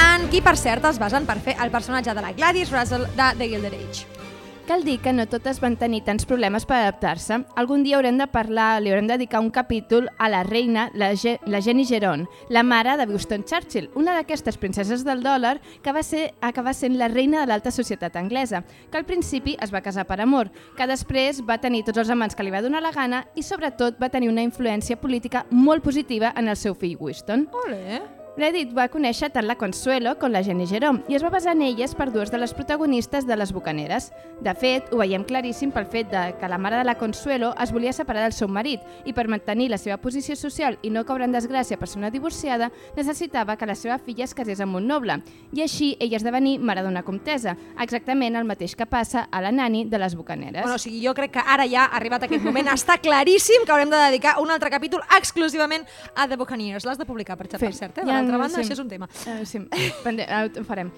En 0.05 0.29
qui, 0.29 0.41
per 0.41 0.55
cert, 0.59 0.85
es 0.91 0.99
basen 1.01 1.25
per 1.25 1.39
fer 1.43 1.57
el 1.61 1.73
personatge 1.73 2.13
de 2.13 2.23
la 2.23 2.35
Gladys 2.37 2.71
Russell 2.71 3.09
de 3.17 3.31
The 3.39 3.49
Gilded 3.49 3.73
Age. 3.81 4.24
Cal 4.65 4.83
dir 4.83 4.97
que 4.97 5.13
no 5.13 5.27
totes 5.29 5.59
van 5.61 5.75
tenir 5.77 5.99
tants 6.07 6.25
problemes 6.25 6.63
per 6.65 6.79
adaptar-se. 6.79 7.37
Algun 7.61 7.83
dia 7.85 7.99
haurem 7.99 8.17
de 8.17 8.25
parlar, 8.25 8.79
li 8.81 8.89
haurem 8.89 9.05
de 9.05 9.13
dedicar 9.13 9.43
un 9.43 9.51
capítol 9.53 10.07
a 10.17 10.25
la 10.27 10.41
reina, 10.41 10.87
la, 10.97 11.11
Ge 11.13 11.35
la 11.45 11.61
Jenny 11.61 11.85
Geron, 11.85 12.25
la 12.49 12.63
mare 12.63 12.95
de 12.97 13.05
Winston 13.05 13.45
Churchill, 13.45 13.91
una 13.93 14.17
d'aquestes 14.17 14.57
princeses 14.57 15.05
del 15.05 15.21
dòlar 15.21 15.59
que 15.85 15.93
va 15.93 16.01
ser 16.01 16.33
acabar 16.41 16.73
sent 16.73 16.97
la 16.97 17.11
reina 17.13 17.43
de 17.43 17.51
l'alta 17.53 17.69
societat 17.69 18.17
anglesa, 18.17 18.63
que 18.89 18.97
al 18.97 19.05
principi 19.05 19.53
es 19.61 19.69
va 19.69 19.85
casar 19.85 20.09
per 20.09 20.17
amor, 20.25 20.49
que 20.75 20.89
després 20.89 21.45
va 21.45 21.61
tenir 21.61 21.85
tots 21.85 22.01
els 22.01 22.09
amants 22.09 22.33
que 22.33 22.43
li 22.43 22.53
va 22.53 22.65
donar 22.65 22.81
la 22.81 22.95
gana 22.95 23.27
i 23.35 23.45
sobretot 23.45 24.01
va 24.01 24.09
tenir 24.09 24.33
una 24.33 24.41
influència 24.41 24.97
política 24.97 25.45
molt 25.51 25.85
positiva 25.85 26.33
en 26.35 26.49
el 26.49 26.57
seu 26.57 26.73
fill 26.73 26.97
Winston. 26.97 27.51
Ole. 27.67 28.24
L'Edith 28.35 28.73
va 28.75 28.89
conèixer 28.91 29.29
tant 29.31 29.45
la 29.47 29.55
Consuelo 29.55 30.17
com 30.19 30.33
la 30.33 30.41
Jenny 30.43 30.65
Jerome 30.67 31.05
i 31.07 31.15
es 31.15 31.23
va 31.23 31.29
basar 31.31 31.53
en 31.55 31.61
elles 31.63 31.93
per 31.95 32.09
dues 32.11 32.27
de 32.33 32.39
les 32.41 32.51
protagonistes 32.51 33.23
de 33.23 33.35
les 33.39 33.53
Bucaneres. 33.55 34.09
De 34.43 34.51
fet, 34.59 34.89
ho 34.91 34.97
veiem 34.99 35.23
claríssim 35.23 35.71
pel 35.71 35.85
fet 35.87 36.09
de 36.11 36.23
que 36.35 36.49
la 36.51 36.57
mare 36.59 36.75
de 36.75 36.83
la 36.83 36.97
Consuelo 36.99 37.53
es 37.63 37.71
volia 37.71 37.93
separar 37.95 38.25
del 38.25 38.35
seu 38.35 38.49
marit 38.51 38.83
i 39.07 39.13
per 39.15 39.29
mantenir 39.31 39.69
la 39.71 39.79
seva 39.79 39.95
posició 40.03 40.35
social 40.35 40.75
i 40.83 40.91
no 40.91 41.05
caure 41.07 41.23
en 41.23 41.31
desgràcia 41.31 41.77
per 41.79 41.87
ser 41.87 42.01
una 42.01 42.09
divorciada, 42.11 42.73
necessitava 42.97 43.55
que 43.55 43.69
la 43.69 43.77
seva 43.79 43.97
filla 44.03 44.27
es 44.27 44.35
casés 44.35 44.59
amb 44.59 44.75
un 44.81 44.91
noble 44.91 45.21
i 45.55 45.63
així 45.63 45.93
ella 46.03 46.19
esdevenir 46.19 46.57
mare 46.59 46.83
d'una 46.83 47.05
comtesa, 47.07 47.55
exactament 47.79 48.35
el 48.35 48.43
mateix 48.43 48.75
que 48.75 48.83
passa 48.85 49.29
a 49.31 49.39
la 49.39 49.53
nani 49.55 49.85
de 49.87 50.03
les 50.03 50.19
Bucaneres. 50.19 50.59
Bueno, 50.59 50.75
o 50.75 50.83
sigui, 50.83 50.99
jo 51.07 51.15
crec 51.15 51.37
que 51.37 51.45
ara 51.55 51.69
ja 51.71 51.85
ha 51.85 51.95
arribat 52.01 52.27
aquest 52.27 52.43
moment. 52.43 52.67
Està 52.75 52.99
claríssim 52.99 53.63
que 53.63 53.71
haurem 53.71 53.95
de 53.95 54.03
dedicar 54.09 54.35
un 54.43 54.51
altre 54.51 54.75
capítol 54.75 55.07
exclusivament 55.15 55.87
a 56.11 56.27
The 56.27 56.35
Buccaneers. 56.35 56.83
L'has 56.83 56.99
de 56.99 57.07
publicar, 57.07 57.39
per, 57.39 57.47
per 57.55 57.71
cert, 57.71 58.03
eh? 58.03 58.03
Ja, 58.03 58.24
L'altra 58.25 58.41
banda, 58.41 58.57
sí. 58.57 58.65
això 58.65 58.73
és 58.73 58.79
un 58.83 58.89
tema. 58.89 59.07
Uh, 59.25 59.45
sí, 59.45 59.61
pende- 60.03 60.25
eh, 60.27 60.49
ho 60.59 60.63
farem. 60.67 60.91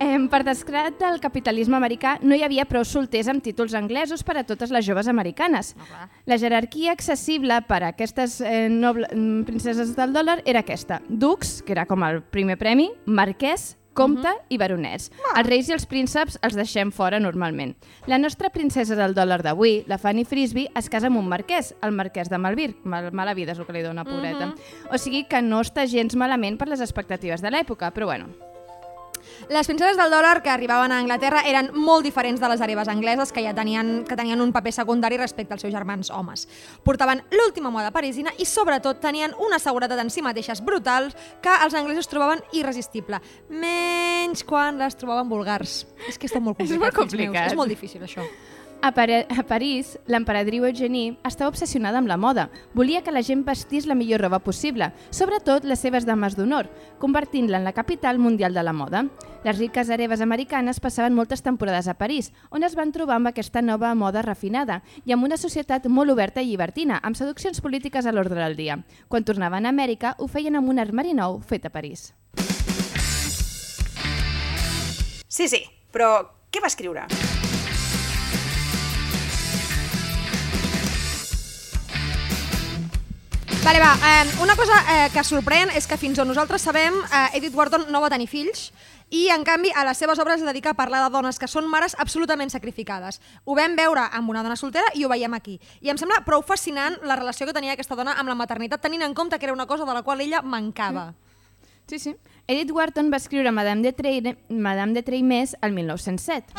Eh, 0.00 0.16
per 0.32 0.42
desgrat 0.44 0.96
del 0.98 1.20
capitalisme 1.20 1.76
americà, 1.76 2.14
no 2.24 2.34
hi 2.34 2.42
havia 2.42 2.64
prou 2.64 2.84
solters 2.88 3.28
amb 3.28 3.42
títols 3.44 3.74
anglesos 3.76 4.22
per 4.24 4.38
a 4.40 4.44
totes 4.48 4.70
les 4.72 4.86
joves 4.86 5.08
americanes. 5.08 5.74
clar. 5.74 6.08
La 6.24 6.38
jerarquia 6.40 6.92
accessible 6.92 7.60
per 7.68 7.82
a 7.82 7.88
aquestes 7.92 8.40
eh, 8.40 8.68
noble, 8.70 9.08
mm, 9.12 9.42
princeses 9.44 9.94
del 9.96 10.12
dòlar 10.16 10.40
era 10.46 10.60
aquesta. 10.60 11.02
Dux, 11.08 11.60
que 11.62 11.72
era 11.72 11.84
com 11.86 12.02
el 12.04 12.22
primer 12.22 12.56
premi, 12.56 12.90
marquès, 13.04 13.76
comte 13.94 14.32
i 14.48 14.58
baronets. 14.60 15.10
Els 15.34 15.48
reis 15.48 15.68
i 15.68 15.74
els 15.76 15.86
prínceps 15.90 16.38
els 16.46 16.56
deixem 16.58 16.92
fora 16.94 17.20
normalment. 17.20 17.74
La 18.10 18.18
nostra 18.18 18.50
princesa 18.50 18.96
del 18.98 19.14
dòlar 19.14 19.42
d'avui, 19.46 19.84
la 19.90 19.98
Fanny 19.98 20.24
Frisbee, 20.24 20.70
es 20.76 20.90
casa 20.92 21.10
amb 21.10 21.20
un 21.20 21.28
marquès, 21.28 21.74
el 21.82 21.96
marquès 21.96 22.30
de 22.30 22.38
Malvir. 22.38 22.74
Mal, 22.84 23.10
mala 23.12 23.34
vida 23.34 23.52
és 23.52 23.58
el 23.58 23.66
que 23.66 23.76
li 23.76 23.86
dona, 23.86 24.04
pobreta. 24.04 24.52
O 24.90 24.98
sigui 24.98 25.24
que 25.28 25.42
no 25.42 25.62
està 25.64 25.86
gens 25.90 26.16
malament 26.16 26.58
per 26.60 26.70
les 26.70 26.80
expectatives 26.84 27.42
de 27.42 27.52
l'època, 27.52 27.92
però 27.94 28.12
bueno. 28.12 28.30
Les 29.50 29.66
princeses 29.66 29.96
del 29.98 30.12
dòlar 30.14 30.44
que 30.44 30.50
arribaven 30.52 30.92
a 30.94 31.00
Anglaterra 31.02 31.40
eren 31.42 31.72
molt 31.74 32.04
diferents 32.06 32.38
de 32.38 32.46
les 32.52 32.60
hereves 32.62 32.86
angleses 32.86 33.32
que 33.34 33.42
ja 33.42 33.50
tenien, 33.50 34.04
que 34.06 34.14
tenien 34.14 34.38
un 34.44 34.52
paper 34.54 34.70
secundari 34.76 35.18
respecte 35.18 35.56
als 35.56 35.64
seus 35.66 35.74
germans 35.74 36.12
homes. 36.14 36.44
Portaven 36.86 37.24
l'última 37.34 37.72
moda 37.74 37.90
parisina 37.90 38.30
i 38.38 38.46
sobretot 38.46 39.00
tenien 39.02 39.34
una 39.42 39.58
seguretat 39.58 39.98
en 39.98 40.10
si 40.14 40.22
mateixes 40.22 40.62
brutal 40.62 41.10
que 41.42 41.56
els 41.64 41.74
anglesos 41.74 42.06
trobaven 42.06 42.44
irresistible. 42.54 43.18
Menys 43.50 44.44
quan 44.46 44.78
les 44.78 44.94
trobaven 44.94 45.26
vulgars. 45.28 45.80
És 46.06 46.14
que 46.16 46.30
està 46.30 46.38
molt 46.38 46.54
És 46.62 46.70
complicat. 46.70 46.78
molt 46.78 46.94
fills 46.94 47.18
meus. 47.18 47.26
complicat. 47.26 47.50
És 47.50 47.58
molt 47.58 47.74
difícil, 47.74 48.06
això. 48.06 48.22
A, 48.82 48.92
Pare 48.92 49.26
a 49.28 49.42
París, 49.44 49.98
l'emperadriu 50.08 50.64
Eugenie 50.64 51.18
estava 51.28 51.50
obsessionada 51.52 51.98
amb 52.00 52.08
la 52.08 52.16
moda. 52.16 52.46
Volia 52.72 53.02
que 53.04 53.12
la 53.12 53.20
gent 53.20 53.42
vestís 53.44 53.84
la 53.84 53.94
millor 53.94 54.22
roba 54.24 54.38
possible, 54.40 54.88
sobretot 55.12 55.66
les 55.68 55.82
seves 55.84 56.06
dames 56.08 56.32
d'honor, 56.36 56.70
convertint-la 56.98 57.58
en 57.60 57.66
la 57.68 57.74
capital 57.76 58.18
mundial 58.18 58.56
de 58.56 58.62
la 58.64 58.72
moda. 58.72 59.04
Les 59.44 59.58
riques 59.58 59.90
hereves 59.90 60.22
americanes 60.24 60.80
passaven 60.80 61.14
moltes 61.14 61.44
temporades 61.44 61.88
a 61.88 61.98
París, 62.00 62.32
on 62.48 62.64
es 62.64 62.74
van 62.74 62.92
trobar 62.92 63.18
amb 63.20 63.28
aquesta 63.28 63.60
nova 63.60 63.92
moda 63.94 64.22
refinada 64.24 64.80
i 65.04 65.12
amb 65.12 65.28
una 65.28 65.36
societat 65.36 65.84
molt 65.88 66.16
oberta 66.16 66.40
i 66.40 66.48
llibertina, 66.48 67.02
amb 67.02 67.20
seduccions 67.20 67.60
polítiques 67.60 68.06
a 68.06 68.14
l'ordre 68.16 68.40
del 68.40 68.56
dia. 68.56 68.78
Quan 69.08 69.28
tornaven 69.28 69.68
a 69.68 69.74
Amèrica, 69.76 70.14
ho 70.16 70.26
feien 70.26 70.56
amb 70.56 70.72
un 70.72 70.80
armari 70.80 71.12
nou 71.12 71.42
fet 71.44 71.68
a 71.68 71.74
París. 71.74 72.14
Sí, 75.28 75.52
sí, 75.52 75.66
però 75.92 76.16
què 76.50 76.64
va 76.64 76.72
escriure? 76.72 77.04
Vale, 83.70 83.78
va, 83.78 83.94
eh, 83.94 84.42
una 84.42 84.56
cosa 84.56 84.74
eh, 84.90 85.10
que 85.14 85.22
sorprèn 85.22 85.70
és 85.78 85.84
que 85.86 85.94
fins 85.94 86.18
on 86.18 86.26
nosaltres 86.26 86.64
sabem, 86.66 86.96
eh, 87.06 87.36
Edith 87.38 87.54
Wharton 87.54 87.84
no 87.94 88.00
va 88.02 88.08
tenir 88.10 88.26
fills 88.26 88.72
i, 89.14 89.28
en 89.30 89.44
canvi, 89.46 89.70
a 89.70 89.84
les 89.86 90.02
seves 90.02 90.18
obres 90.18 90.40
es 90.40 90.48
dedica 90.48 90.72
a 90.72 90.74
parlar 90.74 91.04
de 91.04 91.12
dones 91.14 91.38
que 91.38 91.46
són 91.46 91.70
mares 91.70 91.94
absolutament 92.02 92.50
sacrificades. 92.50 93.20
Ho 93.46 93.54
vam 93.54 93.78
veure 93.78 94.08
amb 94.10 94.34
una 94.34 94.42
dona 94.42 94.58
soltera 94.58 94.90
i 94.98 95.06
ho 95.06 95.12
veiem 95.14 95.38
aquí. 95.38 95.60
I 95.86 95.94
em 95.94 96.02
sembla 96.02 96.24
prou 96.26 96.42
fascinant 96.42 96.98
la 97.06 97.14
relació 97.14 97.46
que 97.46 97.54
tenia 97.54 97.78
aquesta 97.78 97.94
dona 97.94 98.18
amb 98.18 98.34
la 98.34 98.40
maternitat, 98.42 98.82
tenint 98.82 99.06
en 99.06 99.14
compte 99.14 99.38
que 99.38 99.46
era 99.46 99.54
una 99.54 99.70
cosa 99.70 99.86
de 99.86 99.94
la 99.94 100.02
qual 100.02 100.20
ella 100.20 100.42
mancava. 100.42 101.12
Sí, 101.86 102.00
sí. 102.00 102.16
Edith 102.48 102.74
Wharton 102.74 103.12
va 103.12 103.22
escriure 103.22 103.52
Madame 103.54 103.86
de, 103.86 103.92
Treire, 103.92 104.38
Madame 104.48 105.00
de 105.00 105.54
el 105.62 105.72
1907. 105.72 106.54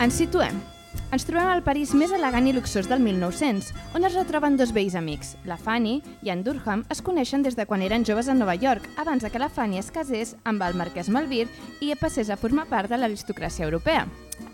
Ens 0.00 0.14
situem. 0.14 0.75
Ens 1.14 1.24
trobem 1.24 1.48
al 1.48 1.62
París 1.62 1.94
més 1.94 2.12
elegant 2.12 2.46
i 2.48 2.52
luxós 2.56 2.90
del 2.90 3.00
1900, 3.04 3.72
on 3.94 4.04
es 4.08 4.16
retroben 4.18 4.58
dos 4.58 4.74
vells 4.76 4.96
amics. 4.98 5.34
La 5.46 5.56
Fanny 5.56 6.00
i 6.26 6.32
en 6.34 6.44
Durham 6.46 6.84
es 6.92 7.02
coneixen 7.02 7.46
des 7.46 7.56
de 7.56 7.66
quan 7.66 7.82
eren 7.86 8.04
joves 8.04 8.28
a 8.28 8.34
Nova 8.34 8.56
York, 8.58 8.88
abans 8.96 9.22
de 9.22 9.30
que 9.30 9.42
la 9.42 9.48
Fanny 9.48 9.78
es 9.78 9.92
casés 9.94 10.36
amb 10.44 10.62
el 10.66 10.74
marquès 10.74 11.08
Malvir 11.08 11.46
i 11.80 11.94
passés 12.00 12.30
a 12.30 12.40
formar 12.40 12.66
part 12.70 12.90
de 12.90 13.00
l'aristocràcia 13.00 13.64
europea. 13.68 14.06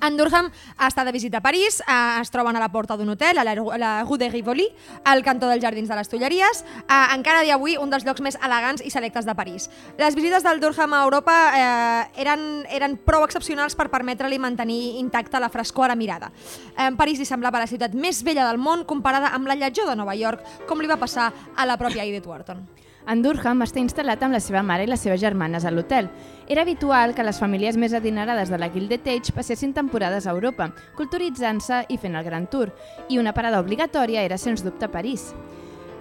En 0.02 0.16
Durham 0.18 0.48
està 0.82 1.04
de 1.06 1.12
visita 1.14 1.38
a 1.38 1.44
París, 1.44 1.80
eh, 1.80 2.20
es 2.20 2.30
troben 2.34 2.56
a 2.56 2.60
la 2.62 2.70
porta 2.72 2.96
d'un 2.96 3.08
hotel, 3.14 3.38
a 3.38 3.44
la, 3.44 3.54
la 3.78 3.92
Rue 4.02 4.18
de 4.18 4.28
Rivoli, 4.30 4.66
al 5.04 5.22
cantó 5.22 5.48
dels 5.50 5.62
Jardins 5.62 5.88
de 5.88 5.96
les 5.98 6.10
Tulleries, 6.10 6.64
eh, 6.82 7.14
encara 7.14 7.42
dia 7.42 7.54
avui 7.54 7.76
un 7.78 7.90
dels 7.90 8.06
llocs 8.06 8.20
més 8.20 8.38
elegants 8.42 8.82
i 8.82 8.90
selectes 8.90 9.26
de 9.26 9.34
París. 9.38 9.68
Les 9.98 10.18
visites 10.18 10.42
del 10.42 10.60
Durham 10.60 10.94
a 10.94 11.04
Europa 11.04 11.36
eh, 11.54 12.22
eren, 12.22 12.64
eren 12.70 12.98
prou 12.98 13.26
excepcionals 13.26 13.78
per 13.78 13.90
permetre-li 13.94 14.38
mantenir 14.42 14.98
intacta 15.00 15.40
la 15.42 15.50
frescor 15.52 15.86
a 15.86 15.94
la 15.94 15.98
mirada. 15.98 16.32
Eh, 16.76 16.90
París 16.98 17.22
li 17.22 17.28
semblava 17.28 17.62
la 17.62 17.70
ciutat 17.70 17.94
més 17.94 18.22
vella 18.26 18.48
del 18.48 18.58
món 18.58 18.82
comparada 18.84 19.34
amb 19.36 19.46
la 19.46 19.58
lletjor 19.58 19.90
de 19.90 19.98
Nova 19.98 20.18
York, 20.18 20.66
com 20.66 20.82
li 20.82 20.90
va 20.90 20.98
passar 20.98 21.32
a 21.54 21.66
la 21.66 21.78
pròpia 21.78 22.04
Edith 22.04 22.26
Wharton. 22.26 22.66
En 23.06 23.22
Durham 23.22 23.64
està 23.64 23.80
instal·lat 23.82 24.22
amb 24.22 24.36
la 24.36 24.40
seva 24.40 24.62
mare 24.62 24.84
i 24.86 24.90
les 24.90 25.00
seves 25.02 25.20
germanes 25.20 25.64
a 25.64 25.72
l'hotel. 25.74 26.10
Era 26.48 26.62
habitual 26.62 27.14
que 27.14 27.24
les 27.26 27.40
famílies 27.40 27.76
més 27.76 27.94
adinerades 27.94 28.50
de 28.50 28.58
la 28.58 28.70
Gilded 28.70 29.08
Age 29.08 29.34
passessin 29.34 29.74
temporades 29.74 30.26
a 30.26 30.36
Europa, 30.36 30.70
culturitzant-se 30.98 31.86
i 31.88 31.98
fent 31.98 32.14
el 32.14 32.24
Gran 32.24 32.46
Tour, 32.46 32.70
i 33.08 33.18
una 33.18 33.34
parada 33.34 33.60
obligatòria 33.60 34.22
era, 34.22 34.38
sens 34.38 34.62
dubte, 34.62 34.88
París. 34.88 35.32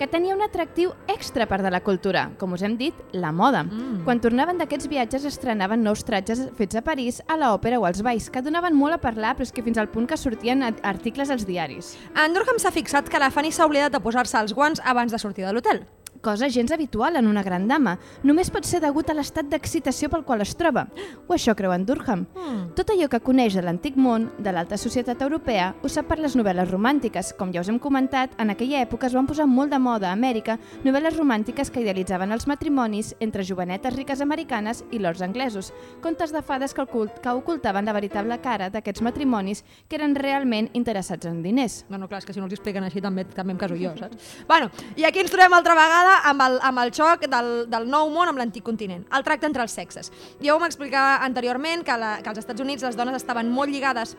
que 0.01 0.07
tenia 0.07 0.33
un 0.33 0.41
atractiu 0.41 0.95
extra 1.05 1.45
part 1.45 1.61
de 1.61 1.69
la 1.69 1.83
cultura, 1.85 2.31
com 2.41 2.55
us 2.55 2.63
hem 2.65 2.73
dit, 2.73 2.97
la 3.13 3.29
moda. 3.31 3.61
Mm. 3.67 3.99
Quan 4.01 4.17
tornaven 4.17 4.57
d'aquests 4.57 4.89
viatges 4.89 5.27
estrenaven 5.29 5.83
nous 5.85 6.01
tratges 6.01 6.41
fets 6.57 6.79
a 6.79 6.81
París, 6.81 7.21
a 7.29 7.37
l'òpera 7.37 7.77
o 7.77 7.85
als 7.85 8.01
balls, 8.01 8.31
que 8.33 8.41
donaven 8.41 8.73
molt 8.73 8.97
a 8.97 9.01
parlar, 9.03 9.35
però 9.37 9.45
és 9.45 9.53
que 9.53 9.61
fins 9.61 9.77
al 9.77 9.91
punt 9.93 10.09
que 10.09 10.17
sortien 10.17 10.65
articles 10.65 11.29
als 11.29 11.45
diaris. 11.45 11.93
En 12.17 12.33
Durham 12.33 12.57
s'ha 12.57 12.73
fixat 12.73 13.13
que 13.13 13.21
la 13.21 13.29
Fanny 13.29 13.53
s'ha 13.53 13.69
oblidat 13.69 13.93
de 13.93 14.01
posar-se 14.01 14.41
els 14.41 14.57
guants 14.57 14.81
abans 14.81 15.13
de 15.13 15.21
sortir 15.21 15.45
de 15.45 15.53
l'hotel. 15.53 15.85
Cosa 16.21 16.49
gens 16.49 16.71
habitual 16.71 17.15
en 17.15 17.25
una 17.25 17.41
gran 17.41 17.67
dama. 17.67 17.95
Només 18.21 18.51
pot 18.53 18.67
ser 18.69 18.77
degut 18.83 19.09
a 19.09 19.15
l'estat 19.17 19.47
d'excitació 19.49 20.05
pel 20.11 20.21
qual 20.21 20.43
es 20.43 20.53
troba. 20.53 20.83
O 21.25 21.33
això 21.33 21.55
creu 21.57 21.73
en 21.73 21.85
Durham. 21.87 22.27
Mm. 22.35 22.59
Tot 22.77 22.91
allò 22.93 23.07
que 23.09 23.19
coneix 23.25 23.55
de 23.57 23.63
l'antic 23.65 23.97
món, 23.97 24.27
de 24.37 24.53
l'alta 24.53 24.77
societat 24.77 25.23
europea, 25.25 25.71
ho 25.81 25.89
sap 25.89 26.05
per 26.11 26.19
les 26.21 26.35
novel·les 26.37 26.69
romàntiques. 26.69 27.31
Com 27.39 27.49
ja 27.55 27.63
us 27.65 27.71
hem 27.73 27.79
comentat, 27.81 28.35
en 28.37 28.53
aquella 28.53 28.83
època 28.85 29.09
es 29.09 29.15
van 29.17 29.25
posar 29.25 29.47
molt 29.49 29.73
de 29.73 29.79
moda 29.81 30.11
a 30.11 30.13
Amèrica 30.13 30.59
novel·les 30.85 31.17
romàntiques 31.17 31.73
que 31.73 31.81
idealitzaven 31.81 32.31
els 32.31 32.45
matrimonis 32.45 33.15
entre 33.19 33.47
jovenetes 33.47 33.97
riques 33.97 34.21
americanes 34.21 34.83
i 34.91 35.01
lords 35.01 35.25
anglesos, 35.25 35.73
contes 36.05 36.29
de 36.29 36.43
fades 36.45 36.77
que, 36.77 36.85
ocult, 36.85 37.17
que 37.23 37.33
ocultaven 37.33 37.89
la 37.89 37.97
veritable 37.97 38.37
cara 38.45 38.69
d'aquests 38.69 39.01
matrimonis 39.01 39.65
que 39.89 39.97
eren 39.97 40.13
realment 40.13 40.69
interessats 40.77 41.25
en 41.25 41.41
diners. 41.41 41.81
Bueno, 41.89 42.05
clar, 42.07 42.21
és 42.21 42.29
que 42.29 42.37
si 42.37 42.43
no 42.43 42.45
els 42.45 42.53
expliquen 42.59 42.85
així 42.85 43.01
també 43.01 43.25
també 43.25 43.57
em 43.57 43.59
caso 43.61 43.77
jo, 43.79 43.95
saps? 43.97 44.37
bueno, 44.47 44.69
i 44.95 45.09
aquí 45.09 45.25
ens 45.25 45.33
trobem 45.33 45.57
altra 45.57 45.73
vegada 45.73 46.10
amb 46.29 46.41
el, 46.45 46.59
amb 46.61 46.79
el 46.83 46.91
xoc 46.93 47.27
del, 47.29 47.69
del 47.71 47.87
nou 47.89 48.09
món 48.13 48.29
amb 48.31 48.37
l'antic 48.41 48.63
continent, 48.63 49.05
el 49.15 49.23
tracte 49.23 49.47
entre 49.49 49.63
els 49.63 49.71
sexes. 49.71 50.11
Ja 50.41 50.55
ho 50.55 50.59
m'explicava 50.59 51.23
anteriorment 51.25 51.83
que, 51.87 51.97
la, 51.97 52.17
que 52.21 52.29
als 52.29 52.39
Estats 52.43 52.61
Units 52.61 52.83
les 52.83 52.97
dones 52.99 53.15
estaven 53.15 53.49
molt 53.51 53.71
lligades 53.71 54.15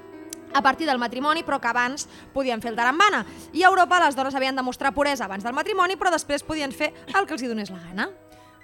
a 0.55 0.61
partir 0.61 0.87
del 0.87 0.99
matrimoni, 1.01 1.43
però 1.43 1.61
que 1.61 1.69
abans 1.71 2.09
podien 2.35 2.61
fer 2.61 2.71
el 2.73 2.77
tarambana. 2.77 3.25
I 3.53 3.63
a 3.65 3.69
Europa 3.71 4.01
les 4.05 4.17
dones 4.17 4.35
havien 4.35 4.57
de 4.57 4.63
mostrar 4.63 4.93
puresa 4.93 5.25
abans 5.25 5.45
del 5.45 5.55
matrimoni, 5.57 5.97
però 5.97 6.11
després 6.13 6.43
podien 6.45 6.73
fer 6.73 6.93
el 7.17 7.25
que 7.27 7.33
els 7.39 7.43
hi 7.43 7.49
donés 7.49 7.71
la 7.73 7.81
gana. 7.87 8.11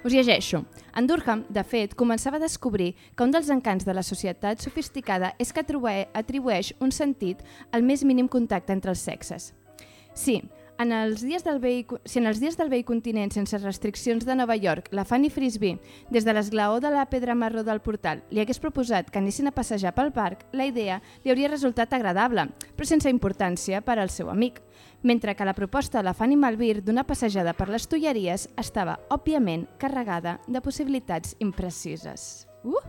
Us 0.05 0.12
llegeixo. 0.12 0.61
En 0.95 1.09
Durham, 1.09 1.41
de 1.49 1.64
fet, 1.67 1.97
començava 1.99 2.37
a 2.37 2.41
descobrir 2.45 2.93
que 3.17 3.25
un 3.25 3.33
dels 3.35 3.49
encants 3.51 3.85
de 3.88 3.95
la 3.97 4.05
societat 4.07 4.61
sofisticada 4.62 5.33
és 5.43 5.51
que 5.53 5.64
atribue- 5.64 6.07
atribueix 6.14 6.75
un 6.79 6.93
sentit 6.93 7.41
al 7.73 7.83
més 7.83 8.05
mínim 8.05 8.29
contacte 8.29 8.73
entre 8.73 8.93
els 8.93 9.01
sexes. 9.03 9.55
Sí, 10.14 10.43
en 10.79 10.93
els 10.95 11.25
dies 11.27 11.43
del 11.45 11.59
vell, 11.59 11.99
si 12.07 12.21
en 12.21 12.29
els 12.31 12.38
dies 12.41 12.57
del 12.57 12.71
vell 12.71 12.85
continent 12.87 13.33
sense 13.35 13.59
restriccions 13.59 14.25
de 14.27 14.37
Nova 14.38 14.57
York, 14.57 14.88
la 14.95 15.05
Fanny 15.05 15.31
Frisbee, 15.31 15.81
des 16.11 16.25
de 16.25 16.35
l'esglaó 16.35 16.79
de 16.81 16.93
la 16.95 17.09
pedra 17.11 17.35
marró 17.35 17.64
del 17.67 17.83
portal, 17.83 18.23
li 18.31 18.41
hagués 18.41 18.62
proposat 18.62 19.11
que 19.11 19.19
anessin 19.19 19.51
a 19.51 19.55
passejar 19.55 19.95
pel 19.97 20.12
parc, 20.14 20.47
la 20.53 20.69
idea 20.71 21.01
li 21.25 21.35
hauria 21.35 21.51
resultat 21.51 21.93
agradable, 21.93 22.49
però 22.77 22.87
sense 22.87 23.11
importància 23.11 23.83
per 23.83 23.99
al 23.99 24.14
seu 24.14 24.31
amic 24.31 24.62
mentre 25.03 25.35
que 25.37 25.45
la 25.45 25.55
proposta 25.55 25.99
de 25.99 26.05
la 26.05 26.14
Fanny 26.14 26.37
Malvir 26.37 26.83
d'una 26.83 27.05
passejada 27.07 27.55
per 27.55 27.69
les 27.71 27.87
Tulleries 27.87 28.49
estava, 28.59 28.99
òbviament, 29.14 29.67
carregada 29.79 30.38
de 30.47 30.62
possibilitats 30.62 31.37
imprecises. 31.38 32.49
Uh! 32.64 32.83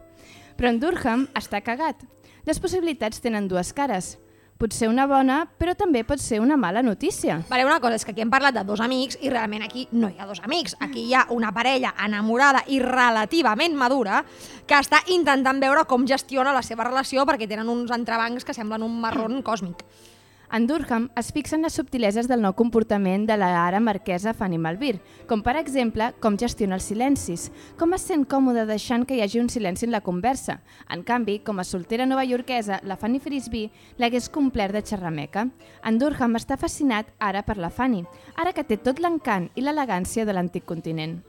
Però 0.58 0.72
en 0.74 0.80
Durham 0.82 1.28
està 1.38 1.62
cagat. 1.62 2.02
Les 2.46 2.60
possibilitats 2.60 3.22
tenen 3.22 3.48
dues 3.48 3.72
cares. 3.74 4.18
Pot 4.60 4.74
ser 4.76 4.90
una 4.92 5.06
bona, 5.08 5.46
però 5.56 5.72
també 5.80 6.02
pot 6.04 6.20
ser 6.20 6.42
una 6.44 6.58
mala 6.60 6.82
notícia. 6.84 7.38
Vale, 7.48 7.64
una 7.64 7.78
cosa 7.80 7.96
és 7.96 8.04
que 8.04 8.12
aquí 8.12 8.20
hem 8.20 8.32
parlat 8.34 8.58
de 8.58 8.66
dos 8.68 8.82
amics 8.84 9.16
i 9.24 9.30
realment 9.32 9.64
aquí 9.64 9.86
no 9.94 10.10
hi 10.12 10.20
ha 10.20 10.28
dos 10.28 10.42
amics. 10.44 10.76
Aquí 10.84 11.06
hi 11.08 11.14
ha 11.16 11.22
una 11.32 11.54
parella 11.56 11.94
enamorada 12.04 12.66
i 12.68 12.82
relativament 12.84 13.78
madura 13.80 14.20
que 14.68 14.76
està 14.76 15.00
intentant 15.16 15.64
veure 15.64 15.86
com 15.88 16.04
gestiona 16.04 16.52
la 16.52 16.60
seva 16.68 16.90
relació 16.90 17.24
perquè 17.24 17.48
tenen 17.48 17.72
uns 17.72 17.96
entrebancs 17.96 18.44
que 18.44 18.58
semblen 18.58 18.84
un 18.84 19.00
marron 19.00 19.40
còsmic. 19.48 19.86
En 20.52 20.66
Durham 20.66 21.12
es 21.14 21.28
fixen 21.30 21.62
les 21.62 21.76
subtileses 21.78 22.26
del 22.26 22.42
nou 22.42 22.56
comportament 22.58 23.28
de 23.30 23.36
la 23.38 23.52
ara 23.68 23.78
marquesa 23.86 24.32
Fanny 24.34 24.58
Malvir, 24.58 24.96
com 25.30 25.44
per 25.46 25.54
exemple 25.60 26.08
com 26.24 26.40
gestiona 26.42 26.80
els 26.80 26.88
silencis, 26.90 27.44
com 27.78 27.94
es 27.94 28.08
sent 28.10 28.26
còmode 28.26 28.64
deixant 28.66 29.06
que 29.06 29.14
hi 29.14 29.22
hagi 29.22 29.44
un 29.44 29.52
silenci 29.54 29.86
en 29.86 29.94
la 29.94 30.02
conversa. 30.02 30.58
En 30.90 31.06
canvi, 31.06 31.38
com 31.46 31.62
a 31.62 31.68
soltera 31.70 32.10
novaiorquesa, 32.10 32.82
la 32.82 32.98
Fanny 32.98 33.22
Frisbee 33.22 33.70
l'hagués 34.02 34.32
complert 34.34 34.74
de 34.74 34.82
xerrameca. 34.82 35.46
En 35.86 36.02
Durham 36.02 36.34
està 36.42 36.58
fascinat 36.58 37.14
ara 37.20 37.46
per 37.46 37.60
la 37.62 37.70
Fanny, 37.70 38.08
ara 38.36 38.54
que 38.58 38.66
té 38.66 38.82
tot 38.82 38.98
l'encant 38.98 39.52
i 39.54 39.62
l'elegància 39.62 40.26
de 40.26 40.34
l'antic 40.34 40.66
continent. 40.66 41.20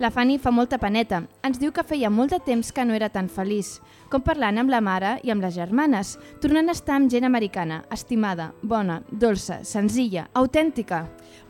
La 0.00 0.10
Fanny 0.10 0.38
fa 0.40 0.48
molta 0.48 0.78
paneta. 0.80 1.18
Ens 1.44 1.58
diu 1.60 1.74
que 1.76 1.82
feia 1.84 2.08
molt 2.08 2.32
de 2.32 2.38
temps 2.40 2.70
que 2.72 2.84
no 2.88 2.94
era 2.96 3.10
tan 3.12 3.26
feliç, 3.28 3.74
com 4.08 4.22
parlant 4.24 4.56
amb 4.56 4.72
la 4.72 4.78
mare 4.80 5.10
i 5.28 5.28
amb 5.28 5.44
les 5.44 5.52
germanes, 5.52 6.14
tornant 6.40 6.72
a 6.72 6.72
estar 6.72 6.94
amb 6.96 7.10
gent 7.12 7.26
americana, 7.28 7.82
estimada, 7.92 8.46
bona, 8.62 9.02
dolça, 9.12 9.58
senzilla, 9.60 10.22
autèntica. 10.32 11.02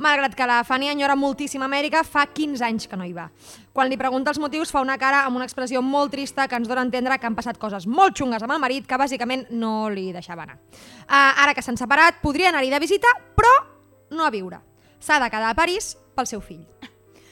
Malgrat 0.02 0.34
que 0.34 0.48
la 0.50 0.64
Fanny 0.66 0.88
enyora 0.90 1.14
moltíssim 1.14 1.62
Amèrica, 1.62 2.02
fa 2.02 2.26
15 2.26 2.66
anys 2.66 2.90
que 2.90 2.98
no 2.98 3.06
hi 3.06 3.14
va. 3.14 3.28
Quan 3.70 3.86
li 3.86 4.00
pregunta 4.00 4.34
els 4.34 4.42
motius, 4.42 4.74
fa 4.74 4.82
una 4.82 4.98
cara 4.98 5.22
amb 5.28 5.38
una 5.38 5.46
expressió 5.46 5.78
molt 5.78 6.10
trista 6.10 6.48
que 6.50 6.58
ens 6.58 6.66
dona 6.66 6.82
a 6.82 6.88
entendre 6.90 7.22
que 7.22 7.30
han 7.30 7.38
passat 7.38 7.54
coses 7.54 7.86
molt 7.86 8.18
xungues 8.18 8.42
amb 8.42 8.58
el 8.58 8.64
marit 8.66 8.90
que 8.90 8.98
bàsicament 8.98 9.46
no 9.54 9.86
li 9.94 10.08
deixava 10.10 10.48
anar. 10.48 10.58
Uh, 11.06 11.14
ara 11.46 11.54
que 11.54 11.62
s'han 11.62 11.78
separat, 11.78 12.18
podria 12.18 12.50
anar-hi 12.50 12.74
de 12.74 12.82
visita, 12.82 13.14
però 13.38 13.54
no 14.10 14.26
a 14.26 14.34
viure. 14.34 14.58
S'ha 14.98 15.22
de 15.22 15.30
quedar 15.30 15.54
a 15.54 15.58
París 15.62 15.94
pel 16.18 16.26
seu 16.26 16.42
fill. 16.42 16.79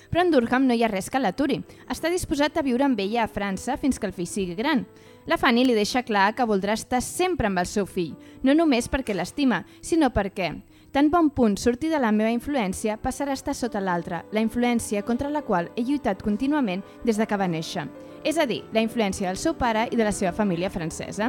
Però 0.09 0.25
en 0.25 0.31
Durham 0.33 0.67
no 0.67 0.75
hi 0.75 0.83
ha 0.85 0.89
res 0.89 1.11
que 1.11 1.21
l'aturi. 1.21 1.61
Està 1.91 2.11
disposat 2.11 2.57
a 2.57 2.65
viure 2.65 2.85
amb 2.87 3.01
ella 3.01 3.25
a 3.25 3.29
França 3.29 3.77
fins 3.77 3.99
que 3.99 4.09
el 4.09 4.17
fill 4.17 4.29
sigui 4.31 4.57
gran. 4.57 4.87
La 5.29 5.37
Fanny 5.37 5.67
li 5.67 5.77
deixa 5.77 6.03
clar 6.03 6.33
que 6.35 6.47
voldrà 6.49 6.73
estar 6.73 7.03
sempre 7.05 7.51
amb 7.51 7.61
el 7.61 7.69
seu 7.69 7.85
fill, 7.85 8.15
no 8.43 8.55
només 8.57 8.89
perquè 8.89 9.13
l'estima, 9.13 9.65
sinó 9.85 10.09
perquè 10.15 10.55
tan 10.93 11.11
bon 11.13 11.29
punt 11.29 11.59
sortir 11.61 11.91
de 11.93 11.99
la 12.01 12.15
meva 12.17 12.33
influència 12.33 12.97
passarà 12.97 13.35
a 13.35 13.39
estar 13.39 13.55
sota 13.55 13.83
l'altra, 13.85 14.23
la 14.33 14.41
influència 14.41 15.05
contra 15.05 15.29
la 15.29 15.43
qual 15.45 15.69
he 15.77 15.85
lluitat 15.85 16.25
contínuament 16.25 16.83
des 17.05 17.21
de 17.21 17.27
que 17.29 17.37
va 17.37 17.51
néixer. 17.51 17.85
És 18.25 18.39
a 18.39 18.49
dir, 18.49 18.63
la 18.73 18.81
influència 18.81 19.29
del 19.29 19.37
seu 19.37 19.55
pare 19.55 19.87
i 19.93 20.01
de 20.01 20.09
la 20.09 20.17
seva 20.17 20.33
família 20.33 20.73
francesa. 20.73 21.29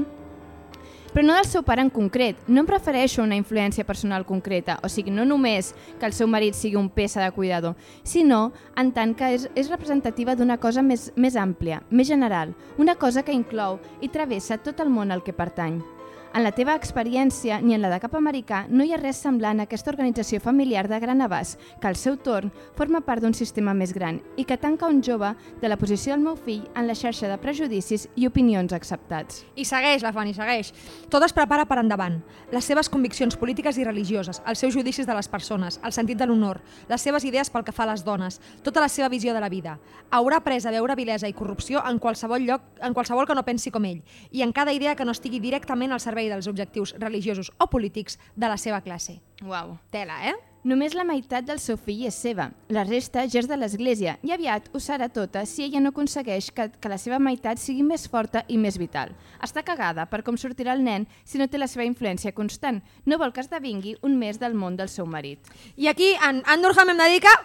Però 1.14 1.26
no 1.26 1.34
del 1.34 1.48
seu 1.50 1.64
pare 1.66 1.82
en 1.82 1.90
concret. 1.90 2.38
No 2.48 2.62
em 2.62 2.70
refereixo 2.70 3.22
a 3.22 3.26
una 3.26 3.38
influència 3.40 3.86
personal 3.86 4.26
concreta, 4.30 4.78
o 4.84 4.90
sigui, 4.90 5.12
no 5.12 5.26
només 5.26 5.74
que 6.00 6.06
el 6.06 6.14
seu 6.14 6.30
marit 6.30 6.58
sigui 6.58 6.78
un 6.78 6.90
peça 6.90 7.24
de 7.24 7.32
cuidador, 7.34 7.76
sinó 8.04 8.52
en 8.78 8.94
tant 8.94 9.16
que 9.18 9.34
és, 9.36 9.50
és 9.56 9.72
representativa 9.74 10.36
d'una 10.36 10.60
cosa 10.62 10.86
més, 10.86 11.10
més 11.16 11.36
àmplia, 11.36 11.82
més 11.90 12.08
general, 12.08 12.54
una 12.78 12.96
cosa 12.96 13.24
que 13.26 13.36
inclou 13.36 13.80
i 14.02 14.10
travessa 14.10 14.62
tot 14.62 14.80
el 14.86 14.94
món 14.94 15.12
al 15.12 15.26
que 15.26 15.34
pertany. 15.34 15.82
En 16.30 16.44
la 16.46 16.52
teva 16.54 16.76
experiència, 16.78 17.56
ni 17.58 17.74
en 17.74 17.82
la 17.82 17.90
de 17.90 17.98
cap 18.04 18.14
americà, 18.14 18.60
no 18.70 18.86
hi 18.86 18.92
ha 18.94 19.00
res 19.00 19.18
semblant 19.18 19.58
a 19.58 19.64
aquesta 19.66 19.90
organització 19.90 20.38
familiar 20.40 20.84
de 20.88 21.00
gran 21.02 21.24
abast, 21.26 21.58
que 21.82 21.88
al 21.90 21.96
seu 21.98 22.20
torn 22.22 22.52
forma 22.78 23.00
part 23.02 23.24
d'un 23.24 23.34
sistema 23.34 23.74
més 23.74 23.96
gran 23.98 24.20
i 24.38 24.46
que 24.46 24.60
tanca 24.62 24.86
un 24.86 25.00
jove 25.02 25.32
de 25.60 25.72
la 25.72 25.78
posició 25.82 26.14
del 26.14 26.22
meu 26.22 26.36
fill 26.38 26.68
en 26.78 26.86
la 26.86 26.94
xarxa 26.94 27.32
de 27.32 27.38
prejudicis 27.42 28.06
i 28.16 28.28
opinions 28.30 28.76
acceptats. 28.78 29.42
I 29.58 29.66
segueix, 29.66 30.06
la 30.06 30.12
Fanny, 30.14 30.36
segueix. 30.38 30.70
Tot 31.10 31.26
es 31.26 31.34
prepara 31.34 31.66
per 31.66 31.80
endavant. 31.82 32.20
Les 32.54 32.70
seves 32.70 32.94
conviccions 32.94 33.34
polítiques 33.34 33.82
i 33.82 33.88
religioses, 33.90 34.44
els 34.46 34.62
seus 34.62 34.78
judicis 34.78 35.10
de 35.10 35.18
les 35.18 35.28
persones, 35.28 35.80
el 35.82 35.98
sentit 35.98 36.22
de 36.22 36.30
l'honor, 36.30 36.62
les 36.94 37.02
seves 37.02 37.26
idees 37.26 37.50
pel 37.50 37.66
que 37.66 37.74
fa 37.74 37.88
a 37.88 37.90
les 37.96 38.06
dones, 38.06 38.38
tota 38.62 38.86
la 38.86 38.92
seva 38.94 39.10
visió 39.10 39.34
de 39.34 39.42
la 39.42 39.50
vida. 39.50 39.80
Haurà 40.12 40.44
après 40.44 40.62
a 40.62 40.78
veure 40.78 40.94
vilesa 40.96 41.28
i 41.28 41.34
corrupció 41.34 41.82
en 41.90 41.98
qualsevol 41.98 42.46
lloc, 42.46 42.70
en 42.86 42.94
qualsevol 42.94 43.26
que 43.26 43.34
no 43.34 43.48
pensi 43.50 43.74
com 43.74 43.90
ell, 43.90 44.06
i 44.30 44.46
en 44.46 44.54
cada 44.54 44.78
idea 44.78 44.94
que 44.96 45.10
no 45.10 45.18
estigui 45.18 45.42
directament 45.42 45.92
al 45.92 46.00
servei 46.00 46.19
dels 46.28 46.52
objectius 46.52 46.96
religiosos 47.00 47.54
o 47.58 47.70
polítics 47.72 48.20
de 48.36 48.52
la 48.52 48.58
seva 48.58 48.82
classe. 48.82 49.22
Uau. 49.46 49.78
Tela, 49.94 50.20
eh? 50.28 50.36
Només 50.68 50.92
la 50.92 51.06
meitat 51.08 51.46
del 51.48 51.60
seu 51.64 51.78
fill 51.80 52.02
és 52.10 52.18
seva, 52.20 52.50
la 52.68 52.82
resta 52.84 53.22
ja 53.32 53.40
és 53.40 53.48
de 53.48 53.56
l'Església 53.56 54.18
i 54.28 54.34
aviat 54.36 54.66
ho 54.76 54.82
serà 54.84 55.08
tota 55.08 55.46
si 55.48 55.64
ella 55.64 55.80
no 55.80 55.94
aconsegueix 55.94 56.50
que, 56.52 56.66
que 56.76 56.92
la 56.92 56.98
seva 57.00 57.16
meitat 57.24 57.62
sigui 57.64 57.86
més 57.88 58.04
forta 58.12 58.42
i 58.52 58.58
més 58.60 58.76
vital. 58.82 59.14
Està 59.40 59.64
cagada 59.64 60.04
per 60.12 60.20
com 60.28 60.36
sortirà 60.36 60.76
el 60.76 60.84
nen 60.84 61.08
si 61.24 61.40
no 61.40 61.48
té 61.48 61.62
la 61.62 61.70
seva 61.72 61.88
influència 61.88 62.36
constant. 62.36 62.82
No 63.08 63.22
vol 63.22 63.32
que 63.32 63.40
esdevingui 63.46 63.96
un 64.04 64.20
més 64.20 64.42
del 64.42 64.52
món 64.52 64.76
del 64.76 64.92
seu 64.92 65.08
marit. 65.08 65.48
I 65.80 65.88
aquí 65.88 66.12
en, 66.28 66.44
en 66.44 66.68
Durham 66.68 66.92
hem 66.92 67.00
de 67.06 67.10
dir 67.14 67.24
que 67.24 67.36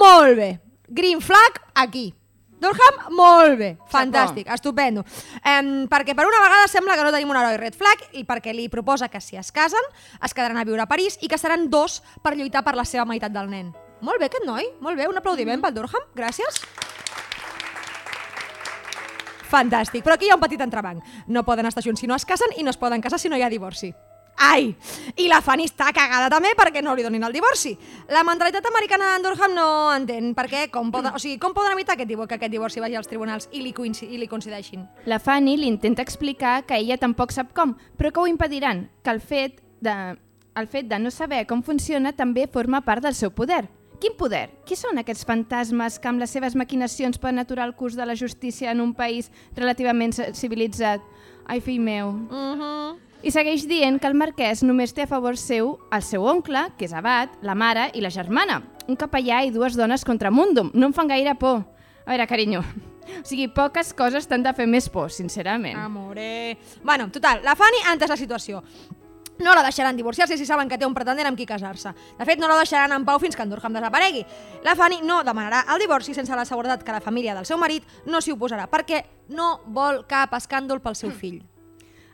molt 0.00 0.40
bé. 0.40 0.50
Green 0.88 1.20
flag 1.20 1.60
aquí. 1.74 2.14
Durham, 2.62 2.98
molt 3.18 3.56
bé, 3.58 3.70
fantàstic, 3.90 4.46
estupendo. 4.54 5.02
Um, 5.42 5.88
perquè 5.90 6.14
per 6.14 6.26
una 6.28 6.42
vegada 6.44 6.68
sembla 6.70 6.94
que 6.98 7.06
no 7.06 7.10
tenim 7.14 7.32
un 7.32 7.38
heroi 7.40 7.58
red 7.58 7.74
flag 7.78 8.04
i 8.18 8.22
perquè 8.28 8.54
li 8.54 8.68
proposa 8.70 9.10
que 9.10 9.20
si 9.20 9.38
es 9.40 9.50
casen 9.50 9.88
es 10.22 10.34
quedaran 10.34 10.60
a 10.60 10.66
viure 10.68 10.84
a 10.84 10.90
París 10.90 11.18
i 11.22 11.30
que 11.30 11.40
seran 11.40 11.68
dos 11.70 12.00
per 12.22 12.36
lluitar 12.38 12.62
per 12.62 12.76
la 12.78 12.86
seva 12.86 13.06
meitat 13.08 13.34
del 13.34 13.50
nen. 13.50 13.72
Molt 14.02 14.22
bé 14.22 14.30
aquest 14.30 14.46
noi, 14.46 14.68
molt 14.82 14.98
bé, 14.98 15.10
un 15.10 15.18
aplaudiment 15.18 15.62
pel 15.62 15.74
Durham, 15.74 16.06
gràcies. 16.14 16.62
Fantàstic, 19.52 20.06
però 20.06 20.14
aquí 20.16 20.30
hi 20.30 20.32
ha 20.32 20.38
un 20.38 20.42
petit 20.42 20.62
entrebanc. 20.64 21.02
No 21.26 21.44
poden 21.44 21.66
estar 21.68 21.84
junts 21.84 22.00
si 22.00 22.08
no 22.08 22.16
es 22.16 22.24
casen 22.24 22.54
i 22.56 22.64
no 22.64 22.70
es 22.70 22.80
poden 22.80 23.02
casar 23.02 23.18
si 23.20 23.28
no 23.28 23.36
hi 23.36 23.42
ha 23.42 23.50
divorci. 23.52 23.92
Ai! 24.36 24.74
I 25.16 25.28
la 25.28 25.40
Fanny 25.44 25.66
està 25.68 25.90
cagada 25.94 26.30
també 26.32 26.54
perquè 26.58 26.82
no 26.82 26.94
li 26.96 27.04
donin 27.04 27.22
el 27.24 27.34
divorci. 27.34 27.74
La 28.10 28.24
mentalitat 28.26 28.66
americana 28.66 29.12
d'en 29.12 29.26
Durham 29.26 29.54
no 29.54 29.66
entén 29.94 30.32
per 30.34 30.48
què, 30.50 30.64
com 30.72 30.90
poden, 30.94 31.14
o 31.14 31.20
sigui, 31.22 31.38
com 31.42 31.54
poden 31.54 31.76
evitar 31.76 31.94
aquest 31.94 32.08
divorci, 32.08 32.32
que 32.32 32.40
aquest 32.40 32.54
divorci 32.54 32.80
vagi 32.80 32.96
als 32.98 33.10
tribunals 33.10 33.48
i 33.52 33.62
li, 33.62 33.74
i 33.74 34.18
li 34.18 34.28
coincideixin. 34.28 34.86
La 35.06 35.20
Fanny 35.20 35.56
li 35.56 35.68
intenta 35.68 36.02
explicar 36.02 36.62
que 36.66 36.80
ella 36.80 36.98
tampoc 36.98 37.32
sap 37.32 37.52
com, 37.54 37.76
però 37.98 38.12
que 38.12 38.20
ho 38.20 38.26
impediran, 38.26 38.88
que 39.04 39.10
el 39.10 39.20
fet 39.20 39.62
de, 39.80 40.16
el 40.56 40.68
fet 40.68 40.88
de 40.88 40.98
no 40.98 41.10
saber 41.10 41.46
com 41.46 41.62
funciona 41.62 42.12
també 42.12 42.48
forma 42.50 42.82
part 42.82 43.04
del 43.04 43.14
seu 43.14 43.30
poder. 43.30 43.66
Quin 44.02 44.16
poder? 44.18 44.48
Qui 44.66 44.74
són 44.74 44.98
aquests 44.98 45.22
fantasmes 45.28 46.00
que 46.02 46.10
amb 46.10 46.18
les 46.18 46.32
seves 46.34 46.56
maquinacions 46.58 47.20
poden 47.22 47.38
aturar 47.38 47.68
el 47.68 47.76
curs 47.78 47.94
de 47.94 48.06
la 48.06 48.16
justícia 48.18 48.72
en 48.72 48.80
un 48.82 48.96
país 48.98 49.30
relativament 49.54 50.16
civilitzat? 50.34 51.04
Ai, 51.46 51.60
fill 51.60 51.80
meu. 51.80 52.10
Mm 52.10 52.58
-hmm. 52.58 53.11
I 53.22 53.30
segueix 53.30 53.68
dient 53.70 54.00
que 54.02 54.08
el 54.10 54.16
marquès 54.18 54.64
només 54.66 54.90
té 54.90 55.04
a 55.04 55.06
favor 55.06 55.36
seu 55.38 55.76
el 55.94 56.02
seu 56.02 56.24
oncle, 56.26 56.64
que 56.74 56.88
és 56.88 56.94
abat, 56.96 57.36
la 57.46 57.54
mare 57.54 57.84
i 57.94 58.00
la 58.02 58.10
germana. 58.10 58.56
Un 58.90 58.98
capellà 58.98 59.44
i 59.46 59.52
dues 59.54 59.76
dones 59.78 60.02
contra 60.02 60.32
Mundum. 60.34 60.72
No 60.74 60.88
em 60.88 60.96
fan 60.96 61.06
gaire 61.06 61.36
por. 61.38 61.60
A 62.02 62.10
veure, 62.10 62.26
carinyo, 62.26 62.64
o 63.22 63.22
sigui, 63.22 63.46
poques 63.46 63.94
coses 63.94 64.26
t'han 64.26 64.42
de 64.42 64.50
fer 64.58 64.66
més 64.66 64.90
por, 64.90 65.12
sincerament. 65.14 65.78
Amore... 65.78 66.58
Bueno, 66.82 67.12
total, 67.14 67.44
la 67.46 67.54
Fanny 67.54 67.84
ha 67.86 67.94
entès 67.94 68.10
la 68.10 68.18
situació. 68.18 68.64
No 69.38 69.54
la 69.54 69.62
deixaran 69.62 69.96
divorciar-se 69.96 70.34
si 70.36 70.46
saben 70.46 70.66
que 70.68 70.76
té 70.78 70.86
un 70.86 70.98
pretendent 70.98 71.30
amb 71.30 71.38
qui 71.38 71.46
casar-se. 71.46 71.94
De 72.18 72.26
fet, 72.26 72.42
no 72.42 72.50
la 72.50 72.58
deixaran 72.58 72.90
en 72.98 73.06
pau 73.06 73.22
fins 73.22 73.38
que 73.38 73.46
en 73.46 73.54
Durham 73.54 73.78
desaparegui. 73.78 74.26
La 74.66 74.74
Fanny 74.74 74.98
no 75.06 75.22
demanarà 75.22 75.62
el 75.70 75.86
divorci 75.86 76.18
sense 76.18 76.34
la 76.34 76.44
seguretat 76.46 76.82
que 76.82 76.98
la 76.98 77.00
família 77.00 77.38
del 77.38 77.46
seu 77.46 77.58
marit 77.58 77.86
no 78.02 78.18
s'hi 78.18 78.34
oposarà, 78.34 78.66
perquè 78.66 79.04
no 79.30 79.60
vol 79.70 80.02
cap 80.10 80.34
escàndol 80.34 80.82
pel 80.82 80.98
seu 80.98 81.14
fill. 81.14 81.38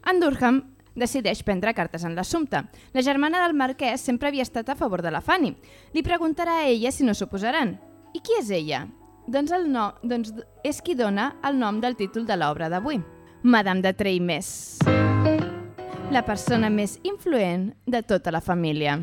En 0.04 0.20
Durham 0.20 0.66
decideix 0.98 1.42
prendre 1.46 1.74
cartes 1.74 2.04
en 2.04 2.14
l'assumpte. 2.18 2.64
La 2.92 3.02
germana 3.02 3.42
del 3.44 3.56
marquès 3.56 4.04
sempre 4.04 4.28
havia 4.28 4.46
estat 4.46 4.68
a 4.68 4.76
favor 4.76 5.02
de 5.02 5.12
la 5.14 5.22
Fanny. 5.22 5.54
Li 5.94 6.02
preguntarà 6.02 6.60
a 6.60 6.68
ella 6.68 6.92
si 6.92 7.06
no 7.06 7.14
s'oposaran. 7.14 7.76
I 8.14 8.20
qui 8.24 8.38
és 8.40 8.50
ella? 8.50 8.86
Doncs, 9.28 9.52
el 9.52 9.68
no, 9.70 9.92
doncs 10.02 10.32
és 10.64 10.80
qui 10.82 10.96
dona 10.96 11.34
el 11.44 11.58
nom 11.60 11.82
del 11.84 11.96
títol 11.96 12.26
de 12.26 12.36
l'obra 12.36 12.70
d'avui. 12.72 13.02
Madame 13.42 13.84
de 13.84 13.92
Treimés. 13.94 14.80
La 16.10 16.24
persona 16.24 16.70
més 16.72 16.98
influent 17.04 17.70
de 17.86 18.02
tota 18.02 18.32
la 18.32 18.40
família. 18.40 18.98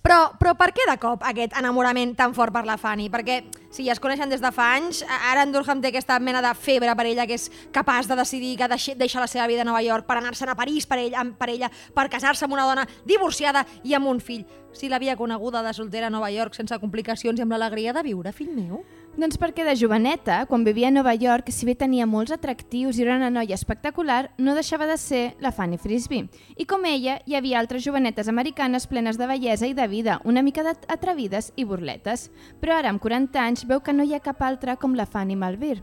Però, 0.00 0.30
però 0.40 0.54
per 0.56 0.70
què 0.72 0.86
de 0.88 0.94
cop 0.96 1.20
aquest 1.28 1.52
enamorament 1.60 2.14
tan 2.16 2.32
fort 2.32 2.54
per 2.54 2.62
la 2.64 2.78
Fanny? 2.80 3.10
Perquè 3.12 3.42
si 3.68 3.84
ja 3.84 3.92
es 3.92 4.00
coneixen 4.00 4.30
des 4.32 4.40
de 4.40 4.48
fa 4.54 4.70
anys, 4.78 5.02
ara 5.04 5.42
en 5.44 5.52
Durham 5.52 5.82
té 5.82 5.90
aquesta 5.90 6.16
mena 6.24 6.40
de 6.40 6.52
febre 6.56 6.94
per 6.96 7.04
ella 7.10 7.26
que 7.28 7.36
és 7.36 7.50
capaç 7.74 8.08
de 8.08 8.16
decidir 8.16 8.54
que 8.56 8.68
deixa, 8.70 9.20
la 9.20 9.28
seva 9.28 9.46
vida 9.50 9.60
a 9.60 9.68
Nova 9.68 9.82
York 9.84 10.08
per 10.08 10.16
anar-se'n 10.16 10.48
a 10.48 10.56
París 10.56 10.88
per 10.88 11.02
ella, 11.02 11.26
per, 11.36 11.50
ella, 11.52 11.68
per 11.94 12.08
casar-se 12.08 12.48
amb 12.48 12.56
una 12.56 12.64
dona 12.64 12.86
divorciada 13.04 13.66
i 13.84 13.92
amb 13.94 14.08
un 14.08 14.24
fill. 14.24 14.46
Si 14.72 14.88
l'havia 14.88 15.18
coneguda 15.20 15.60
de 15.66 15.74
soltera 15.76 16.08
a 16.08 16.14
Nova 16.14 16.32
York 16.32 16.56
sense 16.56 16.80
complicacions 16.80 17.36
i 17.36 17.44
amb 17.44 17.52
l'alegria 17.52 17.92
de 17.92 18.06
viure, 18.06 18.32
fill 18.32 18.56
meu. 18.56 18.80
Doncs 19.18 19.40
perquè 19.42 19.64
de 19.66 19.74
joveneta, 19.74 20.44
quan 20.46 20.62
vivia 20.62 20.86
a 20.86 20.94
Nova 20.94 21.12
York, 21.18 21.48
si 21.50 21.66
bé 21.66 21.74
tenia 21.74 22.06
molts 22.06 22.30
atractius 22.30 22.96
i 22.96 23.02
era 23.02 23.16
una 23.18 23.30
noia 23.30 23.56
espectacular, 23.58 24.30
no 24.38 24.54
deixava 24.54 24.86
de 24.86 24.96
ser 24.96 25.34
la 25.42 25.50
Fanny 25.50 25.80
Frisbee. 25.82 26.28
I 26.56 26.64
com 26.70 26.86
ella, 26.86 27.18
hi 27.26 27.34
havia 27.34 27.58
altres 27.58 27.82
jovenetes 27.82 28.30
americanes 28.30 28.86
plenes 28.86 29.18
de 29.18 29.26
bellesa 29.26 29.66
i 29.66 29.74
de 29.74 29.88
vida, 29.90 30.20
una 30.24 30.46
mica 30.46 30.62
atrevides 30.86 31.50
i 31.56 31.66
burletes. 31.66 32.28
Però 32.62 32.78
ara, 32.78 32.94
amb 32.94 33.02
40 33.02 33.42
anys, 33.42 33.66
veu 33.66 33.82
que 33.82 33.92
no 33.92 34.06
hi 34.06 34.14
ha 34.14 34.22
cap 34.22 34.46
altra 34.46 34.78
com 34.78 34.94
la 34.94 35.10
Fanny 35.10 35.34
Malvir. 35.34 35.80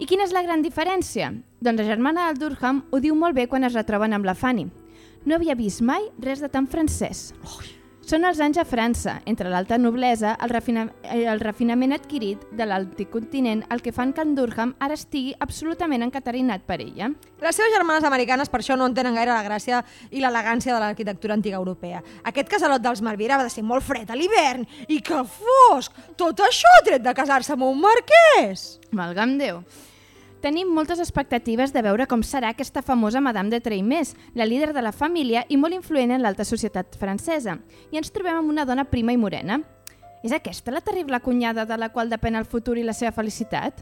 I 0.00 0.08
quina 0.08 0.24
és 0.24 0.32
la 0.32 0.42
gran 0.42 0.64
diferència? 0.64 1.34
Doncs 1.60 1.84
la 1.84 1.90
germana 1.92 2.30
del 2.30 2.40
Durham 2.40 2.86
ho 2.90 3.04
diu 3.04 3.14
molt 3.14 3.36
bé 3.36 3.50
quan 3.52 3.68
es 3.68 3.76
retroben 3.76 4.16
amb 4.16 4.24
la 4.24 4.34
Fanny. 4.34 4.70
No 5.28 5.36
havia 5.36 5.54
vist 5.54 5.84
mai 5.84 6.08
res 6.18 6.40
de 6.40 6.48
tan 6.48 6.66
francès. 6.66 7.34
Ui. 7.58 7.76
Són 8.06 8.22
els 8.22 8.38
anys 8.38 8.60
a 8.60 8.62
França, 8.62 9.16
entre 9.26 9.50
l'alta 9.50 9.74
noblesa, 9.82 10.36
el, 10.38 10.52
refina 10.54 10.84
el 11.10 11.40
refinament 11.42 11.90
adquirit 11.96 12.44
de 12.54 12.62
l'antic 12.62 13.08
continent, 13.10 13.64
el 13.74 13.82
que 13.82 13.90
fan 13.90 14.12
que 14.14 14.22
en 14.22 14.36
Durham 14.36 14.76
ara 14.78 14.94
estigui 14.94 15.32
absolutament 15.42 16.04
encatarinat 16.06 16.62
per 16.68 16.76
ella. 16.84 17.08
Les 17.42 17.58
seves 17.58 17.74
germanes 17.74 18.06
americanes 18.06 18.52
per 18.52 18.60
això 18.62 18.76
no 18.78 18.86
entenen 18.86 19.18
gaire 19.18 19.34
la 19.34 19.42
gràcia 19.42 19.82
i 20.12 20.22
l'elegància 20.22 20.70
de 20.70 20.78
l'arquitectura 20.84 21.34
antiga 21.34 21.58
europea. 21.58 22.04
Aquest 22.30 22.54
casalot 22.54 22.86
dels 22.86 23.02
Malvira 23.02 23.40
va 23.42 23.48
de 23.48 23.50
ser 23.50 23.66
molt 23.66 23.82
fred 23.82 24.14
a 24.14 24.20
l'hivern 24.20 24.62
i 24.86 25.00
que 25.02 25.24
fosc! 25.26 25.98
Tot 26.14 26.46
això 26.46 26.78
tret 26.86 27.02
de 27.02 27.18
casar-se 27.18 27.58
amb 27.58 27.66
un 27.66 27.82
marquès! 27.82 28.68
Malgam 28.94 29.34
Déu. 29.42 29.64
Tenim 30.44 30.68
moltes 30.68 31.00
expectatives 31.00 31.72
de 31.72 31.80
veure 31.80 32.04
com 32.06 32.20
serà 32.20 32.50
aquesta 32.52 32.82
famosa 32.84 33.22
Madame 33.24 33.48
de 33.50 33.60
Treimés, 33.64 34.12
la 34.34 34.44
líder 34.44 34.74
de 34.76 34.82
la 34.84 34.92
família 34.92 35.46
i 35.48 35.56
molt 35.56 35.74
influent 35.74 36.12
en 36.12 36.20
l'alta 36.20 36.44
societat 36.44 36.98
francesa. 37.00 37.56
I 37.90 37.96
ens 37.96 38.12
trobem 38.12 38.42
amb 38.42 38.52
una 38.52 38.66
dona 38.68 38.84
prima 38.84 39.16
i 39.16 39.20
morena. 39.20 39.62
És 40.22 40.36
aquesta 40.36 40.74
la 40.74 40.84
terrible 40.84 41.20
cunyada 41.24 41.64
de 41.64 41.78
la 41.80 41.88
qual 41.88 42.12
depèn 42.12 42.36
el 42.36 42.44
futur 42.44 42.76
i 42.76 42.84
la 42.84 42.92
seva 42.92 43.16
felicitat? 43.16 43.80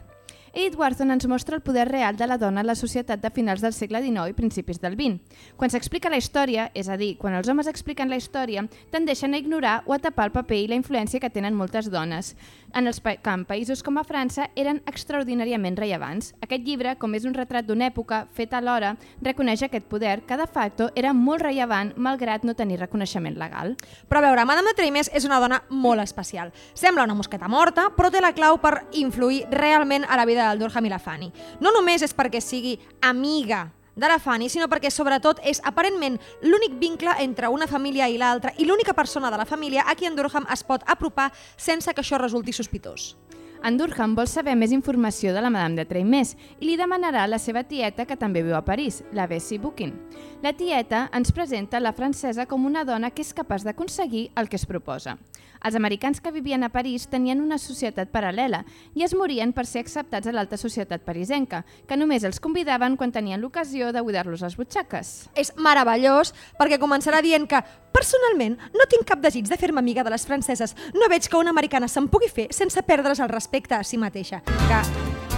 Edith 0.55 1.01
ens 1.01 1.27
mostra 1.27 1.57
el 1.57 1.61
poder 1.61 1.89
real 1.89 2.15
de 2.15 2.25
la 2.27 2.37
dona 2.37 2.61
en 2.61 2.67
la 2.67 2.75
societat 2.75 3.19
de 3.19 3.29
finals 3.29 3.59
del 3.59 3.73
segle 3.73 3.99
XIX 3.99 4.29
i 4.29 4.33
principis 4.33 4.79
del 4.79 4.95
XX. 4.95 5.19
Quan 5.57 5.69
s'explica 5.69 6.09
la 6.09 6.15
història, 6.15 6.69
és 6.73 6.87
a 6.87 6.95
dir, 6.95 7.17
quan 7.19 7.35
els 7.35 7.49
homes 7.51 7.67
expliquen 7.67 8.09
la 8.09 8.15
història, 8.15 8.63
tendeixen 8.89 9.33
a 9.33 9.37
ignorar 9.37 9.81
o 9.85 9.91
a 9.91 9.99
tapar 9.99 10.29
el 10.29 10.31
paper 10.31 10.61
i 10.61 10.69
la 10.71 10.79
influència 10.79 11.19
que 11.19 11.29
tenen 11.29 11.59
moltes 11.59 11.91
dones 11.91 12.37
en 12.75 12.87
els 12.87 12.99
pa 12.99 13.15
en 13.33 13.43
països 13.47 13.81
com 13.83 13.97
a 13.97 14.03
França 14.07 14.49
eren 14.59 14.81
extraordinàriament 14.87 15.77
rellevants. 15.79 16.33
Aquest 16.43 16.63
llibre, 16.67 16.95
com 16.99 17.13
és 17.15 17.25
un 17.27 17.33
retrat 17.33 17.65
d'una 17.67 17.87
època 17.87 18.25
fet 18.35 18.53
alhora, 18.53 18.93
reconeix 19.23 19.63
aquest 19.63 19.87
poder 19.91 20.21
que 20.27 20.37
de 20.37 20.47
facto 20.47 20.89
era 20.95 21.13
molt 21.13 21.43
rellevant 21.43 21.93
malgrat 21.95 22.43
no 22.43 22.55
tenir 22.55 22.79
reconeixement 22.79 23.37
legal. 23.39 23.75
Però 24.07 24.19
a 24.19 24.25
veure, 24.27 24.45
Madame 24.45 24.75
de 24.75 24.85
és 24.95 25.25
una 25.25 25.39
dona 25.39 25.63
molt 25.69 26.01
especial. 26.01 26.51
Sembla 26.73 27.03
una 27.03 27.15
mosqueta 27.15 27.47
morta, 27.47 27.89
però 27.95 28.11
té 28.11 28.21
la 28.21 28.33
clau 28.33 28.59
per 28.61 28.85
influir 28.93 29.45
realment 29.51 30.05
a 30.07 30.15
la 30.15 30.25
vida 30.25 30.44
del 30.51 30.61
Durham 30.63 30.85
i 30.85 30.91
la 30.93 30.99
Fanny. 30.99 31.31
No 31.59 31.73
només 31.75 32.05
és 32.05 32.15
perquè 32.15 32.41
sigui 32.41 32.77
amiga 33.01 33.65
de 33.95 34.07
la 34.07 34.19
Fanny, 34.19 34.49
sinó 34.49 34.67
perquè 34.67 34.91
sobretot 34.91 35.39
és 35.47 35.61
aparentment 35.63 36.19
l'únic 36.43 36.75
vincle 36.79 37.15
entre 37.23 37.49
una 37.49 37.67
família 37.67 38.09
i 38.11 38.19
l'altra 38.19 38.51
i 38.59 38.67
l'única 38.67 38.93
persona 38.93 39.31
de 39.31 39.39
la 39.39 39.47
família 39.47 39.85
a 39.87 39.95
qui 39.95 40.05
en 40.05 40.15
Durham 40.15 40.47
es 40.51 40.63
pot 40.63 40.83
apropar 40.85 41.31
sense 41.55 41.93
que 41.93 42.03
això 42.03 42.19
resulti 42.19 42.53
sospitós. 42.53 43.15
En 43.65 43.79
Durham 43.79 44.11
vol 44.13 44.27
saber 44.29 44.53
més 44.53 44.69
informació 44.75 45.31
de 45.33 45.41
la 45.41 45.49
Madame 45.49 45.79
de 45.79 45.87
Treimés 45.89 46.35
i 46.59 46.67
li 46.67 46.75
demanarà 46.77 47.23
a 47.23 47.29
la 47.31 47.39
seva 47.41 47.63
tieta, 47.65 48.05
que 48.05 48.17
també 48.19 48.43
viu 48.45 48.53
a 48.53 48.61
París, 48.61 48.99
la 49.11 49.25
Bessie 49.25 49.57
Bookin. 49.57 49.95
La 50.43 50.51
tieta 50.53 51.07
ens 51.17 51.31
presenta 51.33 51.81
la 51.81 51.95
francesa 51.97 52.45
com 52.45 52.67
una 52.69 52.83
dona 52.85 53.09
que 53.09 53.25
és 53.25 53.33
capaç 53.33 53.65
d'aconseguir 53.65 54.27
el 54.37 54.51
que 54.51 54.59
es 54.59 54.67
proposa. 54.69 55.17
Els 55.65 55.75
americans 55.75 56.21
que 56.21 56.29
vivien 56.29 56.63
a 56.63 56.69
París 56.69 57.07
tenien 57.09 57.39
una 57.41 57.57
societat 57.57 58.11
paral·lela 58.13 58.61
i 58.93 59.01
es 59.01 59.15
morien 59.17 59.49
per 59.49 59.65
ser 59.65 59.81
acceptats 59.81 60.29
a 60.29 60.33
l'alta 60.35 60.59
societat 60.61 61.01
parisenca, 61.01 61.63
que 61.89 61.97
només 61.97 62.23
els 62.27 62.37
convidaven 62.39 62.99
quan 62.99 63.13
tenien 63.15 63.41
l'ocasió 63.41 63.89
de 63.89 64.03
buidar-los 64.05 64.45
les 64.45 64.59
butxaques. 64.59 65.15
És 65.33 65.55
meravellós 65.57 66.35
perquè 66.59 66.77
començarà 66.77 67.23
dient 67.25 67.49
que 67.49 67.63
personalment 67.95 68.59
no 68.75 68.85
tinc 68.91 69.09
cap 69.09 69.23
desig 69.23 69.49
de 69.49 69.57
fer-me 69.57 69.81
amiga 69.81 70.05
de 70.05 70.13
les 70.13 70.27
franceses. 70.29 70.75
No 70.93 71.09
veig 71.09 71.25
que 71.25 71.41
una 71.41 71.55
americana 71.55 71.89
se'n 71.89 72.11
pugui 72.13 72.29
fer 72.29 72.51
sense 72.53 72.85
perdre's 72.85 73.23
el 73.23 73.33
respecte 73.33 73.73
a 73.73 73.83
si 73.83 73.97
mateixa. 73.97 74.43
Que 74.45 74.81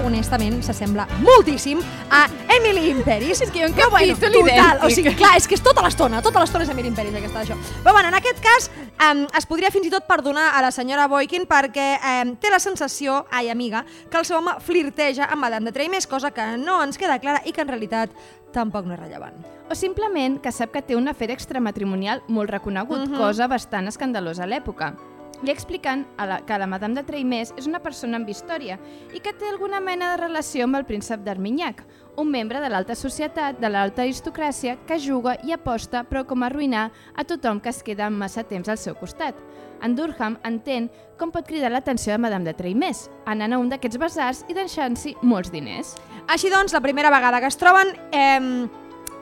honestament 0.05 0.59
s'assembla 0.65 1.07
moltíssim 1.23 1.79
a 2.13 2.25
Emily 2.57 2.91
in 2.91 3.03
Paris. 3.05 3.41
És 3.41 3.51
que 3.51 3.63
ha 3.63 3.69
un 3.69 3.75
Però 3.77 3.89
capítol 3.93 4.33
total, 4.33 4.43
idèntic. 4.43 4.85
O 4.85 4.91
sigui, 4.93 5.13
clar, 5.17 5.35
és 5.39 5.47
que 5.49 5.57
és 5.57 5.63
tota 5.63 5.83
l'estona, 5.85 6.21
tota 6.25 6.43
l'estona 6.43 6.67
és 6.67 6.73
Emily 6.73 6.91
in 6.91 6.97
Paris 6.97 7.15
aquesta 7.17 7.41
d'això. 7.41 7.57
Però 7.83 7.95
bueno, 7.95 8.11
en 8.11 8.19
aquest 8.19 8.41
cas 8.43 8.69
um, 9.09 9.25
es 9.37 9.49
podria 9.49 9.71
fins 9.73 9.89
i 9.89 9.93
tot 9.93 10.07
perdonar 10.17 10.55
a 10.57 10.61
la 10.65 10.71
senyora 10.73 11.05
Boykin 11.07 11.45
perquè 11.45 11.91
um, 12.01 12.31
té 12.41 12.49
la 12.49 12.57
sensació, 12.59 13.21
ai 13.29 13.51
amiga, 13.53 13.83
que 14.09 14.17
el 14.17 14.25
seu 14.25 14.39
home 14.39 14.55
flirteja 14.65 15.27
amb 15.29 15.43
Madame 15.45 15.69
de 15.69 15.75
Treimés, 15.75 16.07
cosa 16.09 16.31
que 16.33 16.55
no 16.57 16.79
ens 16.83 16.97
queda 16.97 17.19
clara 17.21 17.43
i 17.45 17.53
que 17.53 17.61
en 17.61 17.69
realitat 17.69 18.15
tampoc 18.55 18.87
no 18.87 18.95
és 18.95 18.99
rellevant. 19.03 19.37
O 19.69 19.75
simplement 19.75 20.39
que 20.41 20.51
sap 20.55 20.71
que 20.73 20.81
té 20.81 20.95
un 20.97 21.11
afer 21.11 21.29
extramatrimonial 21.35 22.23
molt 22.27 22.49
reconegut, 22.49 23.05
Mhm. 23.05 23.17
cosa 23.17 23.47
bastant 23.47 23.87
escandalosa 23.87 24.43
a 24.45 24.47
l'època. 24.47 24.95
Li 25.43 25.51
expliquen 25.53 26.07
a 26.17 26.25
la, 26.25 26.39
que 26.45 26.57
la 26.57 26.65
Madame 26.65 26.97
de 26.97 27.03
Treimés 27.05 27.51
és 27.57 27.67
una 27.69 27.81
persona 27.83 28.17
amb 28.17 28.29
història 28.29 28.79
i 29.13 29.21
que 29.21 29.35
té 29.37 29.45
alguna 29.51 29.79
mena 29.83 30.09
de 30.11 30.21
relació 30.23 30.65
amb 30.65 30.79
el 30.79 30.85
príncep 30.89 31.21
d'Armignac, 31.21 31.83
un 32.17 32.31
membre 32.33 32.57
de 32.63 32.71
l'alta 32.73 32.95
societat, 32.97 33.59
de 33.61 33.69
l'alta 33.69 34.01
aristocràcia, 34.01 34.79
que 34.87 34.97
juga 34.97 35.35
i 35.45 35.53
aposta 35.53 36.01
però 36.09 36.25
com 36.25 36.41
a 36.41 36.49
arruïnar 36.49 36.87
a 37.13 37.23
tothom 37.23 37.61
que 37.61 37.69
es 37.69 37.83
queda 37.85 38.09
massa 38.09 38.47
temps 38.49 38.69
al 38.69 38.81
seu 38.81 38.97
costat. 38.97 39.37
En 39.85 39.93
Durham 39.93 40.39
entén 40.47 40.89
com 41.19 41.29
pot 41.29 41.45
cridar 41.45 41.69
l'atenció 41.69 42.15
de 42.15 42.23
Madame 42.23 42.49
de 42.49 42.55
Treimés, 42.57 43.05
anant 43.29 43.53
a 43.53 43.61
un 43.61 43.69
d'aquests 43.69 44.01
basars 44.01 44.43
i 44.49 44.57
deixant-s'hi 44.57 45.13
molts 45.21 45.53
diners. 45.53 45.93
Així 46.27 46.49
doncs, 46.49 46.73
la 46.73 46.81
primera 46.81 47.13
vegada 47.13 47.43
que 47.43 47.53
es 47.53 47.61
troben, 47.61 47.93
eh, 48.09 48.65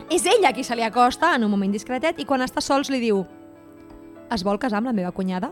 és 0.10 0.25
ella 0.25 0.54
qui 0.54 0.63
se 0.63 0.75
li 0.75 0.84
acosta 0.84 1.36
en 1.36 1.43
un 1.43 1.51
moment 1.51 1.71
discretet 1.73 2.19
i 2.19 2.25
quan 2.25 2.41
està 2.45 2.62
sols 2.62 2.89
li 2.93 3.04
diu 3.04 3.25
es 4.32 4.43
vol 4.43 4.60
casar 4.60 4.80
amb 4.80 4.89
la 4.89 4.95
meva 4.95 5.12
cunyada? 5.12 5.51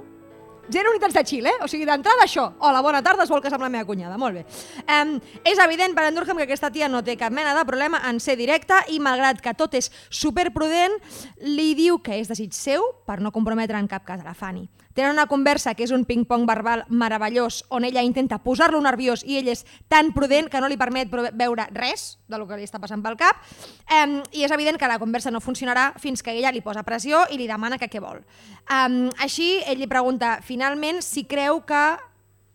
Zero 0.72 0.92
unitats 0.92 1.14
de 1.14 1.24
Xile, 1.28 1.50
eh? 1.50 1.64
O 1.64 1.68
sigui, 1.68 1.84
d'entrada 1.84 2.24
això. 2.24 2.46
Hola, 2.64 2.80
bona 2.82 3.02
tarda, 3.04 3.26
es 3.26 3.32
vol 3.32 3.42
casar 3.44 3.58
amb 3.60 3.66
la 3.66 3.72
meva 3.74 3.88
cunyada. 3.88 4.16
Molt 4.18 4.38
bé. 4.40 4.44
Um, 4.88 5.18
és 5.44 5.60
evident 5.60 5.96
per 5.96 6.06
en 6.08 6.16
Durham 6.16 6.40
que 6.40 6.48
aquesta 6.48 6.72
tia 6.72 6.88
no 6.88 7.04
té 7.04 7.18
cap 7.20 7.36
mena 7.36 7.52
de 7.58 7.66
problema 7.68 8.00
en 8.08 8.22
ser 8.24 8.38
directa 8.40 8.80
i, 8.88 9.02
malgrat 9.04 9.42
que 9.44 9.54
tot 9.60 9.76
és 9.76 9.92
superprudent, 10.08 10.96
li 11.44 11.74
diu 11.76 12.00
que 12.00 12.16
és 12.22 12.32
desig 12.32 12.56
seu 12.56 12.94
per 13.08 13.20
no 13.20 13.36
comprometre 13.36 13.80
en 13.80 13.92
cap 13.92 14.08
cas 14.08 14.24
a 14.24 14.30
la 14.30 14.38
Fanny. 14.38 14.70
Tenen 14.94 15.16
una 15.16 15.26
conversa 15.26 15.74
que 15.74 15.86
és 15.88 15.94
un 15.96 16.06
ping-pong 16.06 16.46
verbal 16.50 16.86
meravellós 16.90 17.64
on 17.74 17.86
ella 17.88 18.04
intenta 18.06 18.42
posar-lo 18.44 18.82
nerviós 18.82 19.26
i 19.26 19.40
ell 19.40 19.50
és 19.54 19.66
tan 19.90 20.14
prudent 20.14 20.52
que 20.54 20.62
no 20.62 20.70
li 20.70 20.78
permet 20.78 21.10
veure 21.10 21.68
res 21.74 22.20
del 22.30 22.46
que 22.50 22.60
li 22.60 22.68
està 22.68 22.82
passant 22.82 23.02
pel 23.02 23.18
cap 23.18 23.42
um, 23.90 24.20
i 24.32 24.46
és 24.46 24.54
evident 24.54 24.78
que 24.78 24.90
la 24.90 25.00
conversa 25.02 25.34
no 25.34 25.42
funcionarà 25.42 25.92
fins 26.02 26.22
que 26.22 26.36
ella 26.36 26.54
li 26.54 26.62
posa 26.62 26.86
pressió 26.86 27.26
i 27.34 27.42
li 27.42 27.50
demana 27.50 27.80
que 27.82 27.90
què 27.90 28.02
vol. 28.04 28.22
Um, 28.70 29.10
així, 29.18 29.64
ell 29.66 29.82
li 29.82 29.90
pregunta 29.90 30.38
finalment 30.46 31.02
si 31.02 31.26
creu 31.26 31.64
que 31.66 31.84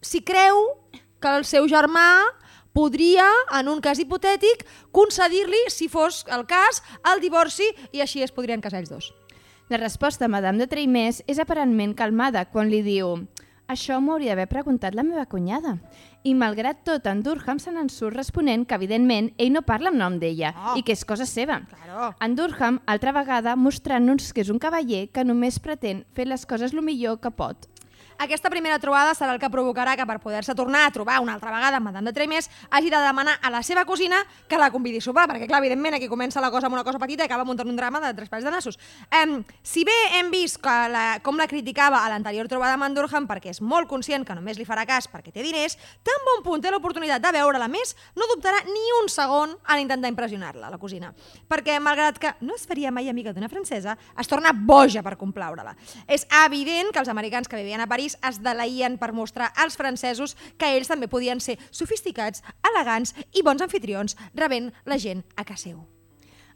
si 0.00 0.22
creu 0.22 0.78
que 1.18 1.30
el 1.34 1.44
seu 1.44 1.66
germà 1.66 2.22
podria, 2.72 3.26
en 3.58 3.68
un 3.72 3.80
cas 3.82 3.98
hipotètic, 3.98 4.62
concedir-li, 4.94 5.64
si 5.74 5.88
fos 5.90 6.22
el 6.30 6.46
cas, 6.46 6.82
el 7.10 7.22
divorci 7.24 7.66
i 7.90 8.04
així 8.04 8.22
es 8.22 8.34
podrien 8.34 8.62
casar 8.62 8.84
ells 8.84 8.92
dos. 8.92 9.10
La 9.68 9.76
resposta 9.76 10.24
a 10.24 10.28
Madame 10.28 10.58
de 10.58 10.66
Treimés 10.66 11.22
és 11.28 11.38
aparentment 11.42 11.92
calmada 11.96 12.46
quan 12.48 12.70
li 12.72 12.80
diu 12.82 13.18
això 13.68 13.98
m'ho 14.00 14.14
hauria 14.14 14.32
d'haver 14.32 14.46
preguntat 14.48 14.94
la 14.96 15.02
meva 15.04 15.26
cunyada. 15.28 15.74
I 16.24 16.32
malgrat 16.32 16.78
tot, 16.88 17.04
en 17.06 17.20
Durham 17.22 17.58
se 17.60 17.68
n'en 17.70 17.90
surt 17.92 18.16
responent 18.16 18.64
que, 18.64 18.74
evidentment, 18.78 19.28
ell 19.36 19.52
no 19.52 19.60
parla 19.60 19.92
en 19.92 19.98
nom 20.00 20.16
d'ella 20.18 20.54
Ah. 20.56 20.74
i 20.78 20.82
que 20.82 20.92
és 20.96 21.04
cosa 21.04 21.26
seva. 21.26 21.60
Claro. 21.68 22.14
En 22.18 22.34
Durham, 22.34 22.80
altra 22.86 23.12
vegada, 23.12 23.56
mostrant-nos 23.56 24.32
que 24.32 24.40
és 24.40 24.48
un 24.48 24.58
cavaller 24.58 25.10
que 25.12 25.22
només 25.24 25.58
pretén 25.60 26.06
fer 26.14 26.26
les 26.26 26.46
coses 26.46 26.72
el 26.72 26.80
millor 26.80 27.20
que 27.20 27.30
pot. 27.30 27.68
Aquesta 28.18 28.50
primera 28.50 28.80
trobada 28.82 29.12
serà 29.14 29.30
el 29.30 29.38
que 29.38 29.46
provocarà 29.46 29.92
que 29.94 30.02
per 30.02 30.16
poder-se 30.18 30.54
tornar 30.58 30.80
a 30.88 30.90
trobar 30.90 31.20
una 31.22 31.36
altra 31.36 31.52
vegada 31.54 31.78
amb 31.78 31.86
Madame 31.86 32.10
de 32.10 32.14
Tremés 32.16 32.48
hagi 32.68 32.90
de 32.90 32.98
demanar 32.98 33.36
a 33.40 33.50
la 33.54 33.60
seva 33.62 33.84
cosina 33.86 34.18
que 34.48 34.58
la 34.58 34.72
convidi 34.74 34.98
a 34.98 35.04
sopar, 35.04 35.28
perquè 35.30 35.46
clar, 35.46 35.60
evidentment 35.62 35.94
aquí 35.94 36.08
comença 36.10 36.42
la 36.42 36.50
cosa 36.50 36.66
amb 36.66 36.74
una 36.74 36.82
cosa 36.82 36.98
petita 36.98 37.22
i 37.22 37.28
acaba 37.30 37.44
muntant 37.46 37.70
un 37.70 37.76
drama 37.78 38.00
de 38.02 38.10
tres 38.18 38.28
pares 38.28 38.42
de 38.42 38.50
nassos. 38.50 38.78
Um, 39.22 39.44
si 39.62 39.84
bé 39.86 39.94
hem 40.18 40.32
vist 40.34 40.58
que 40.64 40.74
la, 40.90 41.04
com 41.22 41.38
la 41.38 41.46
criticava 41.46 42.00
a 42.02 42.08
l'anterior 42.10 42.50
trobada 42.50 42.74
amb 42.74 42.88
en 42.88 42.96
Durham 42.98 43.28
perquè 43.30 43.52
és 43.54 43.62
molt 43.62 43.86
conscient 43.86 44.26
que 44.26 44.34
només 44.34 44.58
li 44.58 44.66
farà 44.66 44.82
cas 44.88 45.06
perquè 45.06 45.30
té 45.30 45.46
diners, 45.46 45.78
tan 46.02 46.26
bon 46.26 46.42
punt 46.42 46.64
té 46.64 46.74
l'oportunitat 46.74 47.22
de 47.22 47.32
veure-la 47.38 47.70
més, 47.70 47.94
no 48.18 48.26
dubtarà 48.34 48.64
ni 48.66 48.84
un 48.98 49.06
segon 49.14 49.54
en 49.54 49.84
intentar 49.84 50.10
impressionar-la, 50.10 50.72
la 50.74 50.82
cosina. 50.82 51.12
Perquè, 51.46 51.78
malgrat 51.78 52.18
que 52.18 52.34
no 52.42 52.58
es 52.58 52.66
faria 52.66 52.90
mai 52.90 53.06
amiga 53.14 53.30
d'una 53.32 53.52
francesa, 53.52 53.94
es 54.18 54.26
torna 54.26 54.50
boja 54.50 55.06
per 55.06 55.14
complaure-la. 55.20 55.76
És 56.10 56.26
evident 56.42 56.90
que 56.90 56.98
els 56.98 57.14
americans 57.14 57.46
que 57.46 57.62
vivien 57.62 57.80
a 57.80 57.86
París 57.86 58.07
es 58.16 58.40
deleien 58.40 58.96
per 58.96 59.12
mostrar 59.12 59.52
als 59.56 59.76
francesos 59.76 60.36
que 60.56 60.72
ells 60.78 60.88
també 60.88 61.10
podien 61.12 61.44
ser 61.44 61.58
sofisticats, 61.70 62.40
elegants 62.72 63.12
i 63.36 63.44
bons 63.44 63.60
anfitrions, 63.60 64.16
rebent 64.34 64.72
la 64.88 64.96
gent 64.96 65.26
a 65.36 65.44
casa 65.44 65.58
seu. 65.58 65.84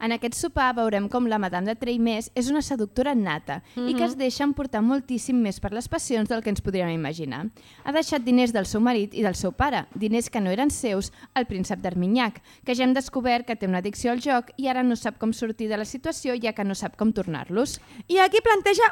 En 0.03 0.11
aquest 0.11 0.35
sopar 0.35 0.73
veurem 0.75 1.05
com 1.07 1.29
la 1.31 1.38
Madame 1.38 1.69
de 1.69 1.77
Treimés 1.79 2.33
és 2.35 2.49
una 2.51 2.62
seductora 2.67 3.12
nata 3.15 3.61
i 3.79 3.93
que 3.95 4.03
es 4.03 4.17
deixa 4.19 4.43
emportar 4.43 4.81
moltíssim 4.83 5.38
més 5.38 5.61
per 5.62 5.71
les 5.71 5.87
passions 5.93 6.27
del 6.31 6.43
que 6.43 6.51
ens 6.51 6.65
podríem 6.65 6.91
imaginar. 6.91 7.45
Ha 7.85 7.95
deixat 7.95 8.25
diners 8.27 8.51
del 8.51 8.67
seu 8.67 8.83
marit 8.83 9.15
i 9.15 9.23
del 9.23 9.38
seu 9.38 9.55
pare, 9.55 9.85
diners 9.95 10.27
que 10.27 10.43
no 10.43 10.51
eren 10.51 10.75
seus, 10.75 11.12
al 11.38 11.47
príncep 11.47 11.79
d'Arminyac, 11.85 12.43
que 12.67 12.75
ja 12.75 12.83
hem 12.83 12.97
descobert 12.99 13.47
que 13.47 13.55
té 13.55 13.71
una 13.71 13.79
addicció 13.79 14.11
al 14.11 14.25
joc 14.25 14.51
i 14.59 14.67
ara 14.67 14.83
no 14.83 14.99
sap 14.99 15.23
com 15.23 15.31
sortir 15.31 15.71
de 15.71 15.79
la 15.79 15.87
situació 15.87 16.35
ja 16.35 16.57
que 16.57 16.67
no 16.67 16.75
sap 16.75 16.99
com 16.99 17.15
tornar-los. 17.15 17.79
I 18.11 18.19
aquí 18.27 18.43
planteja 18.43 18.91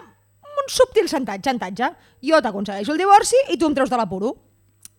un 0.59 0.69
subtil 0.69 1.09
xantatge. 1.09 1.51
xantatge. 1.51 1.93
Jo 2.23 2.41
t'aconsegueixo 2.43 2.93
el 2.93 2.99
divorci 2.99 3.37
i 3.51 3.59
tu 3.59 3.67
em 3.67 3.75
treus 3.75 3.91
de 3.91 3.97
l'apuro. 3.97 4.37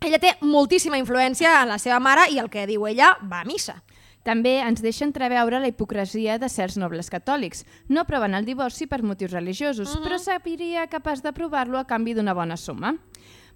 Ella 0.01 0.17
té 0.17 0.33
moltíssima 0.41 0.97
influència 0.97 1.61
en 1.61 1.69
la 1.69 1.77
seva 1.77 1.99
mare 1.99 2.25
i 2.31 2.39
el 2.41 2.49
que 2.49 2.65
diu 2.65 2.87
ella 2.87 3.17
va 3.21 3.41
a 3.41 3.45
missa. 3.45 3.83
També 4.23 4.59
ens 4.61 4.81
deixa 4.81 5.05
entreveure 5.05 5.59
la 5.59 5.69
hipocresia 5.69 6.37
de 6.37 6.49
certs 6.49 6.77
nobles 6.77 7.09
catòlics. 7.09 7.65
No 7.89 8.01
aproven 8.01 8.35
el 8.37 8.45
divorci 8.45 8.85
per 8.87 9.01
motius 9.01 9.33
religiosos, 9.33 9.95
però 10.03 10.19
sabiria 10.21 10.87
capaç 10.87 11.23
d'aprovar-lo 11.25 11.79
a 11.79 11.87
canvi 11.89 12.13
d'una 12.13 12.33
bona 12.37 12.57
suma. 12.57 12.95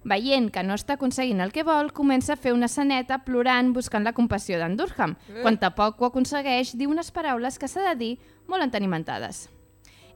Veient 0.06 0.52
que 0.54 0.62
no 0.62 0.74
està 0.78 0.94
aconseguint 0.94 1.40
el 1.42 1.50
que 1.54 1.64
vol, 1.66 1.90
comença 1.94 2.34
a 2.34 2.38
fer 2.38 2.52
una 2.54 2.68
saneta 2.70 3.24
plorant 3.26 3.72
buscant 3.74 4.06
la 4.06 4.14
compassió 4.14 4.58
d'en 4.58 4.76
Durham. 4.78 5.16
Quan 5.42 5.58
tampoc 5.58 6.00
ho 6.00 6.10
aconsegueix, 6.10 6.76
diu 6.78 6.90
unes 6.90 7.10
paraules 7.10 7.58
que 7.58 7.66
s'ha 7.70 7.82
de 7.90 7.94
dir 7.98 8.12
molt 8.46 8.62
entenimentades. 8.62 9.48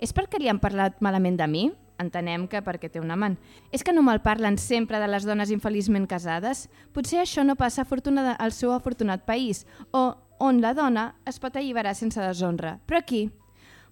És 0.01 0.15
perquè 0.17 0.41
li 0.41 0.49
han 0.49 0.59
parlat 0.63 0.99
malament 1.05 1.37
de 1.37 1.47
mi? 1.47 1.69
Entenem 2.01 2.47
que 2.49 2.63
perquè 2.65 2.89
té 2.89 3.03
un 3.03 3.13
amant. 3.13 3.37
És 3.69 3.85
que 3.85 3.93
no 3.93 4.01
me'l 4.03 4.23
parlen 4.25 4.57
sempre 4.57 4.99
de 5.03 5.09
les 5.13 5.27
dones 5.29 5.53
infeliçment 5.53 6.09
casades? 6.09 6.65
Potser 6.97 7.21
això 7.21 7.45
no 7.45 7.59
passa 7.61 7.85
afortunada 7.85 8.33
al 8.41 8.57
seu 8.57 8.73
afortunat 8.73 9.27
país, 9.29 9.67
o 9.93 10.15
on 10.41 10.63
la 10.65 10.73
dona 10.73 11.11
es 11.29 11.37
pot 11.39 11.61
alliberar 11.61 11.93
sense 11.95 12.17
deshonra. 12.17 12.79
Però 12.89 13.03
aquí, 13.03 13.27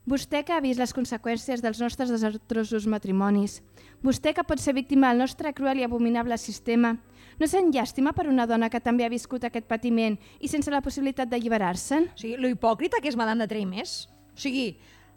vostè 0.09 0.41
que 0.49 0.57
ha 0.57 0.65
vist 0.65 0.81
les 0.81 0.97
conseqüències 0.97 1.61
dels 1.61 1.83
nostres 1.85 2.09
desastrosos 2.09 2.89
matrimonis, 2.89 3.61
vostè 4.01 4.33
que 4.33 4.47
pot 4.49 4.65
ser 4.65 4.73
víctima 4.73 5.13
del 5.13 5.21
nostre 5.21 5.53
cruel 5.53 5.83
i 5.83 5.85
abominable 5.85 6.41
sistema, 6.41 6.97
no 7.39 7.47
sent 7.47 7.69
llàstima 7.75 8.15
per 8.17 8.27
una 8.33 8.49
dona 8.49 8.71
que 8.73 8.81
també 8.81 9.05
ha 9.05 9.13
viscut 9.13 9.45
aquest 9.45 9.69
patiment 9.69 10.17
i 10.41 10.49
sense 10.49 10.73
la 10.73 10.81
possibilitat 10.81 11.29
d'alliberar-se'n? 11.29 12.09
O 12.17 12.23
sigui, 12.23 12.39
lo 12.41 12.49
hipòcrita 12.49 13.03
que 13.05 13.13
és 13.13 13.21
Madame 13.21 13.45
de 13.45 13.53
Treimés. 13.53 14.07
O 14.33 14.41
sigui, 14.41 14.73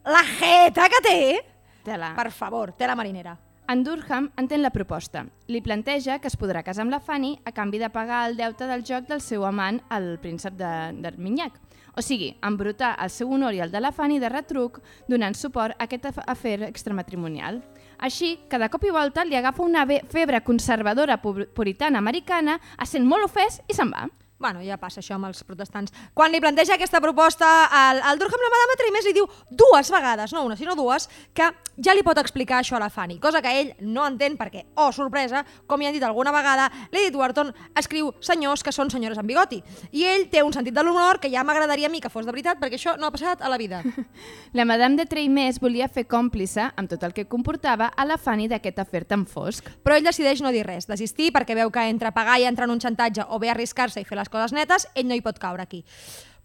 la 0.06 0.24
jeta 0.40 0.88
que 0.90 1.02
té, 1.04 1.46
Tela. 1.84 2.14
per 2.16 2.32
favor, 2.32 2.74
té 2.74 2.88
la 2.88 2.96
marinera. 2.96 3.38
En 3.72 3.84
Durham 3.86 4.30
entén 4.36 4.62
la 4.62 4.70
proposta. 4.72 5.26
Li 5.48 5.62
planteja 5.62 6.20
que 6.20 6.28
es 6.28 6.36
podrà 6.38 6.62
casar 6.64 6.82
amb 6.84 6.92
la 6.92 7.00
Fanny 7.00 7.38
a 7.46 7.54
canvi 7.54 7.78
de 7.80 7.90
pagar 7.90 8.28
el 8.30 8.36
deute 8.36 8.66
del 8.68 8.84
joc 8.84 9.06
del 9.08 9.22
seu 9.22 9.46
amant, 9.46 9.80
el 9.90 10.18
príncep 10.20 10.54
de- 10.60 10.92
d'Arminyac. 11.00 11.54
O 11.96 12.02
sigui, 12.02 12.38
embrutar 12.42 12.98
el 13.04 13.10
seu 13.10 13.32
honor 13.32 13.54
i 13.54 13.60
el 13.62 13.72
de 13.72 13.80
la 13.80 13.92
Fanny 13.92 14.20
de 14.20 14.28
retruc, 14.30 14.82
donant 15.08 15.36
suport 15.36 15.76
a 15.80 15.84
aquest 15.86 16.06
af- 16.06 16.24
afer 16.28 16.64
extramatrimonial. 16.64 17.62
Així, 18.00 18.40
que 18.50 18.58
de 18.58 18.70
cop 18.70 18.84
i 18.84 18.90
volta 18.90 19.24
li 19.24 19.36
agafa 19.36 19.64
una 19.64 19.86
febre 19.86 20.42
conservadora 20.44 21.22
pu- 21.22 21.48
puritana 21.54 22.00
americana, 22.00 22.60
es 22.82 22.90
sent 22.90 23.06
molt 23.06 23.24
ofès 23.26 23.62
i 23.70 23.74
se'n 23.74 23.92
va. 23.92 24.10
Bueno, 24.41 24.63
ja 24.65 24.80
passa 24.82 25.04
això 25.04 25.15
amb 25.19 25.27
els 25.30 25.43
protestants. 25.45 25.93
Quan 26.17 26.32
li 26.34 26.41
planteja 26.41 26.73
aquesta 26.73 26.99
proposta 27.04 27.47
al, 27.69 27.99
al 28.01 28.17
Durham, 28.17 28.41
la 28.41 28.49
Madame 28.49 28.77
Treimés 28.80 29.06
li 29.06 29.13
diu 29.13 29.27
dues 29.54 29.91
vegades, 29.93 30.34
no 30.34 30.41
una, 30.47 30.58
sinó 30.58 30.73
dues, 30.75 31.06
que 31.38 31.51
ja 31.77 31.93
li 31.93 32.01
pot 32.01 32.17
explicar 32.17 32.60
això 32.62 32.75
a 32.77 32.82
la 32.82 32.89
Fanny, 32.89 33.19
cosa 33.21 33.41
que 33.41 33.51
ell 33.60 33.71
no 33.86 34.08
entén 34.10 34.38
perquè, 34.39 34.63
oh, 34.82 34.89
sorpresa, 34.95 35.43
com 35.69 35.82
ja 35.82 35.91
han 35.91 35.95
dit 35.95 36.06
alguna 36.06 36.34
vegada, 36.34 36.71
Lady 36.89 37.13
Wharton 37.13 37.51
escriu 37.77 38.12
senyors 38.19 38.65
que 38.65 38.73
són 38.73 38.89
senyores 38.89 39.21
amb 39.21 39.30
bigoti. 39.30 39.62
I 39.93 40.08
ell 40.10 40.25
té 40.34 40.41
un 40.41 40.54
sentit 40.54 40.73
de 40.73 40.84
l'honor 40.84 41.21
que 41.21 41.30
ja 41.30 41.45
m'agradaria 41.45 41.89
a 41.89 41.93
mi 41.93 42.01
que 42.01 42.10
fos 42.10 42.25
de 42.25 42.34
veritat, 42.34 42.58
perquè 42.58 42.80
això 42.82 42.95
no 42.97 43.08
ha 43.08 43.13
passat 43.13 43.45
a 43.45 43.49
la 43.51 43.62
vida. 43.62 43.84
La 44.58 44.65
Madame 44.65 44.97
de 44.97 45.06
Treimés 45.06 45.62
volia 45.62 45.88
fer 45.88 46.08
còmplice, 46.10 46.71
amb 46.75 46.89
tot 46.89 47.06
el 47.06 47.13
que 47.13 47.27
comportava, 47.30 47.91
a 47.95 48.06
la 48.10 48.17
Fanny 48.17 48.49
d'aquest 48.49 48.82
afer 48.82 49.06
tan 49.06 49.27
fosc. 49.30 49.69
Però 49.86 49.95
ell 49.95 50.06
decideix 50.06 50.41
no 50.41 50.51
dir 50.51 50.65
res, 50.65 50.89
desistir, 50.89 51.30
perquè 51.32 51.56
veu 51.56 51.69
que 51.71 51.86
entre 51.93 52.12
pagar 52.15 52.39
i 52.41 52.49
entrar 52.49 52.67
en 52.67 52.75
un 52.75 52.82
xantatge 52.82 53.30
o 53.30 53.39
bé 53.39 53.54
arriscar-se 53.54 54.01
i 54.01 54.08
fer 54.08 54.17
les 54.17 54.31
coses 54.32 54.56
netes, 54.56 54.88
ell 54.96 55.10
no 55.10 55.17
hi 55.17 55.26
pot 55.26 55.39
caure 55.39 55.63
aquí. 55.63 55.84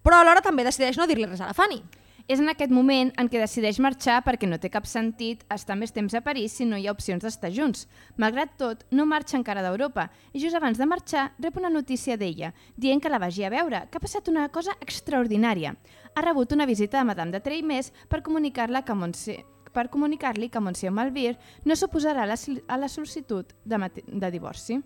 Però 0.03 0.21
alhora 0.21 0.43
també 0.45 0.67
decideix 0.67 0.99
no 0.99 1.07
dir-li 1.07 1.27
res 1.27 1.41
a 1.41 1.49
la 1.49 1.57
Fanny. 1.57 1.81
És 2.27 2.41
en 2.43 2.51
aquest 2.51 2.73
moment 2.75 3.13
en 3.23 3.29
què 3.31 3.39
decideix 3.39 3.79
marxar 3.79 4.17
perquè 4.27 4.49
no 4.51 4.59
té 4.59 4.67
cap 4.75 4.87
sentit 4.91 5.45
estar 5.55 5.77
més 5.79 5.95
temps 5.95 6.15
a 6.15 6.23
París 6.27 6.57
si 6.59 6.67
no 6.67 6.75
hi 6.79 6.89
ha 6.89 6.95
opcions 6.95 7.23
d'estar 7.23 7.53
junts. 7.55 7.85
Malgrat 8.19 8.57
tot, 8.59 8.83
no 8.91 9.07
marxa 9.07 9.39
encara 9.39 9.63
d'Europa 9.63 10.09
i 10.33 10.43
just 10.43 10.59
abans 10.59 10.79
de 10.79 10.91
marxar 10.91 11.29
rep 11.39 11.59
una 11.63 11.71
notícia 11.71 12.19
d'ella, 12.19 12.51
dient 12.75 13.03
que 13.03 13.13
la 13.13 13.23
vagi 13.23 13.47
a 13.47 13.53
veure, 13.55 13.85
que 13.87 14.01
ha 14.01 14.03
passat 14.03 14.27
una 14.33 14.49
cosa 14.51 14.75
extraordinària. 14.83 15.77
Ha 16.15 16.27
rebut 16.27 16.53
una 16.53 16.67
visita 16.67 16.99
de 16.99 17.07
Madame 17.13 17.31
de 17.31 17.45
Treimés 17.47 17.93
per 18.11 18.25
comunicar-la 18.27 18.83
que 18.83 18.99
Montse 18.99 19.45
per 19.77 19.91
comunicar-li 19.93 20.49
que 20.49 20.61
Monsieur 20.65 20.89
Malvir 20.89 21.35
no 21.69 21.77
s'oposarà 21.77 22.25
a 22.25 22.31
la, 22.81 22.89
sol·licitud 22.89 23.53
de, 23.69 23.83
de 24.09 24.31
divorci. 24.33 24.81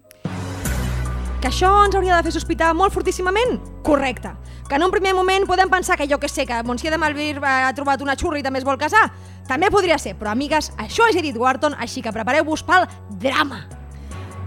Que 1.41 1.49
això 1.49 1.71
ens 1.87 1.95
hauria 1.97 2.19
de 2.19 2.27
fer 2.27 2.35
sospitar 2.35 2.75
molt 2.77 2.93
fortíssimament? 2.93 3.55
Correcte. 3.83 4.29
Que 4.69 4.77
en 4.77 4.83
un 4.85 4.93
primer 4.93 5.15
moment 5.17 5.47
podem 5.49 5.71
pensar 5.73 5.97
que 5.97 6.05
jo 6.07 6.19
que 6.21 6.29
sé, 6.29 6.45
que 6.45 6.59
Monsieur 6.69 6.93
de 6.93 6.99
Malvir 7.01 7.39
ha 7.41 7.73
trobat 7.73 8.03
una 8.05 8.13
xurra 8.13 8.39
i 8.39 8.45
també 8.45 8.61
es 8.61 8.67
vol 8.69 8.77
casar. 8.77 9.07
També 9.49 9.71
podria 9.73 9.97
ser, 9.99 10.13
però 10.21 10.35
amigues, 10.35 10.69
això 10.77 11.09
és 11.09 11.17
Edith 11.17 11.41
Wharton, 11.41 11.79
així 11.81 12.05
que 12.05 12.13
prepareu-vos 12.13 12.63
pel 12.69 12.85
drama. 13.25 13.63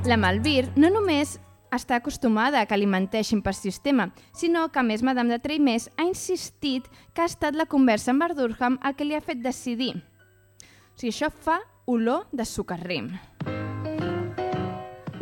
La 0.06 0.20
Malvir 0.22 0.70
no 0.78 0.94
només 0.94 1.40
està 1.74 1.98
acostumada 1.98 2.62
a 2.62 2.70
que 2.70 2.78
li 2.78 2.86
menteixin 2.86 3.42
per 3.42 3.56
sistema, 3.58 4.12
sinó 4.38 4.68
que 4.70 4.86
més 4.86 5.02
Madame 5.02 5.34
de 5.34 5.42
Treimés 5.42 5.90
ha 5.98 6.06
insistit 6.06 6.86
que 7.16 7.26
ha 7.26 7.30
estat 7.32 7.58
la 7.58 7.66
conversa 7.66 8.14
amb 8.14 8.30
Art 8.30 8.38
Durham 8.38 8.78
el 8.86 8.94
que 8.94 9.10
li 9.10 9.18
ha 9.18 9.26
fet 9.26 9.42
decidir. 9.42 9.96
O 9.98 11.02
sigui, 11.02 11.10
això 11.10 11.34
fa 11.34 11.58
olor 11.90 12.28
de 12.32 12.46
sucarrim. 12.46 13.16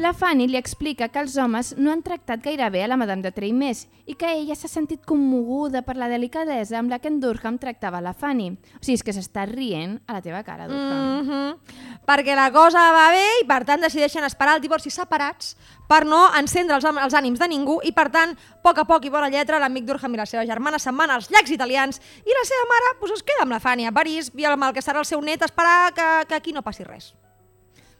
La 0.01 0.15
Fanny 0.17 0.47
li 0.49 0.57
explica 0.57 1.11
que 1.13 1.21
els 1.21 1.35
homes 1.37 1.75
no 1.77 1.91
han 1.93 1.99
tractat 2.01 2.41
gaire 2.41 2.65
bé 2.73 2.79
a 2.81 2.87
la 2.89 2.95
Madame 2.97 3.21
de 3.21 3.29
Treimés 3.35 3.83
i 4.09 4.15
que 4.17 4.31
ella 4.33 4.55
s'ha 4.57 4.69
sentit 4.71 5.03
commoguda 5.05 5.83
per 5.85 5.93
la 5.93 6.07
delicadesa 6.09 6.79
amb 6.79 6.89
la 6.89 6.97
que 6.97 7.11
en 7.11 7.19
Durham 7.21 7.59
tractava 7.61 8.01
la 8.01 8.15
Fanny. 8.17 8.47
O 8.49 8.81
sigui, 8.81 8.95
és 8.97 9.05
que 9.05 9.13
s'està 9.13 9.45
rient 9.45 9.99
a 10.09 10.15
la 10.17 10.23
teva 10.25 10.41
cara, 10.41 10.65
Durham. 10.65 10.97
Mm 10.97 11.29
-hmm. 11.29 12.01
Perquè 12.07 12.33
la 12.35 12.49
cosa 12.51 12.81
va 12.97 13.11
bé 13.11 13.27
i 13.43 13.45
per 13.45 13.63
tant 13.63 13.81
decideixen 13.81 14.23
esperar 14.23 14.55
el 14.55 14.61
divorci 14.61 14.89
separats 14.89 15.55
per 15.87 16.03
no 16.07 16.33
encendre 16.33 16.75
els, 16.77 16.85
els 16.85 17.13
ànims 17.13 17.37
de 17.37 17.47
ningú 17.47 17.79
i 17.83 17.91
per 17.91 18.09
tant, 18.09 18.31
a 18.31 18.61
poc 18.63 18.79
a 18.79 18.85
poc 18.85 19.05
i 19.05 19.09
bona 19.09 19.29
lletra, 19.29 19.59
l'amic 19.59 19.85
Durham 19.85 20.13
i 20.15 20.17
la 20.17 20.25
seva 20.25 20.45
germana 20.45 20.79
se'n 20.79 20.97
van 20.97 21.11
als 21.11 21.29
llacs 21.29 21.51
italians 21.51 22.01
i 22.25 22.31
la 22.31 22.43
seva 22.43 22.65
mare 22.73 22.97
pues, 22.99 23.11
es 23.11 23.23
queda 23.23 23.43
amb 23.43 23.51
la 23.51 23.59
Fanny 23.59 23.85
a 23.85 23.91
París 23.91 24.31
i 24.35 24.45
amb 24.45 24.63
el 24.63 24.73
que 24.73 24.81
serà 24.81 24.97
el 24.97 25.05
seu 25.05 25.21
net 25.21 25.43
esperar 25.43 25.93
que, 25.93 26.25
que 26.27 26.35
aquí 26.35 26.53
no 26.53 26.63
passi 26.63 26.83
res. 26.83 27.13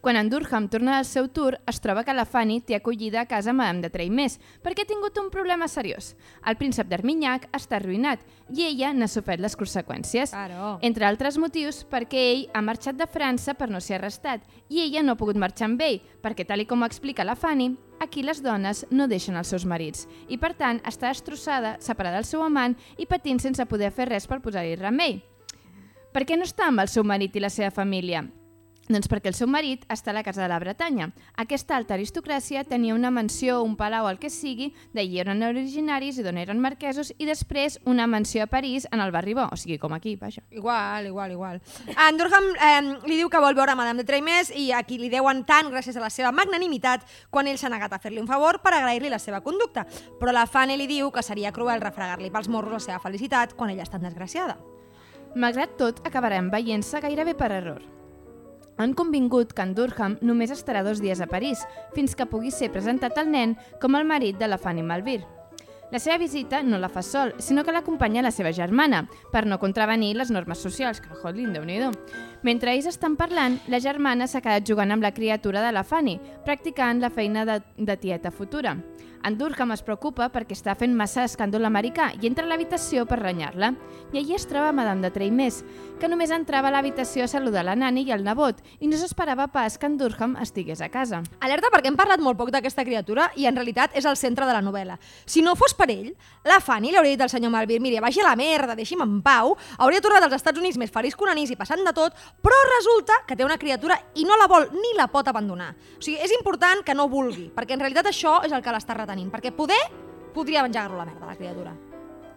Quan 0.02 0.16
en 0.16 0.28
Durham 0.28 0.66
torna 0.66 0.96
del 0.96 1.04
seu 1.06 1.28
tour, 1.30 1.60
es 1.70 1.78
troba 1.78 2.02
que 2.02 2.12
la 2.12 2.24
Fanny 2.26 2.56
té 2.66 2.74
acollida 2.74 3.20
a 3.20 3.28
casa 3.30 3.52
Madame 3.54 3.84
de 3.84 3.90
Treimés 3.94 4.40
perquè 4.64 4.82
ha 4.82 4.88
tingut 4.90 5.20
un 5.22 5.28
problema 5.30 5.68
seriós. 5.70 6.16
El 6.42 6.58
príncep 6.58 6.88
d'Arminyac 6.90 7.46
està 7.54 7.78
arruïnat 7.78 8.24
i 8.50 8.64
ella 8.66 8.90
n'ha 8.96 9.06
sofert 9.06 9.38
les 9.38 9.54
conseqüències. 9.54 10.34
Claro. 10.34 10.72
Entre 10.82 11.06
altres 11.06 11.38
motius, 11.38 11.84
perquè 11.86 12.24
ell 12.32 12.42
ha 12.50 12.64
marxat 12.66 12.98
de 12.98 13.06
França 13.06 13.54
per 13.54 13.70
no 13.70 13.78
ser 13.78 14.00
arrestat 14.00 14.42
i 14.66 14.82
ella 14.88 15.06
no 15.06 15.14
ha 15.14 15.20
pogut 15.22 15.38
marxar 15.38 15.70
amb 15.70 15.86
ell, 15.86 16.02
perquè, 16.18 16.48
tal 16.50 16.66
i 16.66 16.66
com 16.66 16.82
explica 16.82 17.22
la 17.22 17.38
Fanny, 17.38 17.70
aquí 18.02 18.26
les 18.26 18.42
dones 18.42 18.82
no 18.90 19.06
deixen 19.06 19.38
els 19.38 19.54
seus 19.54 19.62
marits 19.62 20.08
i, 20.26 20.34
per 20.34 20.56
tant, 20.58 20.82
està 20.82 21.14
destrossada, 21.14 21.76
separada 21.78 22.18
del 22.18 22.26
seu 22.26 22.42
amant 22.42 22.74
i 22.98 23.06
patint 23.06 23.38
sense 23.38 23.70
poder 23.70 23.94
fer 23.94 24.10
res 24.10 24.26
per 24.26 24.42
posar-hi 24.42 24.74
remei. 24.82 25.20
Per 26.10 26.26
què 26.26 26.34
no 26.34 26.42
està 26.42 26.72
amb 26.74 26.82
el 26.82 26.90
seu 26.90 27.06
marit 27.06 27.38
i 27.38 27.46
la 27.46 27.54
seva 27.54 27.70
família? 27.70 28.26
Doncs 28.90 29.06
perquè 29.06 29.30
el 29.30 29.36
seu 29.38 29.46
marit 29.46 29.84
està 29.92 30.10
a 30.10 30.16
la 30.16 30.24
Casa 30.26 30.42
de 30.42 30.48
la 30.50 30.58
Bretanya. 30.58 31.12
Aquesta 31.38 31.76
alta 31.76 31.94
aristocràcia 31.94 32.64
tenia 32.66 32.96
una 32.96 33.12
mansió, 33.14 33.60
un 33.62 33.76
palau, 33.78 34.08
el 34.10 34.18
que 34.18 34.30
sigui, 34.30 34.72
d'allí 34.92 35.20
eren 35.22 35.44
originaris 35.46 36.18
i 36.18 36.24
d'on 36.26 36.40
eren 36.42 36.58
marquesos, 36.58 37.12
i 37.22 37.28
després 37.28 37.78
una 37.86 38.08
mansió 38.10 38.42
a 38.42 38.48
París, 38.50 38.88
en 38.90 39.00
el 39.04 39.14
barri 39.14 39.36
bo, 39.38 39.46
o 39.46 39.56
sigui, 39.56 39.78
com 39.78 39.94
aquí, 39.94 40.16
vaja. 40.16 40.42
Igual, 40.50 41.06
igual, 41.06 41.30
igual. 41.30 41.62
En 41.94 42.18
Durham 42.18 42.50
eh, 42.58 42.82
li 43.06 43.20
diu 43.20 43.30
que 43.30 43.42
vol 43.42 43.54
veure 43.54 43.78
Madame 43.78 44.02
de 44.02 44.08
Treimés 44.08 44.50
i 44.50 44.72
a 44.74 44.82
qui 44.82 44.98
li 44.98 45.12
deuen 45.12 45.44
tant 45.46 45.70
gràcies 45.70 45.96
a 45.96 46.02
la 46.02 46.10
seva 46.10 46.34
magnanimitat 46.34 47.06
quan 47.30 47.46
ell 47.46 47.62
s'ha 47.62 47.70
negat 47.70 47.94
a 47.94 48.02
fer-li 48.02 48.20
un 48.20 48.26
favor 48.26 48.58
per 48.66 48.74
agrair-li 48.74 49.14
la 49.14 49.22
seva 49.22 49.44
conducta. 49.46 49.86
Però 50.18 50.34
la 50.34 50.48
Fanny 50.50 50.74
li 50.76 50.90
diu 50.90 51.14
que 51.14 51.22
seria 51.22 51.54
cruel 51.54 51.80
refregar-li 51.80 52.34
pels 52.34 52.50
morros 52.50 52.74
la 52.74 52.84
seva 52.90 53.00
felicitat 53.06 53.54
quan 53.54 53.70
ella 53.70 53.86
està 53.86 54.00
tan 54.00 54.10
desgraciada. 54.10 54.58
Malgrat 55.38 55.78
tot, 55.78 56.02
acabarem 56.04 56.50
veient-se 56.50 57.00
gairebé 57.00 57.38
per 57.38 57.54
error. 57.54 58.01
Han 58.78 58.94
convingut 58.94 59.52
que 59.52 59.62
en 59.62 59.74
Durham 59.76 60.16
només 60.22 60.54
estarà 60.54 60.82
dos 60.86 61.02
dies 61.02 61.20
a 61.20 61.28
París, 61.28 61.66
fins 61.94 62.16
que 62.16 62.26
pugui 62.26 62.50
ser 62.50 62.72
presentat 62.72 63.18
al 63.18 63.30
nen 63.30 63.54
com 63.80 63.94
el 63.98 64.08
marit 64.08 64.38
de 64.40 64.48
la 64.48 64.58
Fanny 64.58 64.82
Malvir. 64.82 65.20
La 65.92 65.98
seva 66.00 66.16
visita 66.16 66.62
no 66.64 66.78
la 66.80 66.88
fa 66.88 67.02
sol, 67.04 67.34
sinó 67.36 67.64
que 67.64 67.72
l'acompanya 67.74 68.22
la 68.24 68.30
seva 68.32 68.48
germana, 68.56 69.02
per 69.28 69.44
no 69.44 69.58
contravenir 69.60 70.14
les 70.16 70.30
normes 70.32 70.62
socials, 70.64 71.02
que 71.04 71.12
jolín, 71.20 71.52
déu 71.52 71.66
nhi 71.68 71.76
Mentre 72.42 72.72
ells 72.72 72.86
estan 72.88 73.14
parlant, 73.14 73.58
la 73.68 73.78
germana 73.78 74.26
s'ha 74.26 74.40
quedat 74.40 74.64
jugant 74.64 74.90
amb 74.90 75.02
la 75.02 75.12
criatura 75.12 75.60
de 75.60 75.70
la 75.70 75.84
Fanny, 75.84 76.18
practicant 76.46 76.98
la 76.98 77.10
feina 77.10 77.44
de, 77.44 77.60
de 77.76 77.96
tieta 77.98 78.30
futura. 78.30 78.78
En 79.24 79.36
Durham 79.38 79.70
es 79.70 79.84
preocupa 79.86 80.26
perquè 80.34 80.56
està 80.56 80.72
fent 80.74 80.96
massa 80.98 81.22
escàndol 81.28 81.62
americà 81.68 82.08
i 82.18 82.26
entra 82.26 82.42
a 82.42 82.48
l'habitació 82.50 83.04
per 83.06 83.20
renyar-la. 83.20 83.68
I 84.10 84.18
allí 84.18 84.34
es 84.34 84.48
troba 84.50 84.72
Madame 84.74 85.04
de 85.04 85.12
Treimés, 85.14 85.60
que 86.00 86.08
només 86.10 86.32
entrava 86.34 86.66
a 86.68 86.72
l'habitació 86.74 87.22
a 87.22 87.30
saludar 87.30 87.62
la 87.62 87.76
nani 87.78 88.02
i 88.02 88.10
el 88.10 88.24
nebot 88.26 88.58
i 88.82 88.88
no 88.90 88.98
s'esperava 88.98 89.46
pas 89.54 89.78
que 89.78 89.86
en 89.86 89.94
Durham 90.00 90.34
estigués 90.42 90.82
a 90.82 90.88
casa. 90.90 91.20
Alerta 91.38 91.70
perquè 91.70 91.92
hem 91.92 91.98
parlat 92.00 92.18
molt 92.18 92.40
poc 92.40 92.50
d'aquesta 92.50 92.82
criatura 92.82 93.28
i 93.38 93.46
en 93.46 93.54
realitat 93.54 93.94
és 93.94 94.08
el 94.10 94.18
centre 94.18 94.48
de 94.48 94.56
la 94.56 94.64
novel·la. 94.64 94.98
Si 95.24 95.44
no 95.46 95.54
fos 95.54 95.76
per 95.78 95.86
ell, 95.94 96.10
la 96.42 96.58
Fanny 96.58 96.90
li 96.90 96.98
hauria 96.98 97.14
dit 97.14 97.22
al 97.22 97.30
senyor 97.30 97.54
Malvir 97.54 97.78
mira, 97.80 98.02
vagi 98.02 98.24
a 98.24 98.26
la 98.26 98.34
merda, 98.34 98.74
deixi'm 98.74 99.06
en 99.06 99.20
pau, 99.22 99.54
hauria 99.78 100.02
tornat 100.02 100.26
als 100.26 100.34
Estats 100.40 100.58
Units 100.58 100.80
més 100.82 100.90
feliç 100.90 101.14
que 101.14 101.22
un 101.22 101.30
anís 101.30 101.54
i 101.54 101.60
passant 101.60 101.86
de 101.86 101.94
tot, 101.94 102.18
però 102.42 102.58
resulta 102.72 103.22
que 103.28 103.38
té 103.38 103.46
una 103.46 103.60
criatura 103.62 104.00
i 104.18 104.26
no 104.26 104.34
la 104.40 104.50
vol 104.50 104.66
ni 104.74 104.96
la 104.98 105.06
pot 105.14 105.30
abandonar. 105.30 105.70
O 105.94 106.02
sigui, 106.02 106.18
és 106.18 106.34
important 106.34 106.82
que 106.82 106.98
no 106.98 107.06
vulgui, 107.06 107.52
perquè 107.54 107.78
en 107.78 107.86
realitat 107.86 108.10
això 108.10 108.40
és 108.42 108.50
el 108.50 108.66
que 108.66 108.74
l'està 108.74 108.98
retenint, 109.12 109.30
perquè 109.32 109.52
poder 109.54 109.80
podria 110.34 110.62
menjar-lo 110.62 110.96
la 110.96 111.04
merda, 111.04 111.26
la 111.26 111.36
criatura. 111.36 111.76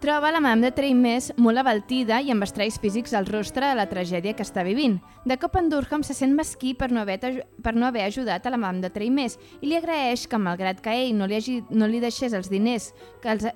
Troba 0.01 0.29
la 0.31 0.41
Madame 0.43 0.67
de 0.67 0.71
Treimés 0.75 1.31
molt 1.37 1.57
abaltida 1.57 2.19
i 2.21 2.29
amb 2.29 2.43
estralls 2.43 2.77
físics 2.77 3.13
al 3.15 3.25
rostre 3.25 3.65
de 3.65 3.77
la 3.79 3.87
tragèdia 3.89 4.35
que 4.35 4.43
està 4.43 4.61
vivint. 4.63 4.99
De 5.25 5.37
cop 5.39 5.55
en 5.55 5.69
Durham 5.71 6.03
se 6.03 6.13
sent 6.13 6.35
mesquí 6.35 6.75
per 6.75 6.91
no 6.91 7.01
haver, 7.01 7.47
per 7.63 7.73
no 7.75 7.87
haver 7.87 8.03
ajudat 8.03 8.45
a 8.45 8.51
la 8.51 8.59
Madame 8.59 8.83
de 8.83 8.91
Treimés 8.91 9.39
i 9.61 9.71
li 9.71 9.77
agraeix 9.77 10.27
que, 10.27 10.37
malgrat 10.37 10.83
que 10.83 10.91
ell 10.93 11.15
no 11.15 11.25
li, 11.25 11.39
hagi, 11.39 11.61
no 11.71 11.87
li 11.87 12.03
deixés 12.03 12.35
els 12.35 12.51
diners 12.51 12.91
que 13.23 13.31
els, 13.31 13.47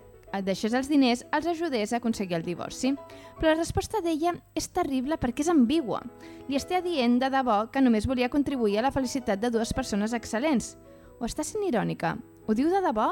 deixés 0.47 0.73
els 0.73 0.89
diners, 0.89 1.25
els 1.35 1.51
ajudés 1.51 1.91
a 1.93 1.99
aconseguir 1.99 2.39
el 2.39 2.47
divorci. 2.47 2.95
Però 3.37 3.51
la 3.51 3.59
resposta 3.59 4.01
d'ella 4.01 4.33
és 4.55 4.71
terrible 4.71 5.19
perquè 5.19 5.43
és 5.43 5.51
ambigua. 5.51 6.01
Li 6.47 6.57
està 6.57 6.81
dient 6.81 7.19
de 7.19 7.29
debò 7.29 7.65
que 7.69 7.83
només 7.83 8.07
volia 8.07 8.31
contribuir 8.31 8.79
a 8.79 8.87
la 8.87 8.95
felicitat 8.95 9.43
de 9.43 9.51
dues 9.51 9.75
persones 9.75 10.15
excel·lents. 10.15 10.77
O 11.19 11.27
està 11.27 11.43
sent 11.43 11.67
irònica? 11.67 12.15
Ho 12.49 12.55
diu 12.57 12.71
de 12.73 12.79
debò 12.81 13.11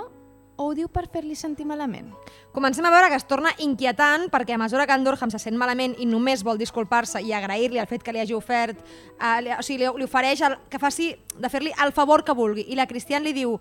o 0.57 0.65
ho 0.65 0.71
diu 0.73 0.88
per 0.89 1.03
fer-li 1.13 1.35
sentir 1.38 1.67
malament? 1.69 2.07
Comencem 2.55 2.85
a 2.88 2.89
veure 2.89 3.11
que 3.11 3.19
es 3.19 3.25
torna 3.29 3.51
inquietant 3.61 4.31
perquè 4.33 4.55
a 4.55 4.57
mesura 4.57 4.88
que 4.89 4.95
en 4.97 5.03
Durham 5.05 5.29
se 5.29 5.38
sent 5.38 5.53
malament 5.61 5.93
i 6.01 6.07
només 6.09 6.41
vol 6.41 6.57
disculpar-se 6.57 7.21
i 7.21 7.35
agrair-li 7.38 7.77
el 7.77 7.85
fet 7.85 8.01
que 8.01 8.15
li 8.15 8.23
hagi 8.23 8.33
ofert, 8.33 8.81
eh, 9.21 9.35
li, 9.45 9.53
o 9.53 9.61
sigui, 9.61 9.83
li, 9.83 9.91
li 10.01 10.07
ofereix 10.09 10.41
el, 10.41 10.57
que 10.73 10.81
faci 10.81 11.11
de 11.38 11.53
fer-li 11.53 11.69
el 11.85 11.93
favor 11.93 12.25
que 12.25 12.33
vulgui. 12.33 12.65
I 12.65 12.79
la 12.81 12.88
Cristian 12.89 13.21
li 13.21 13.35
diu 13.38 13.53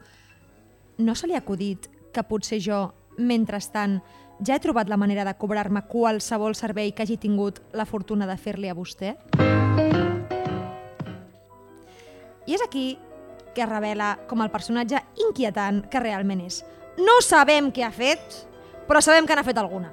no 0.97 1.15
se 1.15 1.29
li 1.29 1.37
ha 1.37 1.45
acudit 1.45 1.91
que 2.09 2.25
potser 2.25 2.57
jo, 2.65 2.81
mentrestant, 3.19 4.01
ja 4.41 4.57
he 4.57 4.65
trobat 4.65 4.89
la 4.89 4.97
manera 4.97 5.29
de 5.29 5.37
cobrar-me 5.37 5.85
qualsevol 5.93 6.57
servei 6.57 6.95
que 6.97 7.05
hagi 7.05 7.21
tingut 7.21 7.61
la 7.77 7.85
fortuna 7.85 8.25
de 8.25 8.41
fer-li 8.41 8.73
a 8.73 8.79
vostè? 8.81 9.13
I 12.47 12.55
és 12.57 12.65
aquí 12.65 12.95
que 13.57 13.67
revela 13.67 14.13
com 14.29 14.45
el 14.45 14.53
personatge 14.53 15.01
inquietant 15.25 15.87
que 15.91 16.03
realment 16.03 16.45
és. 16.45 16.61
No 17.01 17.19
sabem 17.25 17.73
què 17.73 17.85
ha 17.87 17.93
fet, 17.93 18.43
però 18.89 19.01
sabem 19.01 19.27
que 19.27 19.37
n'ha 19.37 19.47
fet 19.47 19.59
alguna. 19.61 19.91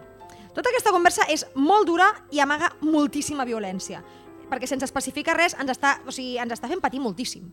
Tota 0.54 0.70
aquesta 0.70 0.94
conversa 0.94 1.26
és 1.34 1.48
molt 1.56 1.88
dura 1.90 2.12
i 2.32 2.44
amaga 2.44 2.76
moltíssima 2.84 3.48
violència, 3.48 4.04
perquè 4.52 4.70
sense 4.70 4.86
especificar 4.86 5.40
res 5.40 5.56
ens 5.58 5.72
està, 5.74 5.98
o 6.06 6.14
sigui, 6.14 6.38
ens 6.38 6.54
està 6.54 6.70
fent 6.70 6.84
patir 6.84 7.02
moltíssim. 7.02 7.48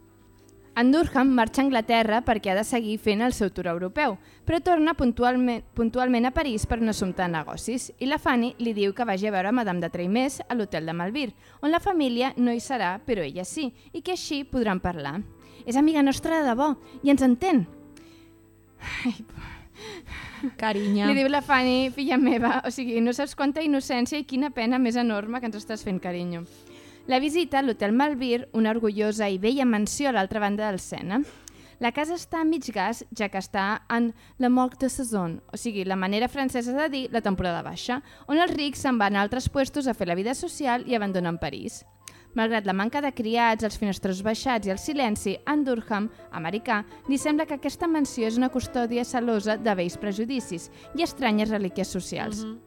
En 0.77 0.93
Durham 0.93 1.33
marxa 1.35 1.61
a 1.61 1.65
Anglaterra 1.65 2.21
perquè 2.23 2.53
ha 2.53 2.55
de 2.55 2.63
seguir 2.65 2.95
fent 3.03 3.25
el 3.27 3.35
seu 3.35 3.51
tour 3.51 3.67
europeu, 3.73 4.15
però 4.47 4.61
torna 4.63 4.95
puntualment, 4.95 5.65
puntualment 5.75 6.29
a 6.29 6.35
París 6.37 6.65
per 6.69 6.79
un 6.79 6.93
assumpte 6.93 7.25
de 7.25 7.33
negocis 7.33 7.89
i 7.99 8.07
la 8.07 8.21
Fanny 8.23 8.53
li 8.63 8.73
diu 8.77 8.95
que 8.95 9.05
vagi 9.09 9.27
a 9.27 9.35
veure 9.35 9.51
Madame 9.53 9.83
de 9.83 9.91
Treimés 9.91 10.39
a 10.47 10.55
l'hotel 10.55 10.87
de 10.87 10.95
Malvir, 10.95 11.33
on 11.61 11.75
la 11.75 11.83
família 11.83 12.31
no 12.37 12.55
hi 12.55 12.63
serà, 12.63 12.99
però 13.05 13.27
ella 13.27 13.45
sí, 13.45 13.73
i 13.93 14.01
que 14.01 14.15
així 14.15 14.45
podran 14.45 14.81
parlar. 14.81 15.19
És 15.67 15.77
amiga 15.77 16.03
nostra 16.03 16.41
de 16.41 16.49
debò 16.49 16.75
i 17.03 17.13
ens 17.13 17.23
entén. 17.27 17.67
Ai, 19.05 19.15
Carinya. 20.57 21.09
Li 21.11 21.17
diu 21.19 21.29
la 21.29 21.43
Fanny, 21.45 21.91
filla 21.95 22.17
meva, 22.21 22.61
o 22.65 22.73
sigui, 22.73 23.01
no 23.05 23.13
saps 23.17 23.37
quanta 23.37 23.63
innocència 23.65 24.21
i 24.21 24.27
quina 24.29 24.51
pena 24.55 24.81
més 24.81 24.97
enorme 25.01 25.41
que 25.41 25.51
ens 25.51 25.59
estàs 25.61 25.85
fent, 25.85 26.01
carinyo. 26.01 26.45
La 27.11 27.21
visita 27.21 27.59
a 27.59 27.65
l'Hotel 27.65 27.93
Malvir, 27.97 28.47
una 28.57 28.73
orgullosa 28.73 29.29
i 29.29 29.39
vella 29.43 29.67
mansió 29.69 30.09
a 30.09 30.15
l'altra 30.17 30.41
banda 30.41 30.69
del 30.69 30.81
Sena. 30.81 31.21
La 31.81 31.95
casa 31.97 32.19
està 32.19 32.43
a 32.43 32.45
mig 32.45 32.67
gas, 32.75 33.07
ja 33.17 33.31
que 33.33 33.41
està 33.41 33.83
en 33.89 34.11
la 34.39 34.51
moc 34.53 34.77
de 34.81 34.91
saison, 34.93 35.39
o 35.49 35.57
sigui, 35.57 35.87
la 35.89 35.97
manera 35.97 36.29
francesa 36.29 36.75
de 36.77 36.89
dir 36.93 37.07
la 37.13 37.23
temporada 37.25 37.63
baixa, 37.65 38.03
on 38.29 38.37
els 38.37 38.53
rics 38.53 38.85
se'n 38.85 39.01
van 39.01 39.17
a 39.17 39.25
altres 39.25 39.49
puestos 39.49 39.89
a 39.89 39.97
fer 39.97 40.11
la 40.11 40.19
vida 40.19 40.37
social 40.37 40.85
i 40.87 40.95
abandonen 40.95 41.41
París. 41.41 41.81
Malgrat 42.35 42.67
la 42.67 42.75
manca 42.77 43.01
de 43.03 43.11
criats, 43.11 43.65
els 43.67 43.77
finestrons 43.79 44.23
baixats 44.23 44.69
i 44.69 44.71
el 44.71 44.79
silenci, 44.79 45.35
en 45.51 45.65
Durham, 45.67 46.07
americà, 46.31 46.85
li 47.09 47.19
sembla 47.19 47.47
que 47.47 47.57
aquesta 47.59 47.89
mansió 47.91 48.29
és 48.29 48.39
una 48.39 48.53
custòdia 48.55 49.05
celosa 49.05 49.57
de 49.59 49.75
vells 49.75 49.99
prejudicis 49.99 50.69
i 50.95 51.03
estranyes 51.03 51.51
relíquies 51.51 51.89
socials. 51.89 52.45
Mm 52.45 52.51
-hmm. 52.51 52.59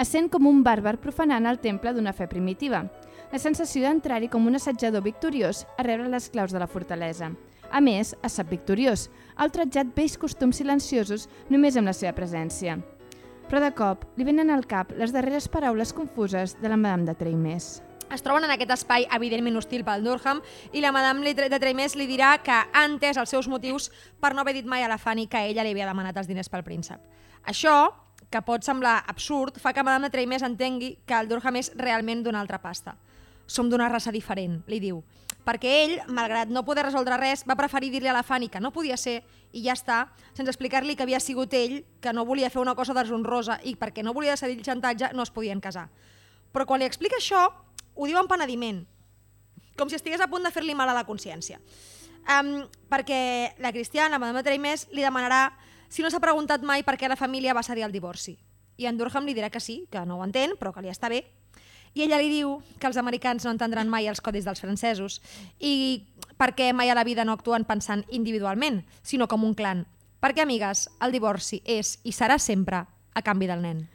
Es 0.00 0.08
sent 0.08 0.30
com 0.32 0.46
un 0.46 0.62
bàrbar 0.64 0.96
profanant 0.96 1.46
el 1.46 1.58
temple 1.58 1.92
d'una 1.92 2.12
fe 2.12 2.26
primitiva. 2.26 2.86
La 3.32 3.38
sensació 3.38 3.82
d'entrar-hi 3.82 4.28
com 4.28 4.46
un 4.46 4.54
assetjador 4.54 5.02
victoriós 5.02 5.66
a 5.76 5.82
rebre 5.82 6.08
les 6.08 6.30
claus 6.30 6.52
de 6.52 6.58
la 6.58 6.66
fortalesa. 6.66 7.32
A 7.70 7.80
més, 7.80 8.16
es 8.22 8.32
sap 8.32 8.48
victoriós, 8.50 9.10
ha 9.36 9.44
ultratjat 9.44 9.92
vells 9.94 10.16
costums 10.16 10.56
silenciosos 10.56 11.28
només 11.50 11.76
amb 11.76 11.86
la 11.86 11.92
seva 11.92 12.12
presència. 12.12 12.78
Però 13.50 13.60
de 13.60 13.70
cop 13.74 14.06
li 14.16 14.24
venen 14.24 14.50
al 14.50 14.66
cap 14.66 14.90
les 14.96 15.12
darreres 15.12 15.48
paraules 15.48 15.92
confuses 15.92 16.56
de 16.62 16.68
la 16.68 16.76
Madame 16.76 17.04
de 17.04 17.14
Treimés. 17.14 17.82
Es 18.10 18.24
troben 18.26 18.42
en 18.42 18.50
aquest 18.50 18.72
espai 18.74 19.04
evidentment 19.14 19.54
hostil 19.60 19.84
pel 19.86 20.02
Durham 20.02 20.40
i 20.74 20.80
la 20.82 20.90
Madame 20.90 21.30
de 21.30 21.58
Treimés 21.62 21.94
li 21.94 22.08
dirà 22.10 22.32
que 22.42 22.50
ha 22.50 22.82
entès 22.82 23.20
els 23.22 23.30
seus 23.30 23.46
motius 23.46 23.86
per 24.18 24.32
no 24.34 24.42
haver 24.42 24.56
dit 24.56 24.66
mai 24.66 24.82
a 24.82 24.88
la 24.90 24.98
Fanny 24.98 25.28
que 25.30 25.44
ella 25.46 25.62
li 25.62 25.70
havia 25.70 25.86
demanat 25.86 26.18
els 26.18 26.26
diners 26.26 26.50
pel 26.50 26.66
príncep. 26.66 26.98
Això, 27.46 27.94
que 28.30 28.42
pot 28.42 28.66
semblar 28.66 29.04
absurd, 29.06 29.60
fa 29.62 29.72
que 29.72 29.84
Madame 29.86 30.08
de 30.08 30.16
Treimés 30.16 30.42
entengui 30.42 30.96
que 31.06 31.14
el 31.14 31.30
Durham 31.30 31.62
és 31.62 31.70
realment 31.78 32.24
d'una 32.26 32.42
altra 32.42 32.58
pasta. 32.58 32.96
Som 33.46 33.70
d'una 33.70 33.88
raça 33.88 34.10
diferent, 34.10 34.58
li 34.66 34.82
diu. 34.82 35.04
Perquè 35.46 35.70
ell, 35.84 35.96
malgrat 36.10 36.50
no 36.50 36.66
poder 36.66 36.88
resoldre 36.88 37.16
res, 37.16 37.46
va 37.46 37.56
preferir 37.56 37.92
dir-li 37.94 38.10
a 38.10 38.14
la 38.14 38.26
Fanny 38.26 38.50
que 38.50 38.60
no 38.60 38.74
podia 38.74 38.98
ser 38.98 39.20
i 39.54 39.62
ja 39.62 39.78
està, 39.78 40.08
sense 40.34 40.50
explicar-li 40.50 40.98
que 40.98 41.06
havia 41.06 41.22
sigut 41.22 41.54
ell 41.54 41.84
que 42.02 42.12
no 42.12 42.26
volia 42.26 42.50
fer 42.50 42.60
una 42.60 42.74
cosa 42.74 42.94
deshonrosa 42.94 43.60
i 43.62 43.78
perquè 43.78 44.02
no 44.02 44.14
volia 44.14 44.36
cedir 44.36 44.58
el 44.58 44.66
xantatge 44.66 45.14
no 45.14 45.22
es 45.22 45.30
podien 45.30 45.62
casar. 45.62 45.88
Però 46.50 46.66
quan 46.66 46.82
li 46.82 46.86
explica 46.86 47.18
això, 47.18 47.44
ho 48.00 48.08
diu 48.08 48.16
amb 48.16 48.30
penediment, 48.32 48.84
com 49.76 49.90
si 49.90 49.98
estigués 49.98 50.22
a 50.24 50.28
punt 50.32 50.46
de 50.46 50.52
fer-li 50.52 50.74
mal 50.76 50.88
a 50.88 50.96
la 50.96 51.04
consciència. 51.04 51.60
Um, 52.24 52.64
perquè 52.88 53.56
la 53.60 53.72
Cristiana, 53.72 54.18
Madame 54.20 54.42
Treimés, 54.44 54.86
li 54.92 55.04
demanarà 55.04 55.50
si 55.92 56.04
no 56.04 56.08
s'ha 56.08 56.22
preguntat 56.22 56.64
mai 56.64 56.84
per 56.86 56.96
què 56.96 57.10
la 57.10 57.18
família 57.20 57.56
va 57.56 57.64
cedir 57.66 57.84
el 57.84 57.92
divorci. 57.92 58.38
I 58.80 58.88
en 58.88 58.96
Durham 58.96 59.26
li 59.28 59.34
dirà 59.36 59.50
que 59.52 59.60
sí, 59.60 59.84
que 59.92 60.04
no 60.08 60.16
ho 60.16 60.24
entén, 60.24 60.56
però 60.56 60.72
que 60.72 60.84
li 60.84 60.92
està 60.92 61.10
bé. 61.12 61.24
I 61.92 62.04
ella 62.06 62.20
li 62.22 62.30
diu 62.30 62.60
que 62.78 62.86
els 62.86 62.96
americans 62.96 63.44
no 63.44 63.52
entendran 63.52 63.90
mai 63.90 64.06
els 64.06 64.22
codis 64.22 64.46
dels 64.46 64.62
francesos 64.62 65.18
i 65.58 66.06
per 66.38 66.54
què 66.54 66.70
mai 66.72 66.88
a 66.88 66.94
la 66.94 67.04
vida 67.04 67.26
no 67.26 67.34
actuen 67.34 67.66
pensant 67.66 68.04
individualment, 68.08 68.84
sinó 69.02 69.26
com 69.28 69.44
un 69.44 69.56
clan? 69.58 69.84
Perquè, 70.22 70.44
amigues, 70.44 70.86
el 71.02 71.12
divorci 71.12 71.60
és 71.66 71.98
i 72.04 72.14
serà 72.14 72.38
sempre 72.38 72.84
a 72.86 73.22
canvi 73.26 73.48
del 73.50 73.64
nen. 73.64 73.88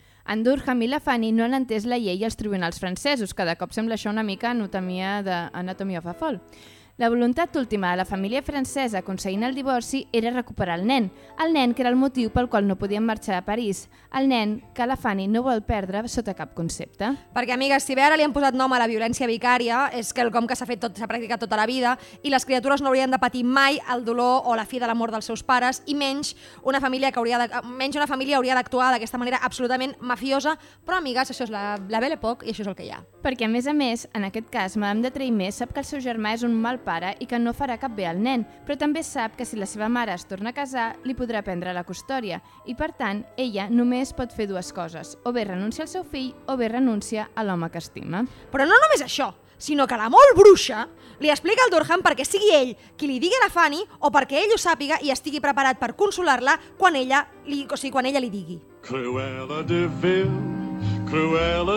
Durham 0.43 0.81
i 0.81 0.87
la 0.89 0.99
Fanny 0.99 1.31
no 1.31 1.45
han 1.45 1.53
entès 1.53 1.85
la 1.85 1.99
llei 2.01 2.23
als 2.25 2.37
tribunals 2.39 2.79
francesos, 2.81 3.33
cada 3.37 3.55
cop 3.59 3.73
sembla 3.75 3.93
això 3.95 4.09
una 4.09 4.23
mica 4.25 4.49
anatomia 4.51 5.21
de 5.23 5.35
Anatomy 5.53 5.97
of 5.97 6.07
a. 6.09 6.33
La 6.97 7.09
voluntat 7.09 7.53
última 7.57 7.91
de 7.91 7.97
la 7.97 8.05
família 8.05 8.39
francesa 8.41 9.01
aconseguint 9.01 9.41
el 9.43 9.55
divorci 9.57 10.05
era 10.15 10.31
recuperar 10.31 10.77
el 10.79 10.85
nen, 10.87 11.09
el 11.43 11.51
nen 11.51 11.73
que 11.75 11.81
era 11.83 11.89
el 11.91 11.97
motiu 11.99 12.29
pel 12.31 12.47
qual 12.47 12.63
no 12.69 12.77
podien 12.79 13.03
marxar 13.03 13.35
a 13.35 13.41
París, 13.43 13.89
el 14.15 14.29
nen 14.31 14.61
que 14.73 14.85
la 14.87 14.95
Fanny 14.95 15.25
no 15.27 15.41
vol 15.43 15.59
perdre 15.67 16.05
sota 16.07 16.31
cap 16.37 16.53
concepte. 16.55 17.09
Perquè, 17.35 17.51
amigues, 17.51 17.83
si 17.83 17.97
bé 17.99 18.05
ara 18.05 18.15
li 18.15 18.23
han 18.23 18.31
posat 18.31 18.55
nom 18.55 18.71
a 18.71 18.79
la 18.79 18.87
violència 18.87 19.27
vicària, 19.27 19.89
és 19.91 20.13
que 20.15 20.23
el 20.23 20.31
com 20.31 20.47
que 20.47 20.55
s'ha 20.55 20.69
fet 20.69 20.79
tot, 20.85 20.95
s'ha 20.95 21.09
practicat 21.11 21.43
tota 21.43 21.57
la 21.59 21.65
vida, 21.67 21.97
i 22.23 22.31
les 22.31 22.47
criatures 22.47 22.79
no 22.79 22.87
haurien 22.87 23.11
de 23.11 23.19
patir 23.19 23.43
mai 23.43 23.81
el 23.91 24.05
dolor 24.07 24.47
o 24.47 24.55
la 24.55 24.63
fi 24.63 24.79
de 24.79 24.87
la 24.87 24.95
mort 24.95 25.11
dels 25.11 25.27
seus 25.27 25.43
pares, 25.43 25.81
i 25.91 25.97
menys 25.99 26.31
una 26.63 26.79
família 26.79 27.11
que 27.11 27.19
hauria 27.19 27.41
de, 27.43 27.61
menys 27.75 27.99
una 27.99 28.07
família 28.07 28.39
hauria 28.39 28.55
d'actuar 28.55 28.93
d'aquesta 28.95 29.19
manera 29.19 29.43
absolutament 29.43 29.97
mafiosa, 29.99 30.55
però, 30.87 31.03
amigues, 31.03 31.35
això 31.35 31.43
és 31.43 31.51
la, 31.51 31.75
la 31.91 31.99
Belle 31.99 32.15
Époque 32.15 32.47
i 32.47 32.55
això 32.55 32.63
és 32.63 32.71
el 32.71 32.79
que 32.79 32.87
hi 32.87 32.93
ha. 32.95 33.03
Perquè, 33.19 33.49
a 33.49 33.51
més 33.51 33.67
a 33.67 33.75
més, 33.75 34.07
en 34.15 34.31
aquest 34.31 34.47
cas, 34.47 34.79
Madame 34.79 35.03
de 35.03 35.11
Treimé 35.11 35.51
sap 35.51 35.75
que 35.75 35.83
el 35.83 35.91
seu 35.91 35.99
germà 35.99 36.37
és 36.39 36.47
un 36.47 36.55
mal 36.55 36.79
pare 36.85 37.15
i 37.19 37.27
que 37.29 37.39
no 37.41 37.55
farà 37.57 37.79
cap 37.81 37.95
bé 37.97 38.05
al 38.07 38.21
nen, 38.21 38.45
però 38.65 38.77
també 38.79 39.03
sap 39.03 39.35
que 39.35 39.45
si 39.45 39.57
la 39.59 39.67
seva 39.69 39.89
mare 39.89 40.13
es 40.13 40.27
torna 40.29 40.53
a 40.53 40.57
casar, 40.57 40.91
li 41.03 41.17
podrà 41.17 41.41
prendre 41.43 41.73
la 41.73 41.83
custòdia, 41.83 42.41
i 42.65 42.75
per 42.77 42.91
tant, 42.97 43.23
ella 43.37 43.67
només 43.69 44.13
pot 44.13 44.33
fer 44.33 44.47
dues 44.47 44.71
coses, 44.73 45.17
o 45.25 45.33
bé 45.33 45.47
renuncia 45.49 45.83
al 45.85 45.91
seu 45.91 46.05
fill 46.05 46.33
o 46.47 46.57
bé 46.57 46.69
renuncia 46.69 47.29
a 47.35 47.43
l'home 47.43 47.71
que 47.73 47.81
estima. 47.81 48.23
Però 48.53 48.69
no 48.69 48.77
només 48.85 49.03
això, 49.03 49.33
sinó 49.57 49.87
que 49.87 49.97
la 49.97 50.09
molt 50.09 50.35
bruixa 50.35 50.85
li 51.19 51.31
explica 51.31 51.63
al 51.65 51.71
Durham 51.71 52.03
perquè 52.03 52.25
sigui 52.27 52.51
ell 52.53 52.73
qui 52.97 53.07
li 53.07 53.19
digui 53.23 53.37
a 53.39 53.45
la 53.45 53.51
Fanny 53.53 53.81
o 53.99 54.11
perquè 54.11 54.43
ell 54.43 54.55
ho 54.55 54.59
sàpiga 54.59 54.99
i 55.01 55.11
estigui 55.13 55.41
preparat 55.43 55.79
per 55.79 55.95
consolar-la 55.95 56.57
quan 56.77 56.95
ella 56.99 57.25
li, 57.47 57.63
o 57.65 57.77
sigui, 57.77 57.93
quan 57.93 58.05
ella 58.05 58.21
li 58.23 58.31
digui. 58.33 58.59
Cruella 58.85 59.63
de 59.63 59.85
Vil, 60.01 60.29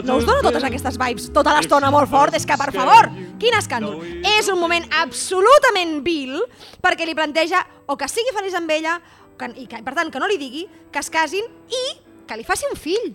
No 0.08 0.16
us 0.18 0.26
dono 0.26 0.42
totes 0.44 0.64
aquestes 0.64 0.98
vibes 1.00 1.28
tota 1.34 1.54
l'estona 1.56 1.90
molt 1.94 2.10
fort? 2.10 2.34
És 2.38 2.46
que, 2.48 2.56
per 2.58 2.70
favor, 2.74 3.10
quin 3.40 3.56
escàndol. 3.58 4.00
És 4.38 4.48
un 4.52 4.58
moment 4.60 4.84
absolutament 5.02 5.98
vil 6.06 6.38
perquè 6.84 7.06
li 7.06 7.16
planteja 7.18 7.62
o 7.86 7.96
que 7.96 8.08
sigui 8.10 8.34
feliç 8.36 8.56
amb 8.58 8.70
ella 8.72 8.98
que, 9.38 9.50
i 9.56 9.66
que, 9.70 9.82
per 9.84 9.94
tant, 9.94 10.10
que 10.10 10.22
no 10.22 10.28
li 10.30 10.38
digui 10.40 10.66
que 10.92 11.02
es 11.02 11.10
casin 11.10 11.46
i 11.68 11.84
que 12.28 12.36
li 12.36 12.44
faci 12.44 12.68
un 12.70 12.76
fill. 12.76 13.12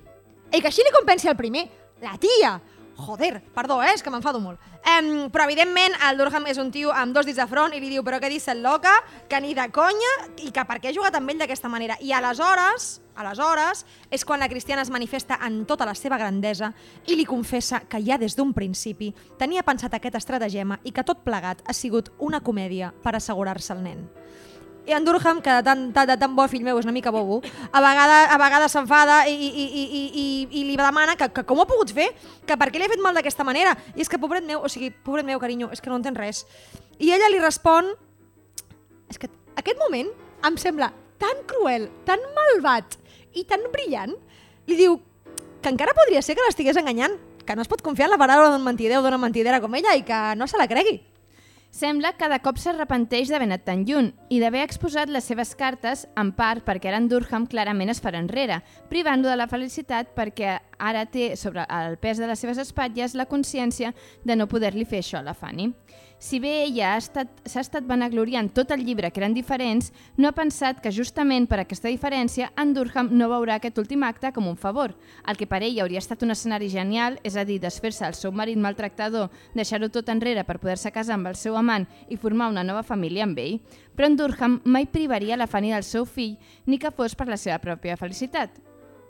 I 0.54 0.62
que 0.62 0.70
així 0.70 0.86
li 0.86 0.94
compensi 0.94 1.30
el 1.30 1.38
primer. 1.38 1.68
La 2.04 2.18
tia. 2.20 2.58
Joder, 2.96 3.42
perdó, 3.56 3.82
eh? 3.82 3.94
és 3.96 4.04
que 4.06 4.12
m'enfado 4.14 4.40
molt. 4.40 4.62
Um, 4.84 5.30
però, 5.34 5.48
evidentment, 5.48 5.96
el 6.06 6.20
Durham 6.20 6.46
és 6.52 6.60
un 6.62 6.70
tio 6.72 6.92
amb 6.94 7.16
dos 7.16 7.26
dits 7.26 7.40
de 7.42 7.48
front 7.50 7.74
i 7.74 7.80
li 7.82 7.90
diu 7.90 8.04
però 8.06 8.20
que 8.22 8.30
dius 8.30 8.46
loca, 8.60 8.94
que 9.30 9.40
ni 9.42 9.56
de 9.58 9.66
conya, 9.74 10.12
i 10.46 10.52
que 10.54 10.66
per 10.70 10.78
què 10.80 10.92
ha 10.92 10.96
jugat 10.96 11.16
amb 11.18 11.32
ell 11.32 11.42
d'aquesta 11.42 11.72
manera. 11.72 11.98
I 12.02 12.14
aleshores, 12.14 13.02
aleshores, 13.16 13.86
és 14.12 14.26
quan 14.26 14.40
la 14.40 14.50
Cristiana 14.50 14.84
es 14.84 14.92
manifesta 14.94 15.40
en 15.42 15.64
tota 15.66 15.88
la 15.90 15.96
seva 15.96 16.20
grandesa 16.22 16.74
i 17.08 17.18
li 17.18 17.26
confessa 17.26 17.82
que 17.90 18.02
ja 18.06 18.20
des 18.22 18.38
d'un 18.38 18.54
principi 18.54 19.14
tenia 19.40 19.66
pensat 19.66 19.94
aquest 19.94 20.20
estratagema 20.22 20.80
i 20.84 20.92
que 20.92 21.04
tot 21.04 21.26
plegat 21.26 21.66
ha 21.66 21.74
sigut 21.74 22.14
una 22.20 22.42
comèdia 22.42 22.94
per 23.04 23.16
assegurar-se 23.16 23.74
el 23.74 23.84
nen. 23.84 24.06
I 24.86 24.92
en 24.92 25.06
Durham, 25.06 25.42
que 25.42 25.50
de 25.50 25.64
tan, 25.64 25.94
de, 25.94 26.06
de 26.06 26.18
tan 26.20 26.36
bo 26.36 26.44
fill 26.52 26.64
meu 26.66 26.76
és 26.80 26.84
una 26.84 26.92
mica 26.96 27.12
bobo, 27.12 27.40
a 27.72 27.80
vegades, 27.80 28.32
a 28.36 28.38
vegades 28.42 28.74
s'enfada 28.76 29.22
i, 29.32 29.34
i, 29.34 29.48
i, 29.48 29.84
i, 29.84 30.02
i, 30.24 30.26
i 30.60 30.64
li 30.68 30.76
demana 30.76 31.16
que, 31.16 31.30
que 31.32 31.46
com 31.48 31.62
ho 31.62 31.64
ha 31.64 31.70
pogut 31.70 31.94
fer, 31.96 32.10
que 32.44 32.58
per 32.60 32.68
què 32.68 32.82
li 32.82 32.90
ha 32.90 32.92
fet 32.92 33.04
mal 33.04 33.16
d'aquesta 33.16 33.46
manera. 33.48 33.78
I 33.96 34.04
és 34.04 34.12
que, 34.12 34.20
pobret 34.20 34.44
meu, 34.44 34.60
o 34.60 34.72
sigui, 34.72 34.92
pobret 34.92 35.26
meu, 35.26 35.40
carinyo, 35.40 35.72
és 35.72 35.80
que 35.80 35.92
no 35.92 36.02
entén 36.02 36.20
res. 36.20 36.44
I 37.00 37.14
ella 37.16 37.32
li 37.32 37.40
respon, 37.40 37.94
és 39.08 39.22
que 39.22 39.32
aquest 39.56 39.80
moment 39.80 40.12
em 40.44 40.60
sembla 40.60 40.92
tan 41.22 41.46
cruel, 41.48 41.88
tan 42.04 42.20
malvat 42.36 43.00
i 43.40 43.46
tan 43.48 43.64
brillant. 43.72 44.18
Li 44.68 44.76
diu 44.80 45.00
que 45.64 45.72
encara 45.72 45.96
podria 45.96 46.22
ser 46.22 46.36
que 46.36 46.44
l'estigués 46.44 46.76
enganyant, 46.76 47.16
que 47.48 47.56
no 47.56 47.64
es 47.64 47.72
pot 47.72 47.82
confiar 47.84 48.10
en 48.10 48.18
la 48.18 48.20
paraula 48.20 48.52
d'un 48.52 48.64
mentider 48.68 49.00
o 49.00 49.04
d'una 49.06 49.20
mentidera 49.20 49.64
com 49.64 49.74
ella 49.80 49.96
i 49.96 50.04
que 50.04 50.20
no 50.36 50.48
se 50.48 50.60
la 50.60 50.68
cregui. 50.68 51.00
Sembla 51.74 52.12
que 52.14 52.28
de 52.30 52.38
cop 52.46 52.60
s'arrepenteix 52.62 53.32
d'haver 53.34 53.48
anat 53.48 53.64
tan 53.66 53.80
lluny 53.90 54.12
i 54.30 54.38
d'haver 54.38 54.60
exposat 54.62 55.10
les 55.10 55.26
seves 55.26 55.56
cartes, 55.58 56.04
en 56.22 56.30
part 56.38 56.62
perquè 56.68 56.92
ara 56.92 57.00
en 57.02 57.08
Durham 57.10 57.48
clarament 57.50 57.90
es 57.90 58.02
farà 58.04 58.20
enrere, 58.22 58.60
privant-lo 58.92 59.32
de 59.32 59.40
la 59.40 59.48
felicitat 59.50 60.12
perquè 60.14 60.60
ara 60.78 61.08
té 61.10 61.32
sobre 61.34 61.66
el 61.66 61.98
pes 61.98 62.22
de 62.22 62.30
les 62.30 62.46
seves 62.46 62.62
espatlles 62.62 63.18
la 63.18 63.26
consciència 63.26 63.90
de 64.22 64.38
no 64.38 64.46
poder-li 64.52 64.86
fer 64.86 65.02
això 65.02 65.18
a 65.24 65.26
la 65.26 65.34
Fanny. 65.34 65.72
Si 66.24 66.38
bé 66.40 66.52
ella 66.64 66.94
s'ha 67.04 67.26
estat, 67.26 67.32
estat 67.44 67.84
vanagloriant 67.84 68.48
tot 68.56 68.70
el 68.72 68.86
llibre 68.88 69.10
que 69.12 69.20
eren 69.20 69.34
diferents, 69.36 69.90
no 70.16 70.30
ha 70.30 70.38
pensat 70.38 70.80
que 70.80 70.94
justament 70.96 71.50
per 71.52 71.60
aquesta 71.60 71.92
diferència 71.92 72.48
en 72.64 72.72
Durham 72.78 73.10
no 73.12 73.28
veurà 73.28 73.58
aquest 73.60 73.82
últim 73.84 74.06
acte 74.08 74.32
com 74.32 74.48
un 74.48 74.56
favor. 74.56 74.96
El 75.28 75.36
que 75.36 75.50
per 75.52 75.60
ell 75.68 75.82
hauria 75.84 76.00
estat 76.00 76.24
un 76.24 76.32
escenari 76.32 76.72
genial, 76.72 77.20
és 77.28 77.36
a 77.36 77.44
dir, 77.44 77.60
desfer-se 77.60 78.08
del 78.08 78.16
seu 78.16 78.32
marit 78.32 78.56
maltractador, 78.56 79.28
deixar-ho 79.52 79.92
tot 79.92 80.16
enrere 80.16 80.48
per 80.48 80.62
poder-se 80.64 80.96
casar 80.96 81.20
amb 81.20 81.28
el 81.34 81.36
seu 81.36 81.60
amant 81.60 81.92
i 82.08 82.16
formar 82.16 82.54
una 82.56 82.64
nova 82.64 82.88
família 82.88 83.28
amb 83.28 83.44
ell, 83.44 83.60
però 83.92 84.08
en 84.08 84.16
Durham 84.16 84.62
mai 84.64 84.88
privaria 84.88 85.36
la 85.36 85.52
Fanny 85.52 85.76
del 85.76 85.84
seu 85.84 86.08
fill, 86.08 86.38
ni 86.64 86.80
que 86.80 86.96
fos 86.96 87.20
per 87.20 87.28
la 87.28 87.36
seva 87.36 87.60
pròpia 87.60 88.00
felicitat. 88.00 88.64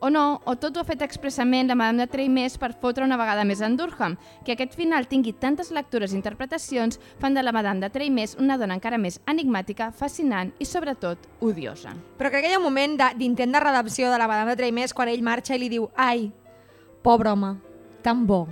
O 0.04 0.10
no, 0.12 0.42
o 0.44 0.58
tot 0.60 0.76
ho 0.76 0.82
ha 0.82 0.84
fet 0.84 1.00
expressament 1.06 1.70
la 1.72 1.78
Madame 1.80 2.02
de 2.04 2.10
Treimés 2.12 2.58
per 2.60 2.74
fotre 2.76 3.06
una 3.06 3.16
vegada 3.16 3.46
més 3.48 3.62
en 3.64 3.78
Durham, 3.80 4.18
que 4.44 4.52
aquest 4.58 4.74
final 4.76 5.08
tingui 5.08 5.32
tantes 5.40 5.70
lectures 5.72 6.12
i 6.12 6.18
interpretacions 6.18 7.00
fan 7.22 7.38
de 7.38 7.44
la 7.46 7.54
Madame 7.56 7.80
de 7.80 7.90
Treimés 7.94 8.34
una 8.36 8.58
dona 8.60 8.76
encara 8.76 9.00
més 9.00 9.22
enigmàtica, 9.32 9.94
fascinant 9.96 10.52
i, 10.60 10.68
sobretot, 10.68 11.24
odiosa. 11.40 11.96
Però 12.20 12.34
que 12.34 12.44
un 12.58 12.66
moment 12.68 12.98
de- 13.00 13.14
d'intent 13.16 13.56
de, 13.56 13.64
redempció 13.64 14.12
de 14.12 14.18
la 14.20 14.28
Madame 14.28 14.52
de 14.52 14.58
Treimés 14.60 14.94
quan 14.94 15.08
ell 15.08 15.24
marxa 15.24 15.56
i 15.56 15.60
li 15.64 15.70
diu 15.72 15.88
ai, 15.96 16.34
pobre 17.02 17.30
home, 17.32 17.56
tan 18.04 18.28
bo. 18.28 18.50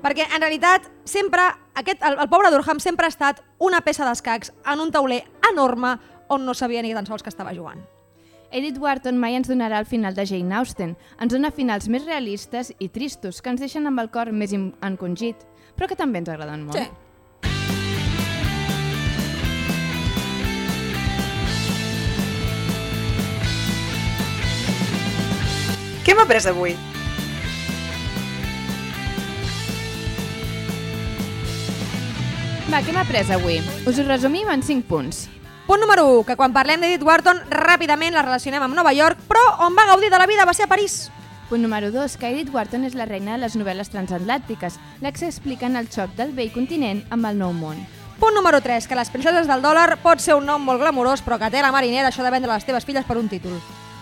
Perquè 0.00 0.28
en 0.30 0.40
realitat 0.40 0.86
sempre, 1.04 1.42
aquest, 1.74 2.04
el, 2.06 2.20
el 2.22 2.28
pobre 2.30 2.54
Durham 2.54 2.78
sempre 2.78 3.06
ha 3.06 3.12
estat 3.12 3.42
una 3.58 3.80
peça 3.82 4.06
d'escacs 4.06 4.52
en 4.64 4.78
un 4.80 4.92
tauler 4.94 5.24
enorme 5.50 5.98
on 6.28 6.46
no 6.46 6.54
sabia 6.54 6.82
ni 6.86 6.94
tan 6.94 7.04
sols 7.10 7.22
que 7.26 7.34
estava 7.34 7.52
jugant. 7.52 7.82
Edith 8.52 8.78
Wharton 8.82 9.14
mai 9.14 9.36
ens 9.38 9.46
donarà 9.46 9.78
el 9.78 9.86
final 9.86 10.16
de 10.16 10.24
Jane 10.26 10.54
Austen. 10.58 10.96
Ens 11.22 11.30
dona 11.30 11.52
finals 11.54 11.86
més 11.86 12.02
realistes 12.02 12.72
i 12.82 12.88
tristos, 12.90 13.38
que 13.38 13.52
ens 13.52 13.62
deixen 13.62 13.86
amb 13.86 14.02
el 14.02 14.10
cor 14.10 14.32
més 14.34 14.50
encongit, 14.50 15.46
però 15.78 15.86
que 15.86 15.98
també 15.98 16.18
ens 16.18 16.32
agraden 16.34 16.66
molt. 16.66 16.74
Sí. 16.74 16.90
Què 26.02 26.16
hem 26.16 26.24
après 26.24 26.42
avui? 26.50 26.74
Va, 32.70 32.80
què 32.82 32.90
hem 32.90 32.98
après 32.98 33.30
avui? 33.30 33.60
Us 33.86 33.98
ho 33.98 34.10
resumim 34.10 34.50
en 34.50 34.66
5 34.66 34.90
punts. 34.90 35.28
Punt 35.70 35.82
número 35.82 36.18
1, 36.18 36.24
que 36.26 36.34
quan 36.34 36.50
parlem 36.50 36.80
d'Edith 36.82 37.04
Wharton 37.06 37.38
ràpidament 37.46 38.16
la 38.16 38.24
relacionem 38.24 38.64
amb 38.66 38.74
Nova 38.74 38.90
York, 38.90 39.20
però 39.28 39.44
on 39.68 39.76
va 39.78 39.84
gaudir 39.86 40.08
de 40.10 40.18
la 40.18 40.26
vida 40.26 40.42
va 40.42 40.50
ser 40.50 40.64
a 40.66 40.70
París. 40.72 41.12
Punt 41.46 41.62
número 41.62 41.92
2, 41.94 42.16
que 42.18 42.26
Edith 42.26 42.50
Wharton 42.50 42.88
és 42.88 42.96
la 42.98 43.06
reina 43.06 43.36
de 43.36 43.44
les 43.44 43.54
novel·les 43.54 43.92
transatlàntiques, 43.92 44.80
les 44.98 45.14
que 45.14 45.28
expliquen 45.30 45.78
el 45.78 45.86
xoc 45.86 46.18
del 46.18 46.34
vell 46.34 46.50
continent 46.50 47.04
amb 47.14 47.30
el 47.30 47.38
nou 47.38 47.54
món. 47.54 47.78
Punt 48.18 48.34
número 48.34 48.58
3, 48.58 48.90
que 48.90 48.98
les 48.98 49.14
princeses 49.14 49.46
del 49.46 49.62
dòlar 49.62 50.00
pot 50.02 50.18
ser 50.18 50.34
un 50.34 50.50
nom 50.50 50.66
molt 50.66 50.82
glamurós, 50.82 51.22
però 51.22 51.38
que 51.38 51.54
té 51.54 51.62
la 51.62 51.70
marinera 51.70 52.10
això 52.10 52.26
de 52.26 52.34
vendre 52.34 52.50
les 52.50 52.66
teves 52.66 52.84
filles 52.84 53.06
per 53.06 53.20
un 53.22 53.30
títol. 53.30 53.54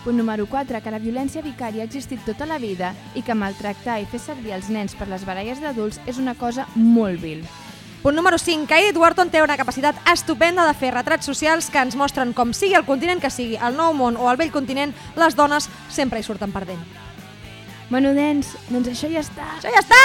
Punt 0.03 0.17
número 0.17 0.49
4, 0.49 0.81
que 0.81 0.97
la 0.97 1.05
violència 1.05 1.45
vicària 1.45 1.85
ha 1.85 1.91
existit 1.91 2.25
tota 2.25 2.49
la 2.49 2.57
vida 2.57 2.95
i 3.13 3.21
que 3.21 3.37
maltractar 3.37 4.01
i 4.01 4.09
fer 4.09 4.25
servir 4.25 4.57
els 4.57 4.73
nens 4.73 4.97
per 4.97 5.13
les 5.13 5.21
baralles 5.21 5.61
d'adults 5.61 6.01
és 6.07 6.17
una 6.17 6.33
cosa 6.33 6.65
molt 6.73 7.21
vil. 7.21 7.45
Punt 8.01 8.15
número 8.15 8.37
5, 8.37 8.65
que 8.65 8.79
Edith 8.79 8.95
Wharton 8.95 9.27
té 9.27 9.41
una 9.43 9.57
capacitat 9.59 9.97
estupenda 10.07 10.63
de 10.63 10.71
fer 10.71 10.93
retrats 10.93 11.27
socials 11.27 11.67
que 11.67 11.81
ens 11.83 11.97
mostren 11.99 12.31
com 12.31 12.53
sigui 12.55 12.77
el 12.77 12.85
continent 12.87 13.19
que 13.19 13.27
sigui, 13.27 13.57
el 13.59 13.75
nou 13.75 13.91
món 13.91 14.15
o 14.15 14.29
el 14.31 14.37
vell 14.39 14.53
continent, 14.53 14.93
les 15.19 15.35
dones 15.35 15.67
sempre 15.91 16.21
hi 16.21 16.23
surten 16.23 16.53
perdent. 16.55 16.79
Menudens, 17.91 18.53
doncs 18.69 18.87
això 18.93 19.09
ja 19.11 19.19
està. 19.19 19.43
Això 19.57 19.67
ja 19.73 19.83
està! 19.83 19.99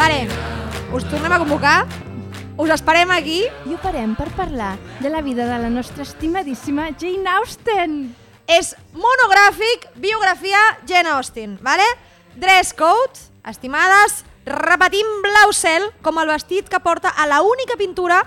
Vale, 0.00 0.24
us 0.96 1.04
tornem 1.12 1.36
a 1.36 1.38
convocar, 1.38 1.84
us 2.56 2.70
esperem 2.70 3.10
aquí. 3.10 3.44
I 3.66 3.74
ho 3.74 3.78
farem 3.82 4.16
per 4.18 4.28
parlar 4.36 4.76
de 5.00 5.10
la 5.10 5.22
vida 5.22 5.46
de 5.46 5.58
la 5.62 5.70
nostra 5.70 6.02
estimadíssima 6.02 6.90
Jane 6.98 7.28
Austen. 7.38 8.14
És 8.46 8.74
monogràfic, 8.92 9.88
biografia 9.96 10.60
Jane 10.86 11.14
Austen, 11.14 11.58
vale? 11.62 11.86
Dress 12.34 12.74
code, 12.74 13.30
estimades, 13.48 14.24
repetim 14.46 15.06
blau 15.22 15.52
cel 15.54 15.90
com 16.02 16.18
el 16.18 16.28
vestit 16.28 16.68
que 16.68 16.82
porta 16.82 17.14
a 17.14 17.28
la 17.30 17.42
única 17.42 17.78
pintura 17.78 18.22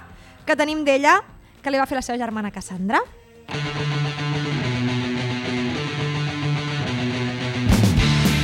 que 0.45 0.55
tenim 0.55 0.85
d'ella 0.85 1.19
que 1.61 1.73
li 1.73 1.81
va 1.81 1.89
fer 1.89 1.99
la 1.99 2.05
seva 2.05 2.21
germana 2.21 2.53
Cassandra. 2.53 3.01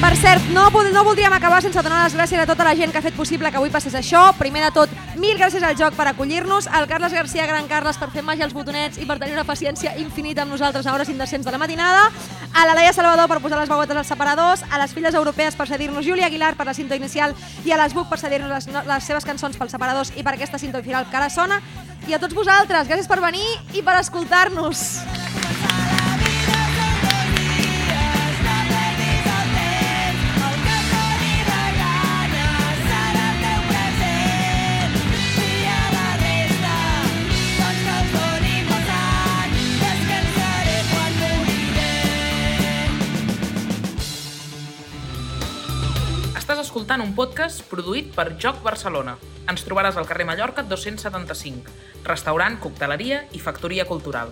Per 0.02 0.18
cert, 0.18 0.42
no, 0.50 0.64
no 0.72 1.04
voldríem 1.04 1.34
acabar 1.34 1.62
sense 1.62 1.78
donar 1.86 2.00
les 2.08 2.16
gràcies 2.18 2.42
a 2.42 2.48
tota 2.50 2.66
la 2.66 2.74
gent 2.74 2.90
que 2.90 2.98
ha 2.98 3.04
fet 3.06 3.14
possible 3.14 3.52
que 3.54 3.60
avui 3.60 3.70
passés 3.70 3.94
això. 3.94 4.24
Primer 4.34 4.64
de 4.64 4.72
tot, 4.74 4.96
mil 5.22 5.38
gràcies 5.38 5.62
al 5.62 5.76
joc 5.78 5.94
per 5.94 6.08
acollir-nos, 6.10 6.66
al 6.74 6.88
Carles 6.90 7.14
Garcia, 7.14 7.46
Gran 7.46 7.68
Carles, 7.70 8.00
per 8.02 8.10
fer 8.10 8.24
màgia 8.26 8.48
als 8.48 8.56
botonets 8.58 8.98
i 8.98 9.06
per 9.06 9.20
tenir 9.22 9.36
una 9.38 9.46
paciència 9.46 9.94
infinita 10.02 10.42
amb 10.42 10.56
nosaltres 10.56 10.90
a 10.90 10.96
hores 10.96 11.12
indecents 11.14 11.46
de 11.46 11.54
la 11.54 11.60
matinada, 11.62 12.08
a 12.50 12.66
la 12.66 12.74
Laia 12.80 12.96
Salvador 12.98 13.30
per 13.30 13.38
posar 13.46 13.60
les 13.62 13.70
veuetes 13.70 14.02
als 14.02 14.10
separadors, 14.10 14.66
a 14.72 14.82
les 14.82 14.98
filles 14.98 15.14
europees 15.14 15.56
per 15.56 15.70
cedir-nos 15.70 16.06
Júlia 16.06 16.32
Aguilar 16.32 16.56
per 16.58 16.66
la 16.66 16.74
cinta 16.74 16.98
inicial 16.98 17.38
i 17.64 17.72
a 17.72 17.78
les 17.84 17.94
Buc 17.94 18.10
per 18.10 18.18
cedir-nos 18.18 18.50
les, 18.58 18.86
les 18.90 19.06
seves 19.06 19.28
cançons 19.30 19.54
pels 19.54 19.78
separadors 19.78 20.16
i 20.18 20.26
per 20.26 20.34
aquesta 20.34 20.58
cinta 20.58 20.82
final 20.82 21.06
que 21.12 21.22
ara 21.22 21.30
sona. 21.30 21.62
I 22.10 22.18
a 22.18 22.20
tots 22.20 22.34
vosaltres, 22.34 22.90
gràcies 22.90 23.08
per 23.08 23.22
venir 23.22 23.46
i 23.78 23.86
per 23.86 24.00
escoltar-nos. 24.02 24.88
Estàs 25.06 25.81
escoltant 46.72 47.02
un 47.04 47.10
podcast 47.12 47.66
produït 47.68 48.14
per 48.16 48.24
Joc 48.40 48.62
Barcelona. 48.64 49.18
Ens 49.52 49.66
trobaràs 49.68 49.98
al 50.00 50.08
carrer 50.08 50.24
Mallorca 50.30 50.64
275, 50.64 51.68
restaurant, 52.08 52.56
cocteleria 52.64 53.26
i 53.36 53.44
factoria 53.44 53.84
cultural. 53.92 54.32